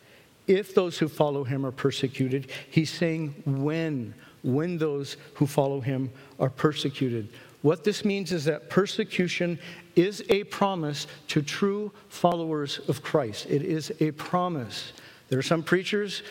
if 0.48 0.74
those 0.74 0.98
who 0.98 1.10
follow 1.10 1.43
him 1.43 1.65
are 1.65 1.74
persecuted. 1.74 2.50
He's 2.72 2.89
saying 2.89 3.36
when, 3.46 4.15
when 4.41 4.78
those 4.78 5.17
who 5.34 5.46
follow 5.46 5.82
him 5.82 6.12
are 6.39 6.50
persecuted. 6.50 7.28
What 7.62 7.84
this 7.84 8.06
means 8.06 8.32
is 8.32 8.46
that 8.46 8.70
persecution 8.70 9.60
is 9.98 10.24
a 10.30 10.44
promise 10.46 11.08
to 11.30 11.42
true 11.42 11.92
followers 12.10 12.80
of 12.88 13.02
Christ. 13.02 13.48
It 13.50 13.64
is 13.64 13.92
a 14.00 14.12
promise. 14.12 14.94
There 15.30 15.40
are 15.40 15.44
some 15.44 15.64
preachers 15.64 16.22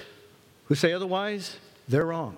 who 0.67 0.75
say 0.75 0.93
otherwise, 0.93 1.57
they're 1.89 2.07
wrong. 2.07 2.37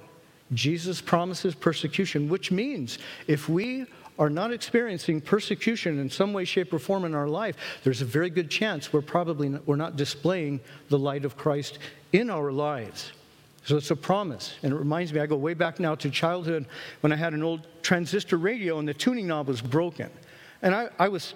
Jesus 0.54 1.00
promises 1.00 1.54
persecution, 1.54 2.28
which 2.28 2.50
means 2.50 2.98
if 3.26 3.48
we 3.48 3.86
are 4.18 4.30
not 4.30 4.52
experiencing 4.52 5.20
persecution 5.20 6.00
in 6.00 6.10
some 6.10 6.32
way, 6.32 6.44
shape, 6.44 6.72
or 6.72 6.78
form 6.78 7.04
in 7.04 7.14
our 7.14 7.28
life, 7.28 7.56
there's 7.84 8.02
a 8.02 8.06
very 8.06 8.30
good 8.30 8.50
chance 8.50 8.92
we're 8.92 9.00
probably 9.00 9.48
not, 9.48 9.66
we're 9.66 9.76
not 9.76 9.96
displaying 9.96 10.60
the 10.88 10.98
light 10.98 11.24
of 11.24 11.36
Christ 11.36 11.78
in 12.12 12.30
our 12.30 12.50
lives. 12.50 13.12
So 13.64 13.76
it's 13.76 13.90
a 13.90 13.96
promise. 13.96 14.54
And 14.62 14.72
it 14.72 14.76
reminds 14.76 15.12
me, 15.12 15.20
I 15.20 15.26
go 15.26 15.36
way 15.36 15.54
back 15.54 15.78
now 15.78 15.94
to 15.96 16.10
childhood 16.10 16.66
when 17.02 17.12
I 17.12 17.16
had 17.16 17.34
an 17.34 17.42
old 17.42 17.66
transistor 17.82 18.38
radio 18.38 18.78
and 18.78 18.88
the 18.88 18.94
tuning 18.94 19.26
knob 19.26 19.46
was 19.46 19.60
broken. 19.60 20.10
And 20.62 20.74
I, 20.74 20.88
I 20.98 21.08
was 21.08 21.34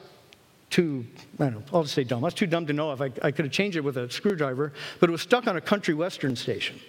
too, 0.71 1.07
I 1.39 1.45
don't 1.45 1.55
know, 1.55 1.63
I'll 1.73 1.83
just 1.83 1.95
say 1.95 2.05
dumb. 2.05 2.25
I 2.25 2.29
was 2.29 2.35
too 2.35 2.47
dumb 2.47 2.67
to 2.67 2.73
know 2.73 2.93
if 2.93 3.01
I, 3.01 3.07
I 3.23 3.31
could 3.31 3.45
have 3.45 3.53
changed 3.53 3.77
it 3.77 3.83
with 3.83 3.99
a 3.99 4.11
screwdriver, 4.11 4.73
but 5.01 5.09
it 5.09 5.13
was 5.13 5.23
stuck 5.23 5.47
on 5.47 5.57
a 5.57 5.61
country 5.61 5.95
western 5.95 6.35
station. 6.35 6.81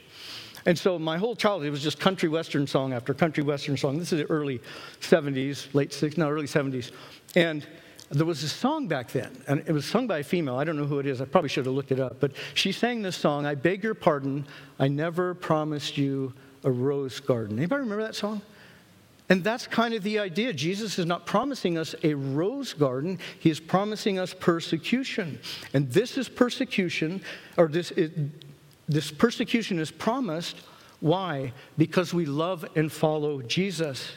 And 0.65 0.79
so 0.79 0.97
my 0.97 1.17
whole 1.17 1.35
childhood 1.35 1.71
was 1.71 1.83
just 1.83 1.99
country 1.99 2.29
western 2.29 2.65
song 2.65 2.93
after 2.93 3.13
country 3.13 3.43
western 3.43 3.75
song. 3.75 3.99
This 3.99 4.13
is 4.13 4.19
the 4.19 4.31
early 4.31 4.61
70s, 5.01 5.73
late 5.73 5.91
60s, 5.91 6.17
no, 6.17 6.29
early 6.29 6.47
70s. 6.47 6.91
And 7.35 7.67
there 8.09 8.25
was 8.25 8.43
a 8.43 8.49
song 8.49 8.87
back 8.87 9.11
then, 9.11 9.31
and 9.47 9.63
it 9.67 9.71
was 9.71 9.85
sung 9.85 10.07
by 10.07 10.19
a 10.19 10.23
female. 10.23 10.55
I 10.55 10.63
don't 10.63 10.77
know 10.77 10.85
who 10.85 10.99
it 10.99 11.05
is. 11.05 11.19
I 11.19 11.25
probably 11.25 11.49
should 11.49 11.65
have 11.65 11.75
looked 11.75 11.91
it 11.91 11.99
up. 11.99 12.19
But 12.19 12.31
she 12.53 12.71
sang 12.71 13.01
this 13.01 13.15
song, 13.15 13.45
I 13.45 13.55
beg 13.55 13.83
your 13.83 13.95
pardon, 13.95 14.45
I 14.79 14.87
never 14.87 15.33
promised 15.33 15.97
you 15.97 16.33
a 16.63 16.71
rose 16.71 17.19
garden. 17.19 17.57
Anybody 17.57 17.81
remember 17.81 18.03
that 18.03 18.15
song? 18.15 18.41
And 19.29 19.43
that's 19.43 19.67
kind 19.67 19.93
of 19.93 20.03
the 20.03 20.19
idea. 20.19 20.53
Jesus 20.53 20.99
is 20.99 21.05
not 21.05 21.25
promising 21.25 21.77
us 21.77 21.95
a 22.03 22.13
rose 22.13 22.73
garden, 22.73 23.19
he 23.39 23.49
is 23.49 23.59
promising 23.59 24.19
us 24.19 24.33
persecution. 24.33 25.39
And 25.73 25.89
this 25.91 26.17
is 26.17 26.27
persecution, 26.27 27.21
or 27.57 27.67
this, 27.67 27.91
it, 27.91 28.11
this 28.87 29.11
persecution 29.11 29.79
is 29.79 29.91
promised. 29.91 30.57
Why? 30.99 31.53
Because 31.77 32.13
we 32.13 32.25
love 32.25 32.65
and 32.75 32.91
follow 32.91 33.41
Jesus. 33.41 34.11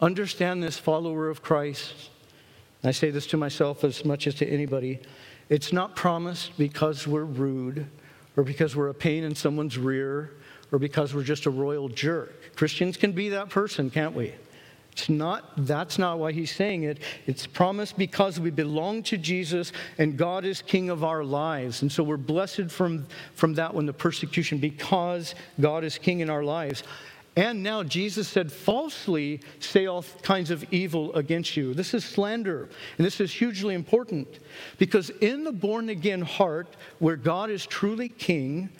Understand 0.00 0.62
this, 0.62 0.78
follower 0.78 1.28
of 1.28 1.42
Christ. 1.42 2.10
I 2.84 2.92
say 2.92 3.10
this 3.10 3.26
to 3.28 3.36
myself 3.36 3.82
as 3.82 4.04
much 4.04 4.26
as 4.26 4.34
to 4.36 4.46
anybody. 4.46 5.00
It's 5.48 5.72
not 5.72 5.96
promised 5.96 6.56
because 6.56 7.06
we're 7.06 7.24
rude 7.24 7.86
or 8.36 8.44
because 8.44 8.76
we're 8.76 8.88
a 8.88 8.94
pain 8.94 9.24
in 9.24 9.34
someone's 9.34 9.78
rear 9.78 10.34
or 10.70 10.78
because 10.78 11.14
we're 11.14 11.22
just 11.22 11.46
a 11.46 11.50
royal 11.50 11.88
jerk. 11.88 12.45
Christians 12.56 12.96
can 12.96 13.12
be 13.12 13.28
that 13.28 13.50
person, 13.50 13.90
can't 13.90 14.14
we? 14.14 14.32
It's 14.96 15.10
not, 15.10 15.66
that's 15.66 15.98
not 15.98 16.18
why 16.18 16.32
he's 16.32 16.50
saying 16.50 16.84
it. 16.84 17.00
It's 17.26 17.46
promised 17.46 17.98
because 17.98 18.40
we 18.40 18.48
belong 18.48 19.02
to 19.04 19.18
Jesus 19.18 19.72
and 19.98 20.16
God 20.16 20.46
is 20.46 20.62
king 20.62 20.88
of 20.88 21.04
our 21.04 21.22
lives. 21.22 21.82
And 21.82 21.92
so 21.92 22.02
we're 22.02 22.16
blessed 22.16 22.70
from, 22.70 23.06
from 23.34 23.52
that 23.54 23.74
when 23.74 23.84
the 23.84 23.92
persecution, 23.92 24.56
because 24.56 25.34
God 25.60 25.84
is 25.84 25.98
king 25.98 26.20
in 26.20 26.30
our 26.30 26.42
lives. 26.42 26.82
And 27.36 27.62
now 27.62 27.82
Jesus 27.82 28.26
said, 28.26 28.50
falsely 28.50 29.42
say 29.60 29.84
all 29.84 30.02
kinds 30.22 30.50
of 30.50 30.64
evil 30.72 31.14
against 31.14 31.58
you. 31.58 31.74
This 31.74 31.92
is 31.92 32.02
slander. 32.02 32.70
And 32.96 33.06
this 33.06 33.20
is 33.20 33.30
hugely 33.30 33.74
important 33.74 34.26
because 34.78 35.10
in 35.10 35.44
the 35.44 35.52
born 35.52 35.90
again 35.90 36.22
heart, 36.22 36.68
where 37.00 37.16
God 37.16 37.50
is 37.50 37.66
truly 37.66 38.08
king, 38.08 38.70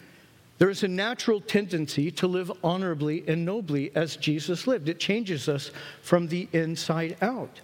there 0.58 0.70
is 0.70 0.82
a 0.82 0.88
natural 0.88 1.40
tendency 1.40 2.10
to 2.12 2.26
live 2.26 2.50
honorably 2.64 3.24
and 3.26 3.44
nobly 3.44 3.90
as 3.94 4.16
Jesus 4.16 4.66
lived. 4.66 4.88
It 4.88 4.98
changes 4.98 5.48
us 5.48 5.70
from 6.02 6.28
the 6.28 6.48
inside 6.52 7.16
out. 7.20 7.60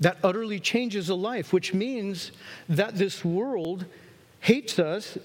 That 0.00 0.18
utterly 0.22 0.60
changes 0.60 1.08
a 1.08 1.14
life, 1.14 1.52
which 1.52 1.72
means 1.74 2.32
that 2.68 2.96
this 2.96 3.24
world 3.24 3.86
hates 4.40 4.78
us 4.78 5.18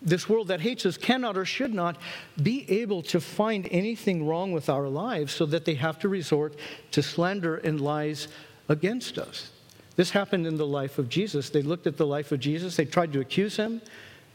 this 0.00 0.28
world 0.28 0.46
that 0.46 0.60
hates 0.60 0.86
us 0.86 0.96
cannot 0.96 1.36
or 1.36 1.44
should 1.44 1.74
not 1.74 1.96
be 2.40 2.64
able 2.70 3.02
to 3.02 3.20
find 3.20 3.66
anything 3.72 4.24
wrong 4.24 4.52
with 4.52 4.68
our 4.68 4.88
lives 4.88 5.32
so 5.32 5.44
that 5.46 5.64
they 5.64 5.74
have 5.74 5.98
to 5.98 6.08
resort 6.08 6.54
to 6.92 7.02
slander 7.02 7.56
and 7.56 7.80
lies 7.80 8.28
against 8.68 9.18
us. 9.18 9.50
This 9.96 10.10
happened 10.10 10.46
in 10.46 10.56
the 10.56 10.66
life 10.66 11.00
of 11.00 11.08
Jesus. 11.08 11.50
They 11.50 11.62
looked 11.62 11.88
at 11.88 11.96
the 11.96 12.06
life 12.06 12.30
of 12.30 12.38
Jesus, 12.38 12.76
they 12.76 12.84
tried 12.84 13.12
to 13.12 13.20
accuse 13.20 13.56
him 13.56 13.82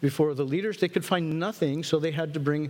before 0.03 0.33
the 0.33 0.43
leaders. 0.43 0.77
They 0.77 0.89
could 0.89 1.05
find 1.05 1.39
nothing, 1.39 1.81
so 1.81 1.97
they 1.97 2.11
had 2.11 2.33
to 2.33 2.39
bring 2.39 2.69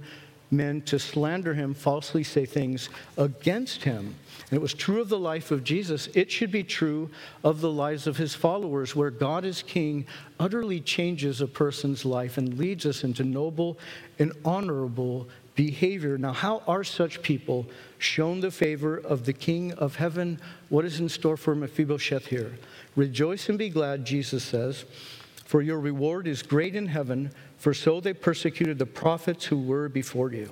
men 0.52 0.84
to 0.84 1.00
slander 1.00 1.56
him, 1.56 1.74
falsely 1.74 2.24
say 2.24 2.46
things 2.46 2.90
against 3.18 3.84
him. 3.84 4.16
And 4.52 4.58
it 4.58 4.62
was 4.62 4.76
true 4.76 5.02
of 5.02 5.10
the 5.10 5.18
life 5.18 5.50
of 5.50 5.64
Jesus. 5.64 6.10
It 6.14 6.30
should 6.30 6.52
be 6.52 6.64
true 6.64 7.10
of 7.44 7.60
the 7.60 7.72
lives 7.72 8.06
of 8.06 8.18
his 8.18 8.36
followers, 8.36 8.96
where 8.96 9.10
God 9.10 9.46
is 9.46 9.64
king 9.64 10.06
utterly 10.40 10.80
changes 10.80 11.42
a 11.42 11.48
person's 11.48 12.06
life 12.06 12.38
and 12.38 12.60
leads 12.60 12.86
us 12.86 13.04
into 13.04 13.24
noble 13.24 13.80
and 14.20 14.32
honorable 14.46 15.28
behavior. 15.56 16.20
Now, 16.20 16.34
how 16.34 16.62
are 16.68 16.84
such 16.84 17.24
people 17.24 17.66
shown 17.98 18.42
the 18.42 18.52
favor 18.52 18.98
of 18.98 19.26
the 19.26 19.34
King 19.34 19.74
of 19.74 19.96
heaven? 19.96 20.40
What 20.70 20.86
is 20.86 21.00
in 21.00 21.10
store 21.10 21.38
for 21.38 21.56
Mephibosheth 21.56 22.28
here? 22.28 22.60
Rejoice 22.96 23.50
and 23.50 23.58
be 23.58 23.70
glad, 23.70 24.06
Jesus 24.06 24.44
says, 24.44 24.86
for 25.46 25.62
your 25.62 25.80
reward 25.80 26.28
is 26.28 26.42
great 26.42 26.76
in 26.76 26.88
heaven 26.88 27.32
for 27.58 27.74
so 27.74 28.00
they 28.00 28.14
persecuted 28.14 28.80
the 28.80 28.86
prophets 28.86 29.46
who 29.46 29.58
were 29.62 29.90
before 29.90 30.32
you. 30.32 30.52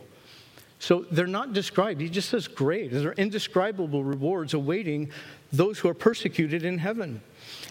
So 0.79 1.05
they're 1.11 1.27
not 1.27 1.53
described. 1.53 2.01
He 2.01 2.09
just 2.09 2.29
says 2.29 2.47
great. 2.47 2.91
There 2.91 3.09
are 3.09 3.13
indescribable 3.13 4.03
rewards 4.03 4.53
awaiting 4.53 5.11
those 5.53 5.77
who 5.77 5.89
are 5.89 5.93
persecuted 5.93 6.65
in 6.65 6.79
heaven. 6.79 7.21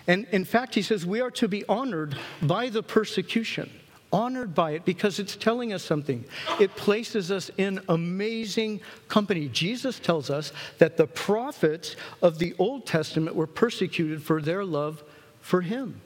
And 0.06 0.26
in 0.30 0.44
fact, 0.44 0.74
he 0.74 0.82
says 0.82 1.04
we 1.04 1.20
are 1.20 1.30
to 1.32 1.48
be 1.48 1.64
honored 1.66 2.16
by 2.40 2.68
the 2.68 2.82
persecution, 2.84 3.68
honored 4.12 4.54
by 4.54 4.72
it 4.72 4.84
because 4.84 5.18
it's 5.18 5.34
telling 5.34 5.72
us 5.72 5.82
something. 5.82 6.24
It 6.60 6.76
places 6.76 7.32
us 7.32 7.50
in 7.56 7.80
amazing 7.88 8.80
company. 9.08 9.48
Jesus 9.48 9.98
tells 9.98 10.30
us 10.30 10.52
that 10.78 10.96
the 10.96 11.08
prophets 11.08 11.96
of 12.22 12.38
the 12.38 12.54
Old 12.58 12.86
Testament 12.86 13.34
were 13.34 13.48
persecuted 13.48 14.22
for 14.22 14.40
their 14.40 14.64
love 14.64 15.02
for 15.40 15.62
him 15.62 16.00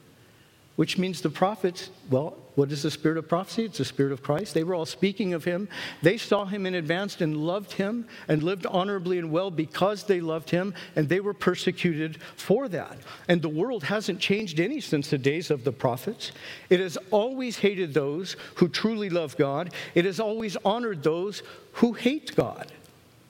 which 0.77 0.99
means 0.99 1.21
the 1.21 1.31
prophets, 1.31 1.91
well, 2.11 2.37
what 2.57 2.71
is 2.71 2.83
the 2.83 2.91
spirit 2.91 3.19
of 3.19 3.29
prophecy? 3.29 3.65
It's 3.65 3.79
the 3.79 3.85
spirit 3.85 4.13
of 4.13 4.23
Christ. 4.23 4.55
They 4.55 4.65
were 4.65 4.75
all 4.75 4.87
speaking 4.87 5.35
of 5.35 5.45
him. 5.45 5.69
They 6.03 6.17
saw 6.17 6.45
him 6.45 6.67
in 6.67 6.75
advance 6.75 7.21
and 7.21 7.37
loved 7.37 7.73
him 7.73 8.07
and 8.29 8.43
lived 8.43 8.67
honorably 8.67 9.19
and 9.19 9.31
well 9.31 9.51
because 9.51 10.05
they 10.05 10.21
loved 10.21 10.51
him, 10.51 10.75
and 10.95 11.09
they 11.09 11.21
were 11.21 11.35
persecuted 11.35 12.19
for 12.37 12.69
that. 12.69 12.97
And 13.29 13.43
the 13.43 13.49
world 13.49 13.85
hasn't 13.85 14.21
changed 14.21 14.61
any 14.61 14.81
since 14.81 15.11
the 15.11 15.19
days 15.19 15.51
of 15.51 15.65
the 15.65 15.73
prophets. 15.73 16.33
It 16.71 16.81
has 16.81 16.97
always 17.11 17.59
hated 17.59 17.95
those 17.95 18.37
who 18.57 18.69
truly 18.69 19.11
love 19.11 19.37
God, 19.37 19.73
it 19.95 20.05
has 20.05 20.21
always 20.21 20.57
honored 20.65 21.03
those 21.03 21.43
who 21.73 21.93
hate 21.93 22.35
God. 22.37 22.73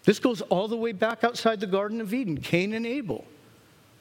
This 0.04 0.18
goes 0.18 0.42
all 0.42 0.68
the 0.68 0.76
way 0.76 0.92
back 0.92 1.24
outside 1.24 1.61
the 1.61 1.66
Garden 1.66 2.00
of 2.00 2.12
Eden 2.12 2.38
Cain 2.38 2.74
and 2.74 2.87
Abel. 2.87 3.24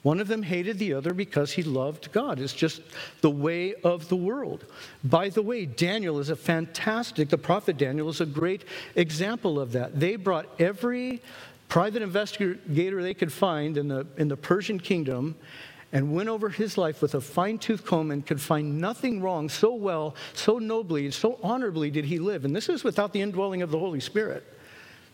One 0.04 0.20
of 0.20 0.28
them 0.28 0.44
hated 0.44 0.80
the 0.80 0.94
other 0.94 1.14
because 1.14 1.54
he 1.54 1.64
loved 1.64 2.12
God. 2.12 2.40
It's 2.40 2.54
just 2.54 2.82
the 3.22 3.30
way 3.30 3.74
of 3.84 4.10
the 4.10 4.18
world. 4.18 4.66
By 5.04 5.30
the 5.30 5.42
way, 5.42 5.66
Daniel 5.66 6.20
is 6.20 6.30
a 6.30 6.36
fantastic, 6.36 7.30
the 7.30 7.38
prophet 7.38 7.78
Daniel 7.78 8.10
is 8.10 8.20
a 8.20 8.26
great 8.26 8.66
example 8.96 9.60
of 9.60 9.72
that. 9.72 9.98
They 9.98 10.18
brought 10.18 10.48
every 10.60 11.22
private 11.70 12.02
investigator 12.02 13.02
they 13.02 13.14
could 13.14 13.32
find 13.32 13.78
in 13.78 13.88
the, 13.88 14.06
in 14.18 14.28
the 14.28 14.38
Persian 14.38 14.78
kingdom 14.78 15.36
and 15.94 16.14
went 16.14 16.28
over 16.28 16.50
his 16.50 16.78
life 16.78 17.02
with 17.02 17.16
a 17.16 17.22
fine 17.22 17.58
tooth 17.58 17.86
comb 17.86 18.12
and 18.12 18.26
could 18.26 18.42
find 18.42 18.82
nothing 18.82 19.22
wrong 19.22 19.48
so 19.48 19.74
well, 19.74 20.16
so 20.34 20.58
nobly, 20.60 21.10
so 21.12 21.40
honorably 21.42 21.90
did 21.90 22.04
he 22.04 22.20
live. 22.20 22.44
And 22.44 22.54
this 22.54 22.68
is 22.68 22.84
without 22.84 23.14
the 23.14 23.22
indwelling 23.22 23.62
of 23.62 23.72
the 23.72 23.80
Holy 23.80 24.02
Spirit. 24.02 24.44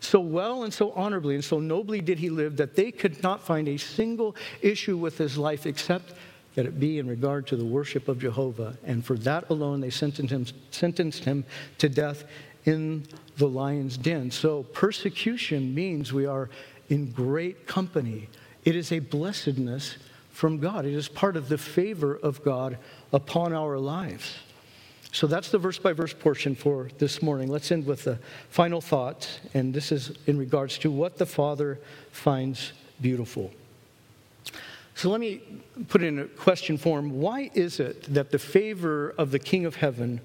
So 0.00 0.20
well 0.20 0.64
and 0.64 0.72
so 0.72 0.92
honorably 0.92 1.34
and 1.34 1.44
so 1.44 1.60
nobly 1.60 2.00
did 2.00 2.18
he 2.18 2.30
live 2.30 2.56
that 2.56 2.74
they 2.74 2.90
could 2.90 3.22
not 3.22 3.40
find 3.42 3.68
a 3.68 3.76
single 3.76 4.34
issue 4.62 4.96
with 4.96 5.18
his 5.18 5.36
life 5.36 5.66
except 5.66 6.14
that 6.54 6.66
it 6.66 6.80
be 6.80 6.98
in 6.98 7.06
regard 7.06 7.46
to 7.46 7.56
the 7.56 7.64
worship 7.64 8.08
of 8.08 8.18
Jehovah. 8.18 8.76
And 8.84 9.04
for 9.04 9.16
that 9.18 9.48
alone, 9.50 9.80
they 9.80 9.90
sentenced 9.90 10.32
him, 10.32 10.46
sentenced 10.70 11.24
him 11.24 11.44
to 11.78 11.88
death 11.88 12.24
in 12.64 13.06
the 13.36 13.46
lion's 13.46 13.96
den. 13.96 14.30
So 14.30 14.64
persecution 14.64 15.74
means 15.74 16.12
we 16.12 16.26
are 16.26 16.50
in 16.88 17.10
great 17.12 17.66
company. 17.66 18.28
It 18.64 18.76
is 18.76 18.92
a 18.92 18.98
blessedness 18.98 19.96
from 20.30 20.58
God, 20.58 20.86
it 20.86 20.94
is 20.94 21.08
part 21.08 21.36
of 21.36 21.48
the 21.48 21.58
favor 21.58 22.16
of 22.16 22.42
God 22.42 22.78
upon 23.12 23.52
our 23.52 23.78
lives. 23.78 24.36
So 25.12 25.26
that's 25.26 25.50
the 25.50 25.58
verse 25.58 25.78
by 25.78 25.92
verse 25.92 26.14
portion 26.14 26.54
for 26.54 26.88
this 26.98 27.20
morning. 27.20 27.48
Let's 27.48 27.72
end 27.72 27.84
with 27.84 28.04
the 28.04 28.18
final 28.48 28.80
thought, 28.80 29.28
and 29.54 29.74
this 29.74 29.90
is 29.90 30.12
in 30.26 30.38
regards 30.38 30.78
to 30.78 30.90
what 30.90 31.18
the 31.18 31.26
Father 31.26 31.80
finds 32.12 32.72
beautiful. 33.00 33.50
So 34.94 35.10
let 35.10 35.20
me 35.20 35.40
put 35.88 36.02
in 36.02 36.18
a 36.20 36.26
question 36.26 36.76
form. 36.76 37.20
Why 37.20 37.50
is 37.54 37.80
it 37.80 38.02
that 38.14 38.30
the 38.30 38.38
favor 38.38 39.14
of 39.16 39.30
the 39.30 39.38
King 39.38 39.64
of 39.64 39.76
Heaven 39.76 40.20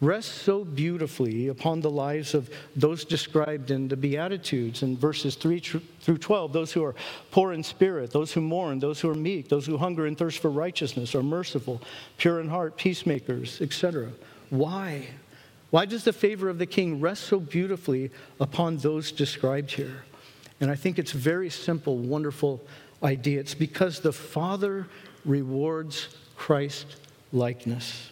rests 0.00 0.32
so 0.32 0.64
beautifully 0.64 1.48
upon 1.48 1.80
the 1.80 1.90
lives 1.90 2.34
of 2.34 2.48
those 2.74 3.04
described 3.04 3.70
in 3.70 3.88
the 3.88 3.96
Beatitudes 3.96 4.82
in 4.82 4.96
verses 4.96 5.34
3 5.34 5.60
through 6.00 6.18
12 6.18 6.52
those 6.52 6.72
who 6.72 6.84
are 6.84 6.94
poor 7.30 7.52
in 7.52 7.62
spirit, 7.62 8.10
those 8.10 8.32
who 8.32 8.40
mourn, 8.40 8.78
those 8.78 9.00
who 9.00 9.10
are 9.10 9.14
meek, 9.14 9.48
those 9.48 9.66
who 9.66 9.76
hunger 9.76 10.06
and 10.06 10.16
thirst 10.16 10.38
for 10.38 10.50
righteousness, 10.50 11.14
are 11.14 11.22
merciful, 11.22 11.82
pure 12.16 12.40
in 12.40 12.48
heart, 12.48 12.76
peacemakers, 12.76 13.60
etc. 13.60 14.10
Why? 14.48 15.06
Why 15.70 15.84
does 15.84 16.04
the 16.04 16.12
favor 16.12 16.48
of 16.48 16.58
the 16.58 16.66
king 16.66 17.00
rest 17.00 17.24
so 17.24 17.38
beautifully 17.38 18.10
upon 18.40 18.78
those 18.78 19.12
described 19.12 19.70
here? 19.70 20.04
And 20.60 20.70
I 20.70 20.74
think 20.74 20.98
it's 20.98 21.12
very 21.12 21.48
simple, 21.50 21.96
wonderful 21.96 22.60
idea. 23.02 23.40
It's 23.40 23.54
because 23.54 24.00
the 24.00 24.12
Father 24.12 24.86
rewards 25.24 26.08
Christ 26.36 26.96
likeness. 27.32 28.10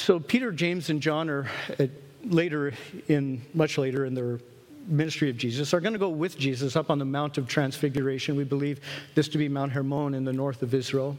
So 0.00 0.18
Peter, 0.18 0.50
James, 0.50 0.88
and 0.88 1.02
John 1.02 1.28
are 1.28 1.46
uh, 1.78 1.86
later 2.24 2.72
in 3.08 3.42
much 3.52 3.76
later 3.76 4.06
in 4.06 4.14
their 4.14 4.40
ministry 4.86 5.28
of 5.28 5.36
Jesus 5.36 5.74
are 5.74 5.80
going 5.80 5.92
to 5.92 5.98
go 5.98 6.08
with 6.08 6.38
Jesus 6.38 6.74
up 6.74 6.88
on 6.88 6.98
the 6.98 7.04
Mount 7.04 7.36
of 7.36 7.46
Transfiguration. 7.46 8.34
We 8.34 8.44
believe 8.44 8.80
this 9.14 9.28
to 9.28 9.36
be 9.36 9.46
Mount 9.46 9.72
Hermon 9.72 10.14
in 10.14 10.24
the 10.24 10.32
north 10.32 10.62
of 10.62 10.72
Israel. 10.72 11.18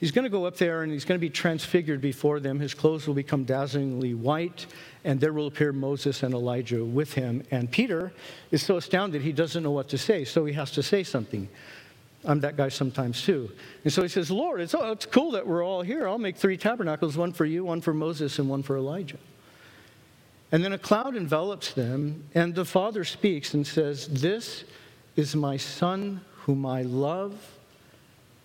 He's 0.00 0.10
going 0.10 0.24
to 0.24 0.30
go 0.30 0.46
up 0.46 0.56
there 0.56 0.82
and 0.82 0.92
he's 0.92 1.04
going 1.04 1.16
to 1.16 1.24
be 1.24 1.30
transfigured 1.30 2.00
before 2.00 2.40
them. 2.40 2.58
His 2.58 2.74
clothes 2.74 3.06
will 3.06 3.14
become 3.14 3.44
dazzlingly 3.44 4.14
white, 4.14 4.66
and 5.04 5.20
there 5.20 5.32
will 5.32 5.46
appear 5.46 5.72
Moses 5.72 6.24
and 6.24 6.34
Elijah 6.34 6.84
with 6.84 7.14
him. 7.14 7.44
And 7.52 7.70
Peter 7.70 8.12
is 8.50 8.64
so 8.64 8.78
astounded 8.78 9.22
he 9.22 9.30
doesn't 9.30 9.62
know 9.62 9.70
what 9.70 9.88
to 9.90 9.96
say, 9.96 10.24
so 10.24 10.44
he 10.44 10.54
has 10.54 10.72
to 10.72 10.82
say 10.82 11.04
something. 11.04 11.48
I'm 12.24 12.40
that 12.40 12.56
guy 12.56 12.68
sometimes 12.68 13.22
too. 13.22 13.50
And 13.84 13.92
so 13.92 14.02
he 14.02 14.08
says, 14.08 14.30
Lord, 14.30 14.60
it's, 14.60 14.74
oh, 14.74 14.92
it's 14.92 15.06
cool 15.06 15.32
that 15.32 15.46
we're 15.46 15.64
all 15.64 15.82
here. 15.82 16.06
I'll 16.06 16.18
make 16.18 16.36
three 16.36 16.56
tabernacles 16.56 17.16
one 17.16 17.32
for 17.32 17.44
you, 17.44 17.64
one 17.64 17.80
for 17.80 17.92
Moses, 17.92 18.38
and 18.38 18.48
one 18.48 18.62
for 18.62 18.76
Elijah. 18.76 19.18
And 20.52 20.62
then 20.62 20.72
a 20.72 20.78
cloud 20.78 21.16
envelops 21.16 21.72
them, 21.72 22.24
and 22.34 22.54
the 22.54 22.64
Father 22.64 23.04
speaks 23.04 23.54
and 23.54 23.66
says, 23.66 24.06
This 24.06 24.64
is 25.16 25.34
my 25.34 25.56
Son 25.56 26.20
whom 26.42 26.66
I 26.66 26.82
love. 26.82 27.34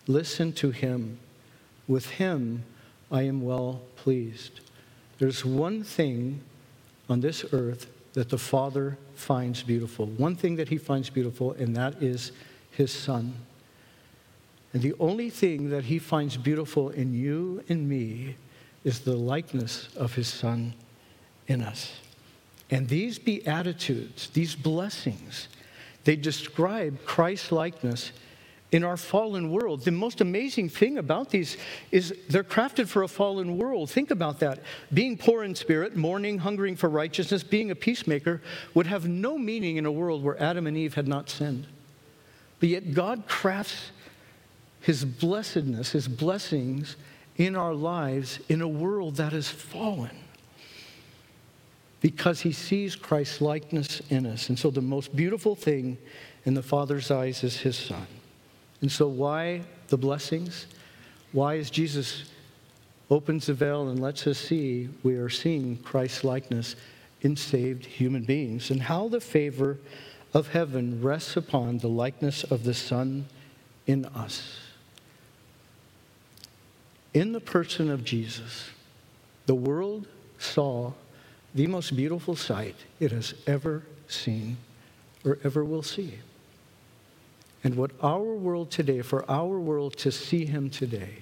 Listen 0.07 0.53
to 0.53 0.71
him. 0.71 1.19
With 1.87 2.09
him 2.09 2.63
I 3.11 3.23
am 3.23 3.41
well 3.41 3.81
pleased. 3.95 4.61
There's 5.19 5.43
one 5.43 5.83
thing 5.83 6.41
on 7.09 7.21
this 7.21 7.45
earth 7.51 7.87
that 8.13 8.29
the 8.29 8.37
Father 8.37 8.97
finds 9.15 9.63
beautiful, 9.63 10.07
one 10.07 10.35
thing 10.35 10.55
that 10.55 10.69
he 10.69 10.77
finds 10.77 11.09
beautiful, 11.09 11.51
and 11.53 11.75
that 11.75 12.01
is 12.01 12.31
his 12.71 12.91
Son. 12.91 13.33
And 14.73 14.81
the 14.81 14.93
only 14.99 15.29
thing 15.29 15.69
that 15.69 15.85
he 15.85 15.99
finds 15.99 16.37
beautiful 16.37 16.89
in 16.89 17.13
you 17.13 17.63
and 17.69 17.87
me 17.87 18.35
is 18.83 18.99
the 18.99 19.15
likeness 19.15 19.89
of 19.95 20.15
his 20.15 20.27
son 20.27 20.73
in 21.47 21.61
us. 21.61 21.99
And 22.69 22.87
these 22.87 23.17
beatitudes, 23.17 24.29
these 24.29 24.55
blessings, 24.55 25.47
they 26.03 26.15
describe 26.15 27.03
Christ 27.05 27.51
likeness 27.51 28.11
in 28.71 28.83
our 28.83 28.97
fallen 28.97 29.49
world. 29.51 29.83
The 29.83 29.91
most 29.91 30.19
amazing 30.19 30.69
thing 30.69 30.97
about 30.97 31.29
these 31.29 31.55
is 31.91 32.13
they're 32.29 32.43
crafted 32.43 32.87
for 32.87 33.03
a 33.03 33.07
fallen 33.07 33.57
world. 33.57 33.89
Think 33.89 34.11
about 34.11 34.39
that. 34.39 34.59
Being 34.93 35.17
poor 35.17 35.43
in 35.43 35.55
spirit, 35.55 35.95
mourning, 35.95 36.39
hungering 36.39 36.75
for 36.75 36.89
righteousness, 36.89 37.43
being 37.43 37.71
a 37.71 37.75
peacemaker 37.75 38.41
would 38.73 38.87
have 38.87 39.07
no 39.07 39.37
meaning 39.37 39.77
in 39.77 39.85
a 39.85 39.91
world 39.91 40.23
where 40.23 40.41
Adam 40.41 40.67
and 40.67 40.75
Eve 40.75 40.95
had 40.95 41.07
not 41.07 41.29
sinned. 41.29 41.67
But 42.59 42.69
yet 42.69 42.93
God 42.93 43.23
crafts 43.27 43.91
his 44.87 45.03
blessedness, 45.03 45.91
his 45.91 46.07
blessings 46.07 46.95
in 47.35 47.57
our 47.57 47.73
lives 47.73 48.39
in 48.47 48.61
a 48.61 48.67
world 48.67 49.17
that 49.17 49.33
is 49.33 49.49
fallen 49.49 50.17
because 51.99 52.39
he 52.39 52.53
sees 52.53 52.95
Christ's 52.95 53.41
likeness 53.41 54.01
in 54.09 54.25
us. 54.25 54.47
And 54.47 54.57
so 54.57 54.71
the 54.71 54.79
most 54.79 55.13
beautiful 55.13 55.55
thing 55.55 55.97
in 56.45 56.53
the 56.53 56.63
Father's 56.63 57.11
eyes 57.11 57.43
is 57.43 57.57
his 57.57 57.75
Son. 57.75 58.07
And 58.79 58.89
so, 58.89 59.09
why 59.09 59.63
the 59.89 59.97
blessings? 59.97 60.67
Why, 61.33 61.57
as 61.57 61.69
Jesus 61.69 62.31
opens 63.09 63.47
the 63.47 63.55
veil 63.55 63.89
and 63.89 63.99
lets 63.99 64.25
us 64.25 64.37
see, 64.37 64.87
we 65.03 65.15
are 65.15 65.27
seeing 65.27 65.79
Christ's 65.79 66.23
likeness 66.23 66.77
in 67.23 67.35
saved 67.35 67.85
human 67.85 68.23
beings, 68.23 68.71
and 68.71 68.81
how 68.83 69.09
the 69.09 69.19
favor 69.19 69.79
of 70.33 70.47
heaven 70.47 71.01
rests 71.03 71.35
upon 71.35 71.79
the 71.79 71.89
likeness 71.89 72.45
of 72.45 72.63
the 72.63 72.73
Son 72.73 73.25
in 73.85 74.05
us 74.05 74.66
in 77.17 77.31
the 77.31 77.39
person 77.39 77.89
of 77.89 78.03
Jesus, 78.03 78.69
the 79.47 79.55
world 79.55 80.07
saw 80.37 80.91
the 81.55 81.65
most 81.65 81.95
beautiful 81.95 82.35
sight 82.35 82.75
it 82.99 83.11
has 83.11 83.33
ever 83.47 83.81
seen 84.07 84.55
or 85.25 85.39
ever 85.43 85.65
will 85.65 85.81
see. 85.81 86.19
And 87.63 87.75
what 87.75 87.89
our 88.03 88.35
world 88.35 88.69
today, 88.69 89.01
for 89.01 89.29
our 89.29 89.59
world 89.59 89.97
to 89.97 90.11
see 90.11 90.45
him 90.45 90.69
today, 90.69 91.15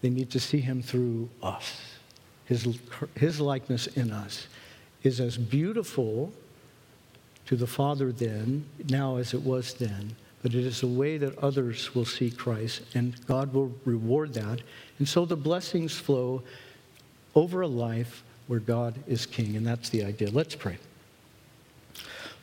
they 0.00 0.08
need 0.08 0.30
to 0.30 0.40
see 0.40 0.60
him 0.60 0.80
through 0.80 1.28
us. 1.42 1.82
His, 2.46 2.78
his 3.16 3.38
likeness 3.38 3.86
in 3.86 4.10
us 4.10 4.46
is 5.02 5.20
as 5.20 5.36
beautiful 5.36 6.32
to 7.44 7.54
the 7.54 7.66
Father 7.66 8.12
then, 8.12 8.64
now 8.88 9.16
as 9.16 9.34
it 9.34 9.42
was 9.42 9.74
then, 9.74 10.16
but 10.42 10.54
it 10.54 10.64
is 10.64 10.82
a 10.82 10.86
way 10.86 11.18
that 11.18 11.38
others 11.38 11.94
will 11.94 12.04
see 12.04 12.30
Christ, 12.30 12.82
and 12.94 13.14
God 13.26 13.52
will 13.52 13.74
reward 13.84 14.34
that. 14.34 14.62
And 14.98 15.08
so 15.08 15.24
the 15.24 15.36
blessings 15.36 15.98
flow 15.98 16.42
over 17.34 17.60
a 17.60 17.68
life 17.68 18.22
where 18.46 18.60
God 18.60 18.94
is 19.06 19.26
king, 19.26 19.56
and 19.56 19.66
that's 19.66 19.90
the 19.90 20.04
idea. 20.04 20.30
Let's 20.30 20.54
pray. 20.54 20.78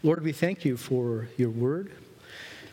Lord, 0.03 0.23
we 0.23 0.31
thank 0.31 0.63
you 0.63 0.77
for 0.77 1.27
your 1.37 1.49
word. 1.49 1.91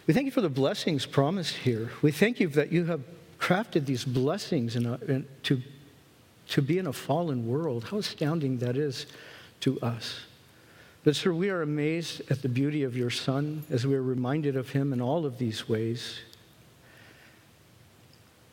We 0.06 0.12
thank 0.12 0.26
you 0.26 0.32
for 0.32 0.42
the 0.42 0.50
blessings 0.50 1.06
promised 1.06 1.56
here. 1.56 1.90
We 2.02 2.12
thank 2.12 2.38
you 2.38 2.48
that 2.48 2.70
you 2.70 2.84
have 2.84 3.00
crafted 3.40 3.86
these 3.86 4.04
blessings 4.04 4.76
in 4.76 4.84
a, 4.86 4.98
in, 5.08 5.26
to, 5.44 5.62
to 6.48 6.62
be 6.62 6.78
in 6.78 6.86
a 6.86 6.92
fallen 6.92 7.46
world. 7.46 7.84
How 7.84 7.98
astounding 7.98 8.58
that 8.58 8.76
is 8.76 9.06
to 9.60 9.80
us. 9.80 10.20
But, 11.04 11.16
sir, 11.16 11.34
we 11.34 11.50
are 11.50 11.60
amazed 11.60 12.22
at 12.30 12.40
the 12.40 12.48
beauty 12.48 12.82
of 12.82 12.96
your 12.96 13.10
Son 13.10 13.62
as 13.70 13.86
we 13.86 13.94
are 13.94 14.02
reminded 14.02 14.56
of 14.56 14.70
him 14.70 14.90
in 14.94 15.02
all 15.02 15.26
of 15.26 15.36
these 15.36 15.68
ways. 15.68 16.20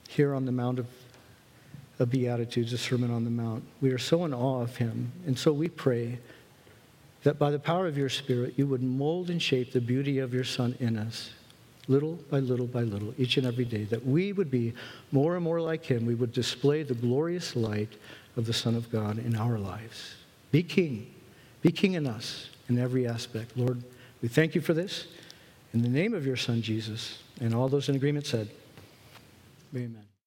Here 0.10 0.36
on 0.36 0.45
the 0.45 0.52
Mount 0.52 0.78
of, 0.78 0.88
of 1.97 2.10
Beatitudes, 2.12 2.72
the 2.72 2.78
Sermon 2.78 3.10
on 3.10 3.24
the 3.24 3.30
Mount, 3.30 3.64
we 3.80 3.91
are 3.91 3.97
so 3.97 4.26
in 4.26 4.34
awe 4.34 4.62
of 4.62 4.76
him. 4.76 5.14
And 5.26 5.39
so 5.39 5.54
we 5.54 5.70
pray 5.70 6.20
that 7.24 7.39
by 7.39 7.52
the 7.52 7.60
power 7.60 7.88
of 7.88 7.97
your 7.97 8.10
Spirit, 8.10 8.56
you 8.58 8.68
would 8.68 8.84
mold 8.84 9.30
and 9.30 9.41
shape 9.41 9.72
the 9.72 9.80
beauty 9.80 10.20
of 10.20 10.34
your 10.34 10.43
Son 10.43 10.76
in 10.82 10.97
us, 10.97 11.30
little 11.88 12.16
by 12.30 12.39
little 12.39 12.68
by 12.68 12.82
little, 12.82 13.14
each 13.18 13.38
and 13.38 13.47
every 13.47 13.64
day, 13.64 13.86
that 13.86 14.06
we 14.06 14.34
would 14.34 14.52
be 14.52 14.74
more 15.14 15.36
and 15.36 15.43
more 15.45 15.62
like 15.62 15.86
him. 15.86 16.06
We 16.06 16.16
would 16.16 16.34
display 16.34 16.84
the 16.84 16.95
glorious 16.95 17.56
light 17.56 17.93
of 18.36 18.45
the 18.45 18.54
Son 18.54 18.76
of 18.76 18.91
God 18.91 19.20
in 19.20 19.38
our 19.38 19.58
lives. 19.58 20.16
Be 20.52 20.64
king. 20.64 21.14
Be 21.62 21.72
king 21.72 21.93
in 21.93 22.07
us 22.07 22.49
in 22.70 22.80
every 22.80 23.07
aspect. 23.07 23.55
Lord, 23.55 23.84
we 24.22 24.28
thank 24.28 24.55
you 24.55 24.62
for 24.62 24.74
this. 24.74 25.07
In 25.74 25.82
the 25.82 25.89
name 25.89 26.14
of 26.14 26.26
your 26.26 26.36
Son, 26.36 26.62
Jesus, 26.62 27.20
and 27.39 27.55
all 27.55 27.70
those 27.70 27.88
in 27.88 27.95
agreement 27.95 28.26
said, 28.26 28.49
Amen. 29.74 30.11